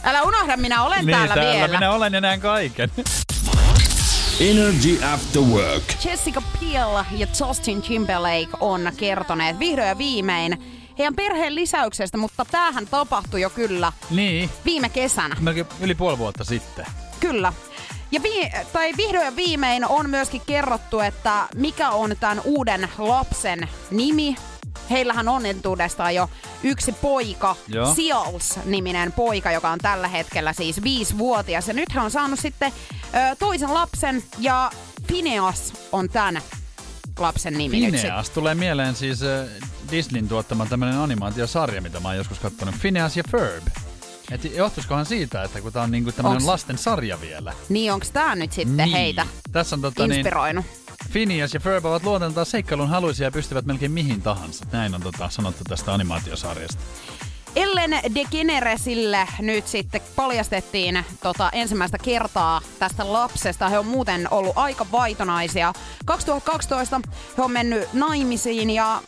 Älä 0.04 0.22
unohda, 0.24 0.58
minä 0.58 0.84
olen 0.84 1.06
Niin, 1.06 1.18
täällä, 1.18 1.36
vielä. 1.36 1.68
minä 1.80 1.92
olen 1.92 2.14
ja 2.14 2.22
näen 2.22 2.40
kaiken. 2.42 2.92
Energy 4.40 5.00
After 5.14 5.42
Work. 5.42 5.84
Jessica 6.06 6.42
Biel 6.60 7.04
ja 7.12 7.28
Justin 7.40 7.82
Timberlake 7.82 8.48
on 8.60 8.92
kertoneet 8.98 9.60
vihdoin 9.60 9.88
ja 9.88 9.98
viimein 9.98 10.64
heidän 10.98 11.16
perheen 11.16 11.56
lisäyksestä, 11.56 12.18
mutta 12.18 12.46
tämähän 12.52 12.88
tapahtui 12.88 13.42
jo 13.42 13.50
kyllä 13.50 13.92
niin, 14.10 14.50
viime 14.66 14.90
kesänä. 14.90 15.36
melkein 15.40 15.68
yli 15.80 15.96
puoli 15.96 16.18
vuotta 16.18 16.44
sitten. 16.44 16.86
Kyllä. 17.20 17.54
Ja 18.12 18.24
vi- 18.24 18.52
tai 18.74 18.92
vihdoin 18.98 19.26
ja 19.26 19.36
viimein 19.36 19.86
on 19.88 20.10
myöskin 20.10 20.42
kerrottu, 20.46 21.00
että 21.00 21.48
mikä 21.56 21.90
on 21.90 22.16
tämän 22.20 22.42
uuden 22.44 22.90
lapsen 22.98 23.70
nimi. 23.92 24.36
Heillähän 24.90 25.28
on 25.28 25.46
entuudestaan 25.46 26.16
jo 26.16 26.30
yksi 26.64 26.92
poika, 26.92 27.56
Joo. 27.68 27.96
Seals-niminen 27.96 29.12
poika, 29.12 29.52
joka 29.52 29.70
on 29.70 29.80
tällä 29.80 30.08
hetkellä 30.08 30.54
siis 30.54 30.84
viisivuotias. 30.84 31.68
Ja 31.68 31.74
nyt 31.74 31.92
hän 31.92 32.06
on 32.06 32.12
saanut 32.12 32.40
sitten 32.40 32.72
ö, 33.06 33.36
toisen 33.40 33.74
lapsen 33.74 34.24
ja 34.40 34.72
Phineas 35.08 35.74
on 35.92 36.10
tämän 36.10 36.42
lapsen 37.20 37.54
nimi 37.58 37.80
nyt. 37.80 37.96
Phineas 38.02 38.30
tulee 38.30 38.56
mieleen 38.56 38.96
siis 38.96 39.24
äh, 39.24 39.48
Disneyn 39.92 40.28
tuottama 40.28 40.66
tämmönen 40.66 40.98
animaatiosarja, 40.98 41.82
mitä 41.82 42.00
mä 42.00 42.08
oon 42.08 42.18
joskus 42.18 42.40
katsonut. 42.40 42.76
Phineas 42.82 43.18
ja 43.18 43.24
Ferb. 43.32 43.64
Et 44.32 44.44
johtuisikohan 44.56 45.06
siitä, 45.06 45.44
että 45.44 45.62
kun 45.62 45.74
tää 45.74 45.84
on 45.84 45.92
niinku 45.92 46.12
tämmönen 46.12 46.42
Onks- 46.42 46.46
lasten 46.46 46.78
sarja 46.78 47.22
vielä. 47.22 47.54
Niin 47.70 47.94
onko 47.94 48.06
tämä 48.14 48.36
nyt 48.36 48.52
sitten 48.52 48.78
niin. 48.78 48.90
heitä 48.92 49.28
Tässä 49.52 49.76
on 49.76 49.82
tota 49.82 50.08
niin, 50.08 50.20
inspiroinut? 50.20 50.66
Phineas 51.12 51.54
ja 51.54 51.60
Ferb 51.60 51.86
ovat 51.86 52.04
luonteeltaan 52.04 52.46
seikkailun 52.46 52.90
haluisia 52.90 53.28
ja 53.28 53.32
pystyvät 53.32 53.66
melkein 53.66 53.92
mihin 53.92 54.22
tahansa. 54.22 54.66
Näin 54.72 54.96
on 54.96 55.02
tota, 55.02 55.30
sanottu 55.30 55.64
tästä 55.64 55.94
animaatiosarjasta. 55.94 56.82
Ellen 57.56 57.92
DeGeneresille 58.16 59.28
nyt 59.40 59.68
sitten 59.68 60.02
paljastettiin 60.16 61.06
tota 61.24 61.50
ensimmäistä 61.54 61.98
kertaa 61.98 62.62
tästä 62.80 63.14
lapsesta. 63.14 63.70
He 63.70 63.80
on 63.80 63.86
muuten 63.86 64.28
ollut 64.32 64.58
aika 64.58 64.86
vaitonaisia. 64.92 65.74
2012 66.06 67.02
he 67.38 67.44
on 67.44 67.52
mennyt 67.52 67.94
naimisiin 67.94 68.70
ja 68.70 69.02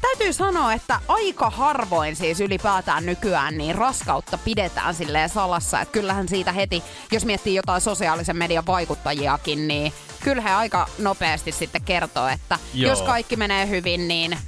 täytyy 0.00 0.32
sanoa, 0.32 0.72
että 0.72 1.00
aika 1.08 1.50
harvoin 1.50 2.16
siis 2.16 2.40
ylipäätään 2.40 3.06
nykyään 3.06 3.58
niin 3.58 3.74
raskautta 3.74 4.38
pidetään 4.38 4.94
silleen 4.94 5.28
salassa. 5.28 5.80
Että 5.80 5.92
kyllähän 5.92 6.28
siitä 6.28 6.52
heti, 6.52 6.82
jos 7.12 7.24
miettii 7.24 7.54
jotain 7.54 7.80
sosiaalisen 7.80 8.36
median 8.36 8.66
vaikuttajiakin, 8.66 9.68
niin 9.68 9.92
kyllä 10.24 10.42
he 10.42 10.50
aika 10.50 10.88
nopeasti 10.98 11.52
sitten 11.52 11.82
kertoo, 11.82 12.28
että 12.28 12.58
Joo. 12.74 12.90
jos 12.90 13.02
kaikki 13.02 13.36
menee 13.36 13.68
hyvin, 13.68 14.08
niin 14.08 14.38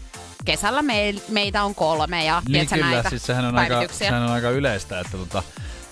kesällä 0.44 0.82
me, 0.82 1.14
meitä 1.28 1.64
on 1.64 1.74
kolme 1.74 2.24
ja 2.24 2.42
Niin 2.48 2.68
kyllä, 2.68 2.90
näitä 2.90 3.08
siis 3.10 3.26
sehän 3.26 3.44
on, 3.44 3.58
aika, 3.58 3.82
sehän 3.92 4.22
on 4.22 4.30
aika 4.30 4.50
yleistä, 4.50 5.00
että 5.00 5.18
tota, 5.18 5.42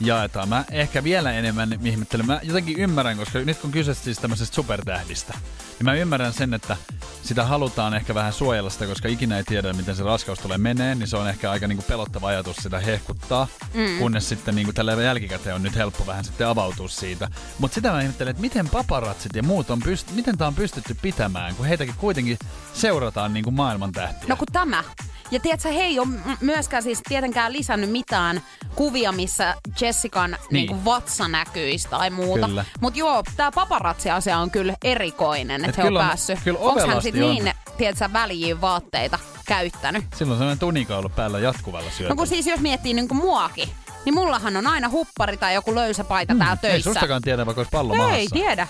jaetaan. 0.00 0.48
Mä 0.48 0.64
ehkä 0.70 1.04
vielä 1.04 1.32
enemmän 1.32 1.78
ihmettelen. 1.84 2.26
Mä 2.26 2.40
jotenkin 2.42 2.78
ymmärrän, 2.78 3.16
koska 3.16 3.38
nyt 3.38 3.58
kun 3.58 3.72
kyse 3.72 3.94
siis 3.94 4.18
tämmöisestä 4.18 4.54
supertähdistä, 4.54 5.34
niin 5.78 5.84
mä 5.84 5.94
ymmärrän 5.94 6.32
sen, 6.32 6.54
että 6.54 6.76
sitä 7.22 7.44
halutaan 7.44 7.94
ehkä 7.94 8.14
vähän 8.14 8.32
suojella 8.32 8.70
sitä, 8.70 8.86
koska 8.86 9.08
ikinä 9.08 9.36
ei 9.36 9.44
tiedä, 9.44 9.72
miten 9.72 9.96
se 9.96 10.02
raskaus 10.02 10.38
tulee 10.38 10.58
meneen, 10.58 10.98
niin 10.98 11.08
se 11.08 11.16
on 11.16 11.28
ehkä 11.28 11.50
aika 11.50 11.66
niinku 11.66 11.84
pelottava 11.88 12.28
ajatus 12.28 12.56
sitä 12.56 12.80
hehkuttaa, 12.80 13.46
mm. 13.74 13.98
kunnes 13.98 14.28
sitten 14.28 14.54
niinku 14.54 14.72
tällä 14.72 14.92
jälkikäteen 14.92 15.56
on 15.56 15.62
nyt 15.62 15.76
helppo 15.76 16.06
vähän 16.06 16.24
sitten 16.24 16.46
avautua 16.46 16.88
siitä. 16.88 17.28
Mutta 17.58 17.74
sitä 17.74 17.92
mä 17.92 18.00
ihmettelen, 18.00 18.30
että 18.30 18.40
miten 18.40 18.68
paparatsit 18.68 19.34
ja 19.34 19.42
muut 19.42 19.70
on 19.70 19.82
pyst- 19.82 20.12
miten 20.14 20.38
tää 20.38 20.46
on 20.46 20.54
pystytty 20.54 20.96
pitämään, 21.02 21.54
kun 21.54 21.66
heitäkin 21.66 21.94
kuitenkin 21.98 22.38
seurataan 22.74 23.32
niinku 23.32 23.50
maailman 23.50 23.92
tähtiä. 23.92 24.28
No 24.28 24.36
kun 24.36 24.46
tämä. 24.52 24.84
Ja 25.30 25.40
tiedätkö, 25.40 25.68
he 25.68 25.80
ei 25.80 25.98
ole 25.98 26.08
myöskään 26.40 26.82
siis 26.82 27.00
tietenkään 27.08 27.52
lisännyt 27.52 27.90
mitään 27.90 28.42
kuvia, 28.74 29.12
missä 29.12 29.54
Jessican 29.80 30.30
niin. 30.30 30.40
Niin. 30.50 30.66
niin 30.66 30.84
vatsa 30.84 31.28
näkyisi 31.28 31.88
tai 31.88 32.10
muuta. 32.10 32.50
Mutta 32.80 32.98
joo, 32.98 33.22
tämä 33.36 33.52
paparazzi-asia 33.52 34.38
on 34.38 34.50
kyllä 34.50 34.74
erikoinen, 34.84 35.64
Et 35.64 35.68
että 35.68 35.82
he 35.82 35.88
on 35.88 35.94
päässyt. 35.94 36.38
kyllä 36.44 36.58
Onko 36.58 36.86
hän 36.86 37.02
sitten 37.02 37.22
niin, 37.22 37.52
tiedätkö, 37.76 38.08
väliin 38.12 38.60
vaatteita 38.60 39.18
käyttänyt? 39.46 40.04
Silloin 40.16 40.38
sellainen 40.38 40.58
tunika 40.58 40.96
ollut 40.98 41.16
päällä 41.16 41.38
jatkuvalla 41.38 41.90
syötöllä. 41.90 42.08
No 42.08 42.16
kun 42.16 42.26
siis 42.26 42.46
jos 42.46 42.60
miettii 42.60 42.94
niin 42.94 43.08
kuin 43.08 43.18
muakin, 43.18 43.68
niin 44.04 44.14
mullahan 44.14 44.56
on 44.56 44.66
aina 44.66 44.88
huppari 44.88 45.36
tai 45.36 45.54
joku 45.54 45.74
löysä 45.74 46.04
paita 46.04 46.34
mm, 46.34 46.38
täällä 46.38 46.56
töissä. 46.56 46.76
Ei 46.76 46.94
sustakaan 46.94 47.22
tiedä, 47.22 47.46
vaikka 47.46 47.60
olisi 47.60 47.70
pallo 47.70 47.92
Ei 47.92 47.98
mahassa. 47.98 48.30
tiedä. 48.32 48.66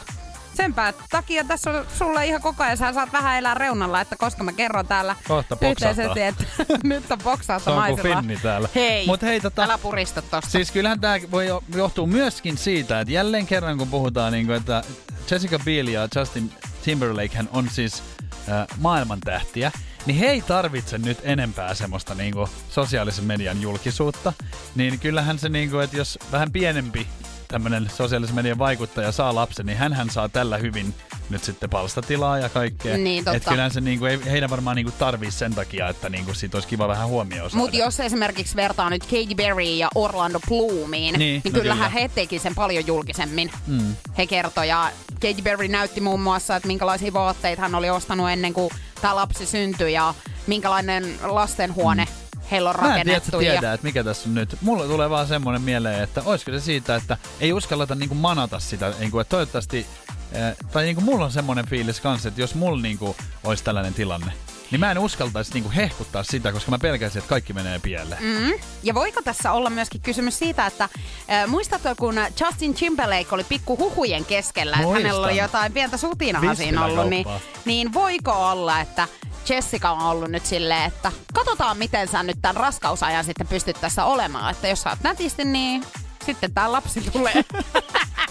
Senpä 0.60 0.92
takia 1.10 1.44
tässä 1.44 1.70
on 1.70 1.86
sulle 1.98 2.26
ihan 2.26 2.42
koko 2.42 2.62
ajan, 2.64 2.76
sä 2.76 2.92
saat 2.92 3.12
vähän 3.12 3.38
elää 3.38 3.54
reunalla, 3.54 4.00
että 4.00 4.16
koska 4.16 4.44
mä 4.44 4.52
kerron 4.52 4.86
täällä 4.86 5.16
Kohta 5.28 5.56
yhteisesti, 5.70 6.20
että 6.22 6.44
nyt 6.82 7.10
on 7.10 7.18
Se 7.18 7.24
boksausta 7.24 7.70
on 7.70 7.76
kuin 7.76 7.96
maisella. 7.96 8.16
finni 8.20 8.36
täällä. 8.36 8.68
Hei, 8.74 9.06
Mut 9.06 9.22
hei, 9.22 9.40
tota, 9.40 9.62
älä 9.64 9.78
purista 9.78 10.22
tosta. 10.22 10.50
Siis 10.50 10.70
kyllähän 10.70 11.00
tämä 11.00 11.16
voi 11.30 11.46
jo- 11.46 11.62
johtuu 11.74 12.06
myöskin 12.06 12.58
siitä, 12.58 13.00
että 13.00 13.12
jälleen 13.12 13.46
kerran 13.46 13.78
kun 13.78 13.88
puhutaan, 13.88 14.32
niin 14.32 14.46
kuin, 14.46 14.56
että 14.56 14.82
Jessica 15.30 15.58
Biel 15.64 15.88
ja 15.88 16.08
Justin 16.16 16.52
Timberlake 16.84 17.36
hän 17.36 17.48
on 17.52 17.70
siis 17.70 18.02
äh, 18.48 18.66
maailmantähtiä, 18.78 19.72
niin 20.06 20.18
he 20.18 20.26
ei 20.26 20.42
tarvitse 20.42 20.98
nyt 20.98 21.18
enempää 21.22 21.74
semmoista 21.74 22.14
niin 22.14 22.34
kuin, 22.34 22.48
sosiaalisen 22.70 23.24
median 23.24 23.62
julkisuutta. 23.62 24.32
Niin 24.74 24.98
kyllähän 24.98 25.38
se, 25.38 25.48
niin 25.48 25.70
kuin, 25.70 25.84
että 25.84 25.96
jos 25.96 26.18
vähän 26.32 26.52
pienempi 26.52 27.06
tämmöinen 27.50 27.90
sosiaalisen 27.96 28.36
median 28.36 28.58
vaikuttaja 28.58 29.12
saa 29.12 29.34
lapsen, 29.34 29.66
niin 29.66 29.78
hän 29.78 30.10
saa 30.10 30.28
tällä 30.28 30.58
hyvin 30.58 30.94
nyt 31.30 31.44
sitten 31.44 31.70
palstatilaa 31.70 32.38
ja 32.38 32.48
kaikkea. 32.48 32.96
Niin, 32.96 33.24
totta. 33.24 33.36
Et 33.36 33.44
kyllähän 33.44 33.70
se 33.70 33.80
niinku, 33.80 34.04
ei 34.04 34.20
heidän 34.24 34.50
varmaan 34.50 34.76
niinku 34.76 34.92
tarvii 34.98 35.30
sen 35.30 35.54
takia, 35.54 35.88
että 35.88 36.08
niinku 36.08 36.34
siitä 36.34 36.56
olisi 36.56 36.68
kiva 36.68 36.88
vähän 36.88 37.08
huomioon. 37.08 37.50
Mutta 37.54 37.76
jos 37.76 38.00
esimerkiksi 38.00 38.56
vertaa 38.56 38.90
nyt 38.90 39.02
Katy 39.02 39.34
Perry 39.36 39.62
ja 39.62 39.88
Orlando 39.94 40.40
Bloomiin, 40.48 40.90
Niin, 40.90 41.18
niin, 41.18 41.40
niin 41.44 41.52
no 41.54 41.60
kyllähän 41.60 41.90
kyllä. 41.90 42.02
he 42.02 42.10
teki 42.14 42.38
sen 42.38 42.54
paljon 42.54 42.86
julkisemmin. 42.86 43.50
Mm. 43.66 43.96
He 44.18 44.26
kertoi 44.26 44.68
ja 44.68 44.92
Katy 45.14 45.42
Perry 45.42 45.68
näytti 45.68 46.00
muun 46.00 46.20
muassa, 46.20 46.56
että 46.56 46.66
minkälaisia 46.66 47.12
vaatteita 47.12 47.62
hän 47.62 47.74
oli 47.74 47.90
ostanut 47.90 48.30
ennen 48.30 48.52
kuin 48.54 48.70
tämä 49.00 49.16
lapsi 49.16 49.46
syntyi 49.46 49.92
ja 49.92 50.14
minkälainen 50.46 51.14
lastenhuone 51.22 52.04
mm. 52.04 52.19
Heillä 52.50 52.70
on 52.70 52.76
Mä 52.80 52.96
en 52.96 53.06
tiedä, 53.06 53.16
että 53.16 53.36
ja... 53.36 53.52
tiedä, 53.52 53.72
että 53.72 53.86
mikä 53.86 54.04
tässä 54.04 54.28
on 54.28 54.34
nyt. 54.34 54.56
Mulla 54.60 54.84
tulee 54.84 55.10
vaan 55.10 55.26
semmoinen 55.26 55.62
mieleen, 55.62 56.02
että 56.02 56.22
olisiko 56.24 56.52
se 56.52 56.60
siitä, 56.60 56.96
että 56.96 57.16
ei 57.40 57.52
uskalleta 57.52 57.94
niinku 57.94 58.14
manata 58.14 58.58
sitä, 58.58 58.92
niinku, 58.98 59.18
että 59.18 59.30
toivottavasti, 59.30 59.86
eh, 60.32 60.56
tai 60.72 60.84
niinku 60.84 61.00
mulla 61.00 61.24
on 61.24 61.32
semmoinen 61.32 61.66
fiilis 61.66 62.00
kanssa, 62.00 62.28
että 62.28 62.40
jos 62.40 62.54
mulla 62.54 62.82
niinku 62.82 63.16
olisi 63.44 63.64
tällainen 63.64 63.94
tilanne, 63.94 64.32
niin 64.70 64.80
mä 64.80 64.90
en 64.90 64.98
uskaltaisi 64.98 65.52
niinku 65.52 65.70
hehkuttaa 65.76 66.22
sitä, 66.22 66.52
koska 66.52 66.70
mä 66.70 66.78
pelkäisin, 66.78 67.18
että 67.18 67.28
kaikki 67.28 67.52
menee 67.52 67.78
pieleen. 67.78 68.22
Mm. 68.22 68.52
Ja 68.82 68.94
voiko 68.94 69.22
tässä 69.22 69.52
olla 69.52 69.70
myöskin 69.70 70.00
kysymys 70.00 70.38
siitä, 70.38 70.66
että 70.66 70.84
äh, 70.84 71.46
muistatko, 71.46 71.88
kun 71.98 72.14
Justin 72.40 72.74
Timberlake 72.74 73.28
oli 73.30 73.44
pikku 73.44 73.78
huhujen 73.78 74.24
keskellä, 74.24 74.76
että 74.76 74.86
Muistan. 74.86 75.02
hänellä 75.02 75.26
oli 75.26 75.36
jotain 75.36 75.72
pientä 75.72 75.96
sutinaha 75.96 76.54
siinä 76.54 76.84
ollut, 76.84 77.08
niin, 77.08 77.26
niin 77.64 77.92
voiko 77.92 78.32
olla, 78.32 78.80
että 78.80 79.08
Jessica 79.48 79.90
on 79.90 80.02
ollut 80.02 80.30
nyt 80.30 80.46
silleen, 80.46 80.84
että 80.84 81.12
katsotaan 81.34 81.78
miten 81.78 82.08
sä 82.08 82.22
nyt 82.22 82.36
tämän 82.42 82.56
raskausajan 82.56 83.24
sitten 83.24 83.46
pystyt 83.46 83.80
tässä 83.80 84.04
olemaan, 84.04 84.50
että 84.50 84.68
jos 84.68 84.82
sä 84.82 84.90
oot 84.90 85.02
nätisti, 85.02 85.44
niin 85.44 85.84
sitten 86.26 86.54
tää 86.54 86.72
lapsi 86.72 87.00
tulee. 87.00 87.44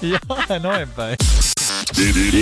Joo, 0.02 0.60
noin 0.60 0.90
päin. 0.90 1.16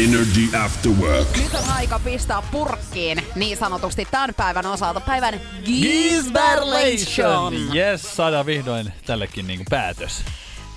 Energy 0.03 0.57
After 0.65 0.91
Work. 0.91 1.37
Nyt 1.37 1.53
on 1.53 1.69
aika 1.69 1.99
pistää 1.99 2.41
purkkiin 2.51 3.23
niin 3.35 3.57
sanotusti 3.57 4.07
tämän 4.11 4.33
päivän 4.37 4.65
osalta. 4.65 4.99
Päivän 4.99 5.41
Gisberlation! 5.65 7.53
Yes, 7.75 8.15
saadaan 8.15 8.45
vihdoin 8.45 8.93
tällekin 9.05 9.47
niinku 9.47 9.65
päätös. 9.69 10.23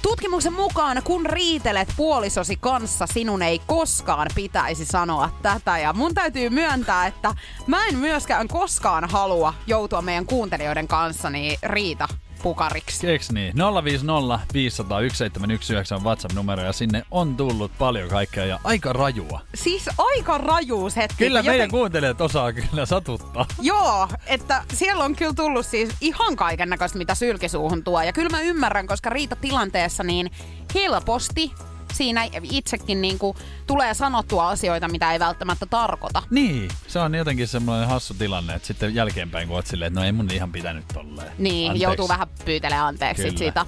Tutkimuksen 0.02 0.52
mukaan, 0.52 1.02
kun 1.04 1.26
riitelet 1.26 1.88
puolisosi 1.96 2.56
kanssa, 2.56 3.06
sinun 3.06 3.42
ei 3.42 3.60
koskaan 3.66 4.26
pitäisi 4.34 4.84
sanoa 4.84 5.30
tätä. 5.42 5.78
Ja 5.78 5.92
mun 5.92 6.14
täytyy 6.14 6.50
myöntää, 6.50 7.06
että 7.06 7.34
mä 7.66 7.86
en 7.86 7.96
myöskään 7.98 8.48
koskaan 8.48 9.10
halua 9.10 9.54
joutua 9.66 10.02
meidän 10.02 10.26
kuuntelijoiden 10.26 10.88
kanssa 10.88 11.30
niin 11.30 11.58
riita 11.62 12.08
pukariksi. 12.42 13.06
Eiks 13.06 13.32
niin? 13.32 13.54
050 13.84 14.38
500 14.54 14.98
1719 14.98 15.96
on 15.96 16.04
WhatsApp-numero 16.04 16.62
ja 16.62 16.72
sinne 16.72 17.02
on 17.10 17.36
tullut 17.36 17.72
paljon 17.78 18.08
kaikkea 18.08 18.44
ja 18.46 18.58
aika 18.64 18.92
rajua. 18.92 19.40
Siis 19.54 19.88
aika 19.98 20.38
rajuus 20.38 20.96
hetki. 20.96 21.16
Kyllä 21.24 21.40
Joten- 21.40 21.50
meidän 21.50 21.70
kuuntelijat 21.70 22.20
osaa 22.20 22.52
kyllä 22.52 22.86
satuttaa. 22.86 23.46
Joo, 23.60 24.08
että 24.26 24.64
siellä 24.74 25.04
on 25.04 25.16
kyllä 25.16 25.32
tullut 25.32 25.66
siis 25.66 25.90
ihan 26.00 26.36
kaiken 26.36 26.68
näköistä, 26.68 26.98
mitä 26.98 27.14
sylkisuuhun 27.14 27.84
tuo. 27.84 28.02
Ja 28.02 28.12
kyllä 28.12 28.28
mä 28.30 28.40
ymmärrän, 28.40 28.86
koska 28.86 29.10
riitatilanteessa 29.10 30.02
niin 30.04 30.30
helposti 30.74 31.52
siinä 32.00 32.28
itsekin 32.42 33.02
niin 33.02 33.18
kuin 33.18 33.36
tulee 33.66 33.94
sanottua 33.94 34.48
asioita, 34.48 34.88
mitä 34.88 35.12
ei 35.12 35.18
välttämättä 35.18 35.66
tarkoita. 35.66 36.22
Niin, 36.30 36.68
se 36.88 36.98
on 36.98 37.14
jotenkin 37.14 37.48
semmoinen 37.48 37.88
hassu 37.88 38.14
tilanne, 38.14 38.54
että 38.54 38.66
sitten 38.66 38.94
jälkeenpäin 38.94 39.48
kun 39.48 39.56
oot 39.56 39.66
silleen, 39.66 39.86
että 39.86 40.00
no 40.00 40.06
ei 40.06 40.12
mun 40.12 40.30
ihan 40.30 40.52
pitänyt 40.52 40.84
tolleen. 40.94 41.32
Niin, 41.38 41.70
Anteeksi. 41.70 41.84
joutuu 41.84 42.08
vähän 42.08 42.28
pyytelemään 42.44 42.86
anteeksi 42.86 43.22
Kyllä. 43.22 43.38
siitä. 43.38 43.66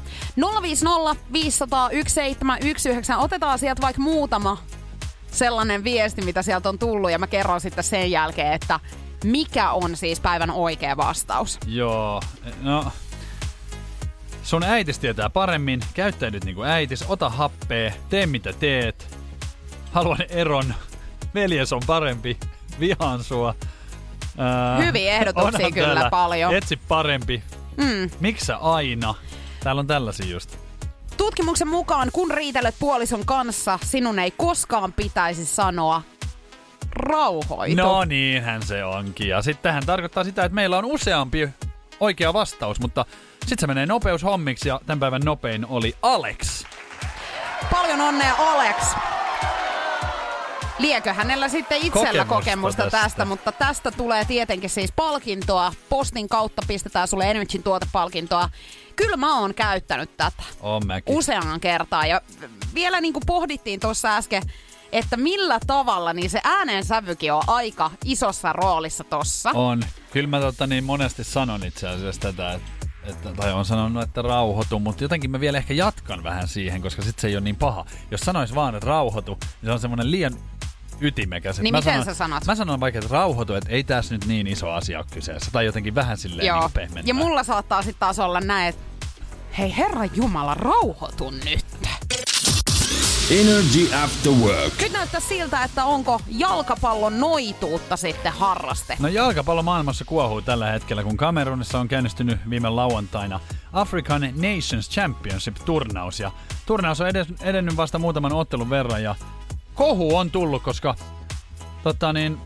050 0.62 1.22
500 1.32 1.88
1719. 1.90 3.18
Otetaan 3.18 3.58
sieltä 3.58 3.82
vaikka 3.82 4.02
muutama 4.02 4.58
sellainen 5.30 5.84
viesti, 5.84 6.22
mitä 6.22 6.42
sieltä 6.42 6.68
on 6.68 6.78
tullut, 6.78 7.10
ja 7.10 7.18
mä 7.18 7.26
kerron 7.26 7.60
sitten 7.60 7.84
sen 7.84 8.10
jälkeen, 8.10 8.52
että 8.52 8.80
mikä 9.24 9.70
on 9.70 9.96
siis 9.96 10.20
päivän 10.20 10.50
oikea 10.50 10.96
vastaus. 10.96 11.58
Joo, 11.66 12.20
no... 12.62 12.92
Sun 14.42 14.62
äitis 14.62 14.98
tietää 14.98 15.30
paremmin, 15.30 15.80
käyttäydyt 15.94 16.44
niinku 16.44 16.62
äitis, 16.62 17.04
ota 17.08 17.28
happea, 17.28 17.92
tee 18.08 18.26
mitä 18.26 18.52
teet. 18.52 19.16
Haluan 19.92 20.18
eron, 20.28 20.74
veljes 21.34 21.72
on 21.72 21.82
parempi, 21.86 22.38
vihaan 22.80 23.24
sua. 23.24 23.54
Ää, 24.38 24.76
Hyviä 24.76 25.12
ehdotuksia 25.12 25.70
kyllä 25.70 25.94
täällä 25.94 26.10
paljon. 26.10 26.54
Etsi 26.54 26.76
parempi. 26.76 27.42
Mm. 27.76 28.10
Miksä 28.20 28.56
aina? 28.56 29.14
Täällä 29.62 29.80
on 29.80 29.86
tällaisia 29.86 30.26
just. 30.26 30.56
Tutkimuksen 31.16 31.68
mukaan, 31.68 32.08
kun 32.12 32.30
riitelet 32.30 32.74
puolison 32.78 33.26
kanssa, 33.26 33.78
sinun 33.84 34.18
ei 34.18 34.30
koskaan 34.30 34.92
pitäisi 34.92 35.46
sanoa 35.46 36.02
rauhoitu. 36.90 37.76
No 37.76 38.04
niinhän 38.04 38.62
se 38.62 38.84
onkin. 38.84 39.28
Ja 39.28 39.42
sitten 39.42 39.62
tähän 39.62 39.86
tarkoittaa 39.86 40.24
sitä, 40.24 40.44
että 40.44 40.54
meillä 40.54 40.78
on 40.78 40.84
useampi 40.84 41.48
oikea 42.00 42.32
vastaus, 42.32 42.80
mutta 42.80 43.04
sitten 43.48 43.58
se 43.60 43.66
menee 43.66 43.86
nopeushommiksi 43.86 44.68
ja 44.68 44.80
tämän 44.86 45.00
päivän 45.00 45.22
nopein 45.24 45.66
oli 45.66 45.96
Alex. 46.02 46.64
Paljon 47.70 48.00
onnea 48.00 48.34
Alex! 48.38 48.76
Liekö 50.78 51.12
hänellä 51.12 51.48
sitten 51.48 51.78
itsellä 51.78 52.24
Kokemusta 52.24 52.34
kokemusta, 52.34 52.82
tästä. 52.82 52.98
tästä. 52.98 53.24
mutta 53.24 53.52
tästä 53.52 53.90
tulee 53.90 54.24
tietenkin 54.24 54.70
siis 54.70 54.92
palkintoa. 54.92 55.72
Postin 55.88 56.28
kautta 56.28 56.62
pistetään 56.68 57.08
sulle 57.08 57.30
Energyn 57.30 57.62
tuotepalkintoa. 57.62 58.48
Kyllä 58.96 59.16
mä 59.16 59.38
oon 59.40 59.54
käyttänyt 59.54 60.16
tätä 60.16 60.42
On 60.60 60.86
mäkin. 60.86 61.16
useaan 61.16 61.60
kertaan. 61.60 62.08
Ja 62.08 62.20
vielä 62.74 63.00
niin 63.00 63.12
kuin 63.12 63.22
pohdittiin 63.26 63.80
tuossa 63.80 64.16
äsken, 64.16 64.42
että 64.92 65.16
millä 65.16 65.58
tavalla 65.66 66.12
niin 66.12 66.30
se 66.30 66.40
äänen 66.44 66.84
sävykin 66.84 67.32
on 67.32 67.42
aika 67.46 67.90
isossa 68.04 68.52
roolissa 68.52 69.04
tossa. 69.04 69.50
On. 69.54 69.82
Kyllä 70.12 70.28
mä 70.28 70.40
tota, 70.40 70.66
niin 70.66 70.84
monesti 70.84 71.24
sanon 71.24 71.64
itse 71.64 71.88
asiassa 71.88 72.20
tätä, 72.20 72.52
että, 72.52 72.86
että, 73.04 73.32
tai 73.36 73.52
on 73.52 73.64
sanonut, 73.64 74.02
että 74.02 74.22
rauhoitu, 74.22 74.78
mutta 74.78 75.04
jotenkin 75.04 75.30
mä 75.30 75.40
vielä 75.40 75.58
ehkä 75.58 75.74
jatkan 75.74 76.22
vähän 76.22 76.48
siihen, 76.48 76.82
koska 76.82 77.02
sit 77.02 77.18
se 77.18 77.28
ei 77.28 77.36
ole 77.36 77.44
niin 77.44 77.56
paha. 77.56 77.84
Jos 78.10 78.20
sanois 78.20 78.54
vaan, 78.54 78.74
että 78.74 78.86
rauhoitu, 78.86 79.38
niin 79.40 79.66
se 79.66 79.72
on 79.72 79.80
semmoinen 79.80 80.10
liian 80.10 80.32
ytimekäs. 81.00 81.60
Niin 81.60 81.74
mä 81.74 81.78
miten 81.78 81.92
sanon, 81.92 82.04
sä 82.04 82.14
sanot? 82.14 82.46
Mä 82.46 82.54
sanon 82.54 82.80
vaikka, 82.80 82.98
että 82.98 83.12
rauhoitu, 83.12 83.54
että 83.54 83.70
ei 83.70 83.84
tässä 83.84 84.14
nyt 84.14 84.26
niin 84.26 84.46
iso 84.46 84.70
asia 84.70 84.98
ole 84.98 85.06
kyseessä. 85.10 85.50
Tai 85.50 85.66
jotenkin 85.66 85.94
vähän 85.94 86.18
silleen 86.18 86.46
Joo. 86.46 86.60
niin 86.60 86.72
pehmentää. 86.72 87.02
Ja 87.06 87.14
mulla 87.14 87.44
saattaa 87.44 87.82
sitten 87.82 88.00
taas 88.00 88.18
olla 88.18 88.40
näin, 88.40 88.68
että 88.68 88.82
hei 89.58 89.76
herra 89.76 90.04
Jumala, 90.04 90.54
rauhoitu 90.54 91.30
nyt. 91.30 91.64
Energy 93.30 93.94
After 93.94 94.32
Work. 94.32 94.72
Nyt 94.80 94.92
näyttää 94.92 95.20
siltä, 95.20 95.64
että 95.64 95.84
onko 95.84 96.20
jalkapallon 96.28 97.20
noituutta 97.20 97.96
sitten 97.96 98.32
harraste. 98.32 98.96
No 99.00 99.08
jalkapallo 99.08 99.62
maailmassa 99.62 100.04
kuohuu 100.04 100.42
tällä 100.42 100.70
hetkellä, 100.70 101.02
kun 101.02 101.16
Kamerunissa 101.16 101.80
on 101.80 101.88
käynnistynyt 101.88 102.50
viime 102.50 102.68
lauantaina 102.68 103.40
African 103.72 104.20
Nations 104.22 104.90
Championship-turnaus. 104.90 106.20
Ja 106.20 106.30
turnaus 106.66 107.00
on 107.00 107.08
edes, 107.08 107.26
edennyt 107.40 107.76
vasta 107.76 107.98
muutaman 107.98 108.32
ottelun 108.32 108.70
verran 108.70 109.02
ja 109.02 109.14
kohu 109.74 110.16
on 110.16 110.30
tullut, 110.30 110.62
koska 110.62 110.94
tota 111.82 112.12
niin, 112.12 112.38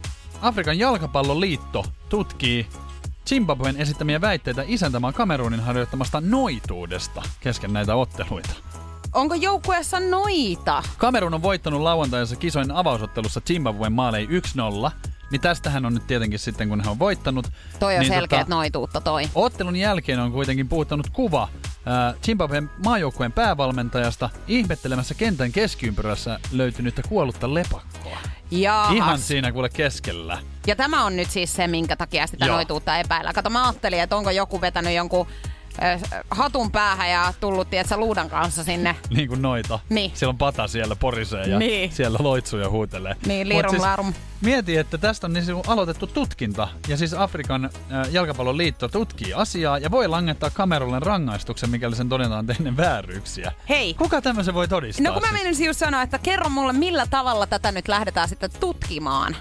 Afrikan 0.42 0.78
jalkapalloliitto 0.78 1.84
tutkii 2.08 2.66
Zimbabwen 3.26 3.76
esittämiä 3.76 4.20
väitteitä 4.20 4.64
isäntämaan 4.66 5.14
Kamerunin 5.14 5.60
harjoittamasta 5.60 6.20
noituudesta 6.20 7.22
kesken 7.40 7.72
näitä 7.72 7.94
otteluita. 7.94 8.54
Onko 9.16 9.34
joukkueessa 9.34 10.00
noita? 10.00 10.82
Kamerun 10.98 11.34
on 11.34 11.42
voittanut 11.42 11.80
lauantaisessa 11.80 12.36
kisojen 12.36 12.72
avausottelussa 12.72 13.40
Zimbabwen 13.40 13.92
maalei 13.92 14.26
1-0. 14.26 14.90
Niin 15.30 15.40
tästähän 15.40 15.86
on 15.86 15.94
nyt 15.94 16.06
tietenkin 16.06 16.38
sitten, 16.38 16.68
kun 16.68 16.80
he 16.84 16.90
on 16.90 16.98
voittanut. 16.98 17.48
Toi 17.78 17.94
on 17.94 18.00
niin 18.00 18.12
selkeät 18.12 18.48
noituutta 18.48 19.00
toi. 19.00 19.30
Ottelun 19.34 19.76
jälkeen 19.76 20.20
on 20.20 20.32
kuitenkin 20.32 20.68
puhuttanut 20.68 21.10
kuva 21.10 21.48
Zimbabwen 22.24 22.70
maajoukkueen 22.84 23.32
päävalmentajasta 23.32 24.30
ihmettelemässä 24.48 25.14
kentän 25.14 25.52
keskiympyrässä 25.52 26.40
löytynyttä 26.52 27.02
kuollutta 27.08 27.54
lepakkoa. 27.54 28.18
Jaahas. 28.50 28.94
Ihan 28.94 29.18
siinä 29.18 29.52
kuule 29.52 29.68
keskellä. 29.68 30.38
Ja 30.66 30.76
tämä 30.76 31.04
on 31.04 31.16
nyt 31.16 31.30
siis 31.30 31.52
se, 31.56 31.66
minkä 31.66 31.96
takia 31.96 32.26
sitä 32.26 32.46
Joo. 32.46 32.54
noituutta 32.54 32.98
epäillä. 32.98 33.32
Kato, 33.32 33.50
mä 33.50 33.64
ajattelin, 33.64 34.00
että 34.00 34.16
onko 34.16 34.30
joku 34.30 34.60
vetänyt 34.60 34.94
jonkun 34.94 35.26
hatun 36.30 36.70
päähän 36.70 37.10
ja 37.10 37.34
tullut, 37.40 37.70
tietsä, 37.70 37.96
luudan 37.96 38.30
kanssa 38.30 38.64
sinne. 38.64 38.96
Niin 39.10 39.28
kuin 39.28 39.42
noita. 39.42 39.78
Niin. 39.88 40.10
Siellä 40.14 40.30
on 40.30 40.38
pata 40.38 40.68
siellä 40.68 40.96
porisee 40.96 41.44
ja 41.46 41.58
Niin. 41.58 41.92
siellä 41.92 42.18
loitsuu 42.20 42.58
ja 42.60 42.70
huutelee. 42.70 43.16
Niin, 43.26 43.48
lirum 43.48 43.80
larum. 43.80 44.14
Mieti, 44.40 44.76
että 44.76 44.98
tästä 44.98 45.26
on 45.26 45.32
niin 45.32 45.44
se 45.44 45.52
aloitettu 45.66 46.06
tutkinta. 46.06 46.68
Ja 46.88 46.96
siis 46.96 47.14
Afrikan 47.14 47.64
äh, 47.64 47.70
jalkapallon 48.10 48.56
liitto 48.56 48.88
tutkii 48.88 49.34
asiaa 49.34 49.78
ja 49.78 49.90
voi 49.90 50.08
langettaa 50.08 50.50
Kamerulle 50.50 50.98
rangaistuksen, 51.00 51.70
mikäli 51.70 51.96
sen 51.96 52.08
todetaan 52.08 52.46
tehneen 52.46 52.76
vääryyksiä. 52.76 53.52
Hei. 53.68 53.94
Kuka 53.94 54.22
tämmöisen 54.22 54.54
voi 54.54 54.68
todistaa? 54.68 55.04
No 55.04 55.12
kun 55.12 55.22
mä 55.22 55.28
siis? 55.28 55.42
menisin 55.42 55.66
just 55.66 55.78
sanoa, 55.78 56.02
että 56.02 56.18
kerro 56.18 56.48
mulle, 56.48 56.72
millä 56.72 57.06
tavalla 57.10 57.46
tätä 57.46 57.72
nyt 57.72 57.88
lähdetään 57.88 58.28
sitten 58.28 58.50
tutkimaan. 58.60 59.36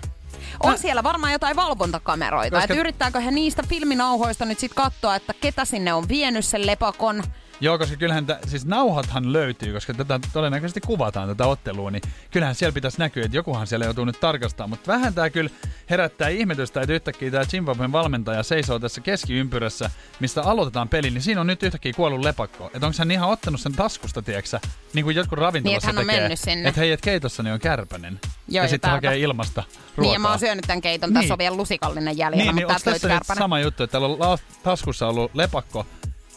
On 0.64 0.72
Mä- 0.72 0.78
siellä 0.78 1.04
varmaan 1.04 1.34
jotain 1.34 1.56
valvontakameroita. 1.56 2.56
Koska- 2.58 2.74
Että 2.74 2.82
yrittääkö 2.82 3.20
he 3.20 3.32
niistä 3.32 3.64
filminauhoista 3.70 4.46
nyt 4.46 4.60
sitten 4.60 4.84
katsoa, 4.84 5.16
että 5.16 5.34
ketä 5.42 5.66
sinne 5.66 5.94
on 5.94 6.08
vienyt 6.10 6.46
sen 6.46 6.66
lepakon. 6.68 7.24
Joo, 7.62 7.78
koska 7.78 7.96
kyllähän, 7.96 8.26
tä, 8.26 8.40
siis 8.48 8.66
nauhathan 8.66 9.34
löytyy, 9.34 9.74
koska 9.74 9.94
tätä 9.94 10.20
todennäköisesti 10.34 10.82
kuvataan 10.82 11.28
tätä 11.28 11.46
ottelua, 11.48 11.92
niin 11.92 12.02
kyllähän 12.32 12.56
siellä 12.56 12.74
pitäisi 12.74 13.00
näkyä, 13.00 13.26
että 13.26 13.38
jokuhan 13.38 13.68
siellä 13.68 13.86
joutuu 13.86 14.06
nyt 14.06 14.20
tarkastamaan. 14.20 14.70
Mutta 14.70 14.92
vähän 14.92 15.14
tämä 15.14 15.30
kyllä 15.30 15.50
herättää 15.90 16.30
ihmetystä, 16.30 16.82
että 16.82 16.94
yhtäkkiä 16.94 17.32
tämä 17.32 17.46
Zimbabwen 17.46 17.92
valmentaja 17.92 18.44
seisoo 18.44 18.80
tässä 18.80 19.02
keskiympyrässä, 19.02 19.90
mistä 20.20 20.42
aloitetaan 20.42 20.90
peli, 20.90 21.10
niin 21.12 21.22
siinä 21.22 21.42
on 21.42 21.48
nyt 21.48 21.64
yhtäkkiä 21.64 21.94
kuollut 21.94 22.20
lepakko. 22.24 22.72
Että 22.74 22.88
onko 22.88 22.96
hän 23.00 23.12
ihan 23.12 23.30
ottanut 23.30 23.62
sen 23.62 23.74
taskusta, 23.74 24.22
tieksä, 24.22 24.60
niin 24.94 25.06
kuin 25.06 25.16
jotkut 25.16 25.40
ravintolassa 25.40 25.92
Niin, 25.92 26.10
että 26.10 26.38
tekee. 26.46 26.68
Että 26.68 26.82
hei, 26.82 26.92
et 26.92 27.02
keitossani 27.02 27.52
on 27.52 27.60
kärpänen. 27.60 28.20
Joo, 28.24 28.32
ja, 28.48 28.62
ja 28.64 28.68
sitten 28.68 28.92
hakee 28.92 29.18
ilmasta 29.20 29.64
ruokaa. 29.96 30.02
Niin, 30.02 30.14
ja 30.14 30.20
mä 30.20 30.30
oon 30.30 30.40
syönyt 30.40 30.66
tämän 30.68 30.82
keiton. 30.82 31.10
Tässä 31.14 31.22
Niin. 31.24 31.32
on 31.32 31.38
vielä 31.38 31.58
lusikallinen 31.58 32.18
jäljellä, 32.18 32.44
Niin, 32.44 32.56
niin 32.56 32.66
mutta 32.66 32.74
tästä 32.74 32.92
tässä 32.92 33.08
löytyy 33.08 33.18
kärpänen. 33.20 33.44
sama 33.44 33.60
juttu, 33.60 33.84
että 33.84 33.92
täällä 34.00 34.08
on 34.28 34.38
taskussa 34.64 35.08
ollut 35.08 35.36
lepakko, 35.36 35.86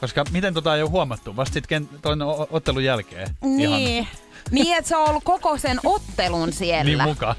koska 0.01 0.24
miten 0.30 0.55
tota 0.55 0.76
ei 0.76 0.82
ole 0.82 0.90
huomattu? 0.90 1.36
Vasta 1.36 1.55
sitten 1.55 1.88
toinen 2.03 2.28
ottelun 2.51 2.84
jälkeen. 2.84 3.28
Ihan 3.42 3.57
Niin. 3.57 4.09
Niin, 4.51 4.76
että 4.76 4.88
se 4.88 4.96
on 4.96 5.09
ollut 5.09 5.24
koko 5.24 5.59
sen 5.59 5.80
ottelun 5.84 6.53
siellä. 6.53 6.84
niin 6.84 7.03
mukaan. 7.03 7.36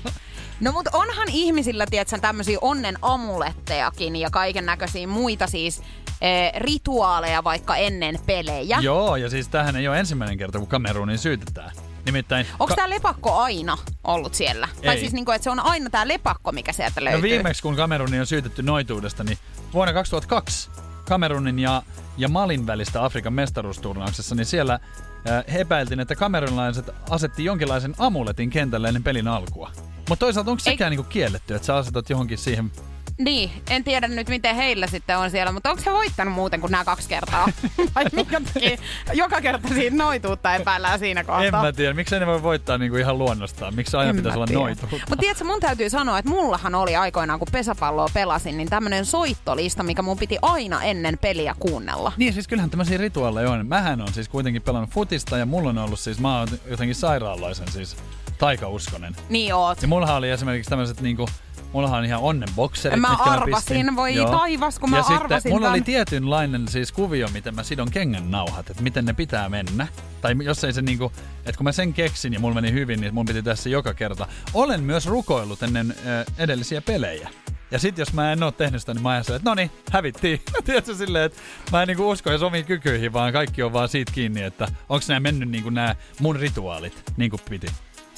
No 0.60 0.72
mutta 0.72 0.90
onhan 0.94 1.28
ihmisillä, 1.32 1.86
tiedätkö, 1.90 2.18
tämmöisiä 2.18 2.58
onnen 2.62 2.98
amulettejakin 3.02 4.16
ja 4.16 4.30
kaiken 4.30 4.66
näköisiä 4.66 5.08
muita 5.08 5.48
siis 5.48 5.82
eh, 6.22 6.52
rituaaleja 6.58 7.44
vaikka 7.44 7.76
ennen 7.76 8.20
pelejä. 8.26 8.80
Joo, 8.82 9.16
ja 9.16 9.30
siis 9.30 9.48
tämähän 9.48 9.76
ei 9.76 9.88
ole 9.88 10.00
ensimmäinen 10.00 10.38
kerta, 10.38 10.60
kun 10.60 10.68
Kamerunin 10.68 11.18
syytetään. 11.18 11.72
Nimittäin... 12.06 12.46
Onko 12.60 12.76
tämä 12.76 12.90
lepakko 12.90 13.36
aina 13.36 13.78
ollut 14.04 14.34
siellä? 14.34 14.68
Tai 14.86 14.96
Ei. 14.96 15.00
siis 15.00 15.14
niinku, 15.14 15.32
että 15.32 15.44
se 15.44 15.50
on 15.50 15.60
aina 15.60 15.90
tämä 15.90 16.08
lepakko, 16.08 16.52
mikä 16.52 16.74
sieltä 16.74 17.02
No 17.02 17.06
löytyy. 17.06 17.22
viimeksi, 17.22 17.62
kun 17.62 17.76
Kamerunin 17.76 18.20
on 18.20 18.28
syytetty 18.28 18.64
noituudesta, 18.64 19.24
niin 19.24 19.38
vuonna 19.74 19.94
2002 19.94 20.70
Kamerunin 21.10 21.60
ja, 21.60 21.84
ja 22.18 22.28
Malin 22.28 22.68
välistä 22.68 23.04
Afrikan 23.06 23.34
mestaruusturnauksessa, 23.34 24.36
niin 24.36 24.46
siellä 24.46 24.74
äh, 24.74 25.44
he 25.54 25.60
epäiltiin, 25.60 26.00
että 26.00 26.16
kamerunilaiset 26.16 26.90
asetti 27.10 27.46
jonkinlaisen 27.46 27.96
amuletin 27.98 28.50
kentälle 28.50 28.88
ennen 28.88 29.04
pelin 29.04 29.28
alkua. 29.28 29.72
Mutta 30.10 30.26
toisaalta 30.26 30.52
onko 30.52 30.60
sekään 30.60 30.92
niinku 30.92 31.10
kielletty, 31.10 31.56
että 31.56 31.66
sä 31.66 31.76
asetat 31.76 32.10
johonkin 32.10 32.38
siihen 32.38 32.72
Niin, 33.20 33.52
en 33.70 33.84
tiedä 33.84 34.08
nyt 34.08 34.30
miten 34.30 34.56
heillä 34.56 34.88
sitten 34.88 35.18
on 35.18 35.32
siellä, 35.32 35.52
mutta 35.52 35.70
onko 35.70 35.84
se 35.84 35.94
voittanut 35.94 36.34
muuten 36.34 36.62
kuin 36.62 36.72
nämä 36.72 36.86
kaksi 36.86 37.10
kertaa? 37.10 37.48
Vai 37.96 38.06
minkä 38.16 38.42
takia 38.54 38.78
joka 39.14 39.42
kerta 39.42 39.68
siitä 39.68 39.96
noituutta 39.96 40.56
epäillään 40.56 41.00
siinä 41.00 41.24
kohtaa? 41.24 41.44
En 41.44 41.56
mä 41.56 41.72
tiedä, 41.72 41.94
miksi 41.94 42.20
ne 42.20 42.26
voi 42.28 42.44
voittaa 42.44 42.78
niinku 42.78 42.98
ihan 42.98 43.18
luonnostaan? 43.18 43.76
Miksi 43.76 43.98
aina 43.98 44.10
En 44.10 44.16
pitäisi 44.16 44.38
olla 44.38 44.48
tiedä. 44.48 44.60
noituutta? 44.60 44.98
Mutta 45.10 45.18
tiedätkö, 45.18 45.44
mun 45.44 45.60
täytyy 45.60 45.90
sanoa, 45.90 46.20
että 46.20 46.32
mullahan 46.32 46.76
oli 46.76 46.96
aikoinaan, 46.96 47.40
kun 47.40 47.48
pesäpalloa 47.52 48.08
pelasin, 48.14 48.58
niin 48.58 48.70
tämmönen 48.70 49.06
soittolista, 49.06 49.84
mikä 49.84 50.02
mun 50.02 50.18
piti 50.18 50.38
aina 50.42 50.84
ennen 50.84 51.18
peliä 51.18 51.56
kuunnella. 51.60 52.12
Niin, 52.18 52.34
siis 52.34 52.48
kyllähän 52.48 52.70
tämmöisiä 52.70 52.98
rituaaleja 52.98 53.52
on. 53.52 53.68
Mähän 53.68 54.02
on 54.02 54.14
siis 54.14 54.30
kuitenkin 54.30 54.62
pelannut 54.62 54.90
futista 54.90 55.38
ja 55.38 55.46
mulla 55.46 55.70
on 55.70 55.78
ollut 55.78 56.00
siis, 56.00 56.20
mä 56.20 56.40
oon 56.40 56.48
jotenkin 56.70 56.96
sairaanlaisen 56.96 57.72
siis 57.72 57.98
taikauskonen. 58.38 59.16
Niin 59.30 59.54
oot. 59.56 59.82
Ja 59.82 59.88
mullahan 59.88 60.16
oli 60.16 60.30
esimerkiksi 60.30 60.70
tämmöiset 60.70 61.02
niinku, 61.02 61.30
mullahan 61.74 62.00
on 62.00 62.06
ihan 62.06 62.20
onnenbokserit, 62.22 63.00
Mä 63.00 63.10
mitkä 63.10 63.24
arvasin, 63.24 63.56
pistin. 63.78 63.96
voi 63.96 64.16
Joo. 64.16 64.32
taivas, 64.32 64.80
kun 64.80 64.90
mä 64.90 64.98
ja 64.98 65.04
arvasin 65.04 65.38
sitten 65.38 65.52
mulla 65.52 65.66
tän. 65.66 65.72
oli 65.74 65.82
tietynlainen 65.82 66.68
siis 66.68 66.92
kuvio, 66.92 67.28
miten 67.34 67.56
mä 67.56 67.64
sidon 67.64 67.92
kengän 67.92 68.32
nauhat, 68.32 68.70
että 68.70 68.84
miten 68.84 69.06
ne 69.06 69.14
pitää 69.14 69.50
mennä. 69.50 69.88
Tai 70.22 70.36
jos 70.44 70.64
ei 70.64 70.74
se 70.74 70.82
niinku, 70.82 71.12
että 71.46 71.58
kun 71.58 71.64
mä 71.64 71.72
sen 71.72 71.94
keksin 71.94 72.34
ja 72.34 72.40
mulla 72.40 72.56
meni 72.56 72.72
hyvin, 72.72 73.02
niin 73.02 73.14
mun 73.14 73.26
piti 73.26 73.44
tässä 73.44 73.70
joka 73.70 73.94
kerta. 73.94 74.28
Olen 74.54 74.84
myös 74.84 75.06
rukoillut 75.06 75.64
ennen 75.64 75.92
äh, 75.92 76.26
edellisiä 76.38 76.82
pelejä. 76.82 77.30
Ja 77.72 77.80
sit 77.80 77.98
jos 77.98 78.14
mä 78.14 78.32
en 78.32 78.44
oo 78.44 78.52
tehnyt 78.52 78.82
sitä, 78.82 78.94
niin 78.94 79.04
mä 79.04 79.10
ajattelen, 79.10 79.38
että 79.38 79.50
no 79.50 79.56
niin, 79.56 79.72
hävittiin. 79.92 80.42
Tiedätkö 80.66 80.96
silleen, 80.96 81.26
että 81.26 81.40
mä 81.72 81.82
en 81.82 81.88
niinku 81.88 82.10
usko 82.10 82.30
edes 82.30 82.42
omiin 82.42 82.66
kykyihin, 82.66 83.14
vaan 83.14 83.34
kaikki 83.34 83.64
on 83.64 83.74
vaan 83.74 83.90
siitä 83.90 84.12
kiinni, 84.12 84.44
että 84.44 84.68
onks 84.90 85.08
nämä 85.08 85.20
mennyt 85.20 85.50
niinku 85.50 85.70
nämä 85.70 85.96
mun 86.20 86.36
rituaalit 86.36 87.04
niin 87.18 87.32
kuin 87.32 87.42
piti. 87.50 87.68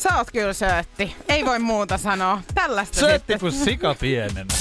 Sä 0.04 0.18
oot 0.18 0.32
kyllä 0.32 0.54
söötti. 0.54 1.16
Ei 1.28 1.46
voi 1.46 1.60
muuta 1.60 1.98
sanoa. 1.98 2.42
Tällaista 2.54 3.00
Söötti 3.00 3.40
kuin 3.40 3.52
sika 3.52 3.96
pienenä. 4.00 4.54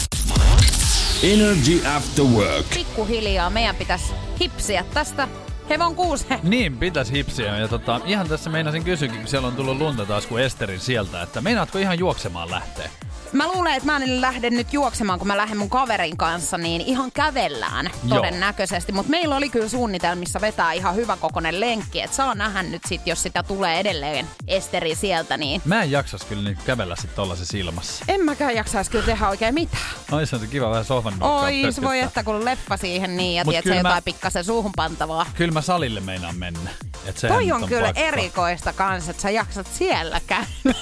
Energy 1.22 1.86
After 1.96 2.24
Work. 2.24 2.66
Pikkuhiljaa 2.74 3.50
meidän 3.50 3.76
pitäisi 3.76 4.12
hipsiä 4.40 4.84
tästä 4.94 5.28
hevon 5.70 5.94
kuuseen. 5.94 6.40
Niin, 6.42 6.76
pitäisi 6.76 7.12
hipsiä. 7.12 7.58
Ja 7.58 7.68
tota, 7.68 8.00
ihan 8.04 8.28
tässä 8.28 8.50
meinasin 8.50 8.84
kysyäkin, 8.84 9.18
kun 9.18 9.28
siellä 9.28 9.48
on 9.48 9.56
tullut 9.56 9.78
lunta 9.78 10.06
taas 10.06 10.26
kuin 10.26 10.44
Esterin 10.44 10.80
sieltä, 10.80 11.22
että 11.22 11.40
meinaatko 11.40 11.78
ihan 11.78 11.98
juoksemaan 11.98 12.50
lähteä? 12.50 12.90
Mä 13.32 13.46
luulen, 13.48 13.72
että 13.74 13.86
mä 13.86 13.96
en 13.96 14.20
lähde 14.20 14.50
nyt 14.50 14.72
juoksemaan, 14.72 15.18
kun 15.18 15.28
mä 15.28 15.36
lähden 15.36 15.58
mun 15.58 15.70
kaverin 15.70 16.16
kanssa, 16.16 16.58
niin 16.58 16.80
ihan 16.80 17.12
kävellään 17.12 17.90
todennäköisesti. 18.08 18.92
Mutta 18.92 19.10
meillä 19.10 19.36
oli 19.36 19.48
kyllä 19.48 19.68
suunnitelmissa 19.68 20.40
vetää 20.40 20.72
ihan 20.72 20.94
hyvä 20.94 21.16
kokoinen 21.16 21.60
lenkki, 21.60 22.00
että 22.00 22.16
saa 22.16 22.34
nähdä 22.34 22.62
nyt 22.62 22.82
sit, 22.86 23.06
jos 23.06 23.22
sitä 23.22 23.42
tulee 23.42 23.80
edelleen 23.80 24.26
Esteri 24.46 24.94
sieltä, 24.94 25.36
niin 25.36 25.62
Mä 25.64 25.82
en 25.82 25.90
jaksas 25.90 26.24
kyllä 26.24 26.42
niin 26.42 26.58
kävellä 26.66 26.96
sit 26.96 27.14
tollasessa 27.14 27.56
ilmassa. 27.56 28.04
en 28.08 28.24
mäkään 28.24 28.54
jaksaisi 28.54 28.90
kyllä 28.90 29.06
tehdä 29.06 29.28
oikein 29.28 29.54
mitään. 29.54 29.82
Ois 30.12 30.30
se 30.30 30.38
kiva 30.50 30.70
vähän 30.70 30.84
sohvan 30.84 31.22
Oi, 31.22 31.62
se 31.70 31.82
voi 31.82 32.00
että 32.00 32.24
kun 32.24 32.44
leffa 32.44 32.76
siihen 32.76 33.16
niin 33.16 33.34
ja 33.36 33.44
tiedät, 33.44 33.64
se 33.64 33.70
mä- 33.70 33.76
jotain 33.76 34.04
pikkasen 34.04 34.44
suuhun 34.44 34.72
pantavaa. 34.76 35.26
Kyllä 35.34 35.52
mä 35.52 35.60
salille 35.60 36.00
meinaan 36.00 36.36
mennä. 36.36 36.70
Et 37.06 37.16
Toi 37.28 37.44
nyt 37.44 37.52
on 37.54 37.68
kyllä 37.68 37.86
pakko. 37.86 38.00
erikoista 38.02 38.72
kanssa, 38.72 39.10
että 39.10 39.22
sä 39.22 39.30
jaksat 39.30 39.66
siellä 39.74 40.20
käydä. 40.26 40.46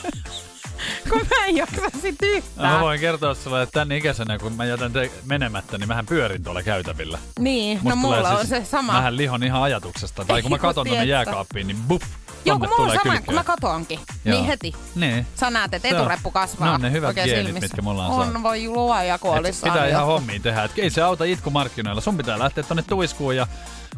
kun 1.11 1.21
mä 1.31 1.45
en 1.47 1.57
jaksa 1.57 1.81
sit 2.03 2.17
No, 2.23 2.29
Mä 2.31 2.37
yhtään. 2.37 2.81
voin 2.81 3.01
kertoa 3.01 3.35
sulle, 3.35 3.63
että 3.63 3.81
tän 3.81 3.93
ikäisenä, 3.93 4.39
kun 4.39 4.53
mä 4.53 4.65
jätän 4.65 4.93
te 4.93 5.11
menemättä, 5.25 5.79
niin 5.79 5.89
mähän 5.89 6.07
pyörin 6.07 6.45
tuolla 6.45 6.63
käytävillä. 6.63 7.19
Niin, 7.39 7.79
Musta 7.79 7.91
no 7.91 7.97
mulla 7.97 8.29
on 8.31 8.37
siis- 8.37 8.49
se 8.49 8.65
sama. 8.65 8.93
Mähän 8.93 9.17
lihon 9.17 9.43
ihan 9.43 9.63
ajatuksesta. 9.63 10.25
Tai 10.25 10.43
kun 10.43 10.51
mä 10.51 10.59
katon 10.69 10.85
tiedätkö. 10.87 11.09
jääkaappiin, 11.11 11.67
niin 11.67 11.77
buff, 11.89 12.07
Joo, 12.45 12.59
kun 12.59 12.69
mulla 12.69 12.93
on 12.93 12.99
sama, 13.05 13.21
kun 13.21 13.35
mä 13.35 13.45
katoankin. 13.45 14.01
Joo. 14.25 14.35
Niin 14.37 14.45
heti. 14.47 14.73
Niin. 14.95 15.27
Sä 15.35 15.51
näet, 15.51 15.75
että 15.75 15.89
on- 15.89 15.95
etureppu 15.95 16.31
kasvaa 16.31 16.69
ne 16.69 16.75
on 16.75 16.81
ne 16.83 16.91
hyvät 16.93 17.15
geenit, 17.15 17.35
silmissä. 17.35 17.61
mitkä 17.61 17.83
mulla 17.83 18.07
on 18.07 18.13
On, 18.21 18.25
saatu. 18.27 18.43
voi 18.43 18.69
luoja 18.69 19.03
ja 19.03 19.15
Et 19.15 19.21
kuolissaan. 19.21 19.73
pitää 19.73 19.89
ihan 19.89 20.07
hommiin 20.07 20.43
tehdä. 20.43 20.63
Et 20.65 20.73
ei 20.77 20.91
se 20.91 21.03
auta 21.03 21.25
itkumarkkinoilla. 21.25 22.01
Sun 22.01 22.17
pitää 22.17 22.39
lähteä 22.39 22.65
tonne 22.65 22.83
tuiskuun 22.83 23.37
ja 23.37 23.47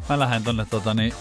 mä 0.08 0.18
lähden 0.18 0.44
tonne 0.44 0.66
tota, 0.70 0.94
niin, 0.94 1.12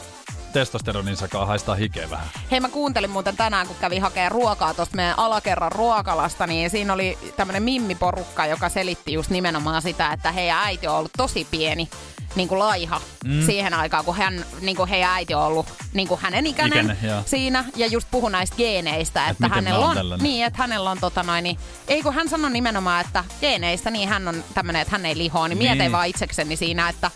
testosteronin 0.54 1.18
sakaa 1.18 1.46
haistaa 1.46 1.76
hikeä 1.76 2.10
vähän. 2.10 2.28
Hei, 2.52 2.60
mä 2.60 2.70
kuuntelin 2.70 3.10
muuten 3.10 3.38
tänään, 3.38 3.68
kun 3.68 3.76
kävin 3.82 4.02
hakemaan 4.02 4.32
ruokaa 4.32 4.74
tuosta 4.74 4.96
meidän 4.96 5.20
alakerran 5.20 5.72
ruokalasta, 5.72 6.48
niin 6.48 6.70
siinä 6.70 6.94
oli 6.94 7.18
tämmönen 7.38 7.64
mimmiporukka, 7.64 8.46
joka 8.46 8.70
selitti 8.70 9.14
just 9.14 9.30
nimenomaan 9.30 9.82
sitä, 9.82 10.14
että 10.14 10.32
heidän 10.32 10.58
äiti 10.58 10.88
on 10.88 10.96
ollut 10.96 11.12
tosi 11.18 11.48
pieni 11.52 11.90
niin 12.36 12.48
kuin 12.48 12.60
laiha 12.60 13.02
mm. 13.26 13.46
siihen 13.46 13.74
aikaan, 13.74 14.06
kun 14.06 14.16
hän, 14.16 14.46
niin 14.62 14.78
kuin 14.78 14.90
heidän 14.90 15.10
äiti 15.10 15.34
on 15.34 15.44
ollut 15.44 15.66
niin 15.94 16.08
kuin 16.08 16.20
hänen 16.22 16.48
ikäinen, 16.48 16.98
joo. 17.04 17.22
siinä. 17.26 17.66
Ja 17.76 17.88
just 17.88 18.08
puhu 18.12 18.30
näistä 18.30 18.56
geeneistä, 18.56 19.30
että 19.30 19.44
miten 19.44 19.56
hänellä 19.56 19.86
on, 19.86 19.96
tällainen. 19.96 20.24
niin, 20.24 20.46
että 20.46 20.58
hänellä 20.58 20.92
on 20.92 20.98
tota 21.00 21.24
noin, 21.24 21.44
niin, 21.44 21.60
ei 21.88 22.02
kun 22.02 22.14
hän 22.14 22.30
sanoi 22.30 22.52
nimenomaan, 22.52 23.06
että 23.06 23.24
geeneistä, 23.42 23.92
niin 23.92 24.10
hän 24.10 24.28
on 24.28 24.44
tämmönen, 24.54 24.82
että 24.82 24.92
hän 24.92 25.06
ei 25.06 25.18
lihoa, 25.18 25.48
niin, 25.48 25.60
Niin. 25.60 25.72
mietin 25.72 25.92
vaan 25.92 26.08
itsekseni 26.08 26.56
siinä, 26.56 26.90
että 26.90 27.12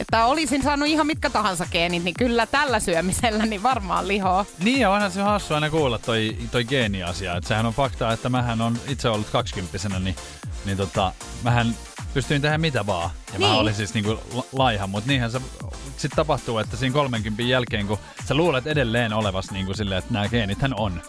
että 0.00 0.24
olisin 0.26 0.62
saanut 0.62 0.88
ihan 0.88 1.06
mitkä 1.06 1.30
tahansa 1.30 1.66
geenit, 1.72 2.04
niin 2.04 2.14
kyllä 2.18 2.46
tällä 2.46 2.80
syömisellä 2.80 3.46
niin 3.46 3.62
varmaan 3.62 4.08
lihoa. 4.08 4.44
Niin 4.64 4.80
ja 4.80 4.90
onhan 4.90 5.10
se 5.10 5.20
hassu 5.20 5.54
aina 5.54 5.70
kuulla 5.70 5.98
toi, 5.98 6.36
toi 6.50 6.64
geeniasia. 6.64 7.36
Et 7.36 7.44
sehän 7.44 7.66
on 7.66 7.72
fakta, 7.74 8.12
että 8.12 8.28
mähän 8.28 8.60
on 8.60 8.78
itse 8.88 9.08
ollut 9.08 9.30
kaksikymppisenä, 9.30 9.98
niin, 9.98 10.16
niin 10.64 10.76
tota, 10.76 11.12
mähän 11.42 11.74
pystyin 12.14 12.42
tehdä 12.42 12.58
mitä 12.58 12.86
vaan. 12.86 13.10
Ja 13.32 13.38
niin. 13.38 13.48
mä 13.48 13.54
olin 13.56 13.74
siis 13.74 13.94
niinku 13.94 14.18
la- 14.34 14.44
laiha, 14.52 14.86
mutta 14.86 15.08
niinhän 15.08 15.30
se 15.30 15.40
sitten 15.96 16.16
tapahtuu, 16.16 16.58
että 16.58 16.76
siinä 16.76 16.92
30 16.92 17.42
jälkeen, 17.42 17.86
kun 17.86 17.98
sä 18.28 18.34
luulet 18.34 18.66
edelleen 18.66 19.12
olevas 19.12 19.50
niinku 19.50 19.74
silleen, 19.74 19.98
että 19.98 20.12
nämä 20.12 20.28
geenithän 20.28 20.74
on. 20.74 21.02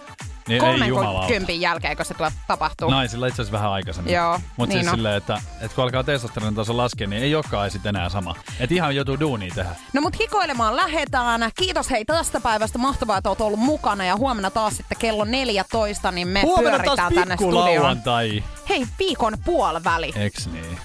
Niin 0.50 0.88
jumalauta. 0.88 1.20
30 1.20 1.52
jälkeen, 1.54 1.98
kun 1.98 2.06
se 2.06 2.16
tapahtuu. 2.48 2.90
Naisilla 2.90 3.28
itse 3.28 3.42
asiassa 3.42 3.58
vähän 3.58 3.72
aikaisemmin. 3.72 4.14
Joo, 4.14 4.40
Mutta 4.58 4.76
niin 4.76 4.84
siis 4.84 4.92
on. 4.94 4.98
silleen, 4.98 5.16
että, 5.18 5.42
että 5.62 5.76
kun 5.76 5.84
alkaa 5.84 6.04
testosteronin 6.04 6.56
taso 6.56 6.78
laskea, 6.78 7.08
niin 7.08 7.24
ei 7.24 7.36
olekaan 7.36 7.72
sit 7.72 7.86
enää 7.86 8.10
sama. 8.10 8.36
Että 8.60 8.76
ihan 8.76 8.96
joutuu 8.96 9.20
duunia 9.20 9.52
tehdä. 9.56 9.70
No 9.94 10.02
mut 10.02 10.20
hikoilemaan 10.20 10.76
lähetään. 10.76 11.52
Kiitos 11.56 11.90
hei 11.92 12.06
tästä 12.06 12.40
päivästä. 12.40 12.78
Mahtavaa, 12.78 13.18
että 13.18 13.30
oot 13.30 13.42
ollut 13.42 13.60
mukana. 13.60 14.06
Ja 14.06 14.16
huomenna 14.16 14.52
taas 14.52 14.78
sitten 14.78 14.98
kello 14.98 15.24
14, 15.26 16.12
niin 16.12 16.28
me 16.28 16.42
Huomenna 16.42 16.80
pyöritään 16.80 17.14
tänne 17.14 17.36
studioon. 17.36 17.76
lauantai. 17.76 18.44
Hei, 18.70 18.86
viikon 19.00 19.34
puoliväli. 19.46 20.14
Eks 20.16 20.48
niin? 20.48 20.80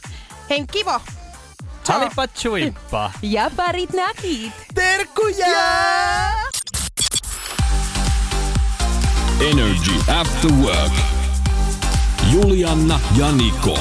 Hei, 0.50 0.64
kiva. 0.72 1.00
Halipa 1.88 2.26
chuippa. 2.28 3.10
Ja 3.22 3.50
parit 3.56 3.92
näkit. 3.92 4.52
Terkkuja! 4.74 5.46
Energy 9.40 9.96
After 10.20 10.52
Work. 10.52 10.92
Julianna 12.32 13.00
ja 13.16 13.32
Niko. 13.32 13.78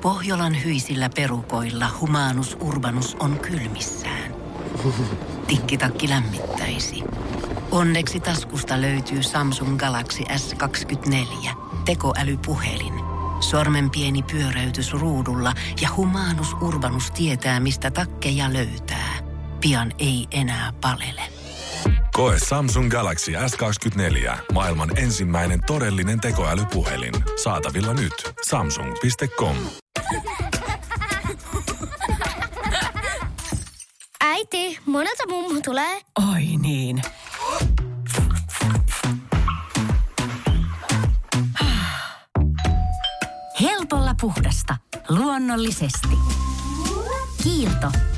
Pohjolan 0.00 0.64
hyisillä 0.64 1.10
perukoilla 1.16 1.86
humanus 2.00 2.56
urbanus 2.60 3.16
on 3.20 3.38
kylmissään. 3.38 4.34
Tikkitakki 5.46 6.08
lämmittäisi. 6.08 7.02
Onneksi 7.70 8.20
taskusta 8.20 8.80
löytyy 8.80 9.22
Samsung 9.22 9.78
Galaxy 9.78 10.22
S24. 10.22 11.50
Tekoälypuhelin. 11.84 12.94
Sormen 13.40 13.90
pieni 13.90 14.22
pyöräytys 14.22 14.92
ruudulla 14.92 15.52
ja 15.80 15.88
humanus 15.96 16.52
urbanus 16.60 17.10
tietää, 17.10 17.60
mistä 17.60 17.90
takkeja 17.90 18.52
löytää. 18.52 19.31
Pian 19.62 19.92
ei 19.98 20.26
enää 20.30 20.72
palele. 20.80 21.22
Koe 22.12 22.36
Samsung 22.48 22.90
Galaxy 22.90 23.32
S24. 23.32 24.36
Maailman 24.52 24.98
ensimmäinen 24.98 25.60
todellinen 25.66 26.20
tekoälypuhelin. 26.20 27.14
Saatavilla 27.42 27.94
nyt. 27.94 28.12
Samsung.com. 28.46 29.56
Äiti, 34.20 34.78
monelta 34.86 35.28
mummu 35.28 35.60
tulee? 35.60 36.00
Oi 36.32 36.42
niin. 36.62 37.02
Helpolla 43.60 44.14
puhdasta. 44.20 44.76
Luonnollisesti. 45.08 46.16
Kiilto. 47.42 47.92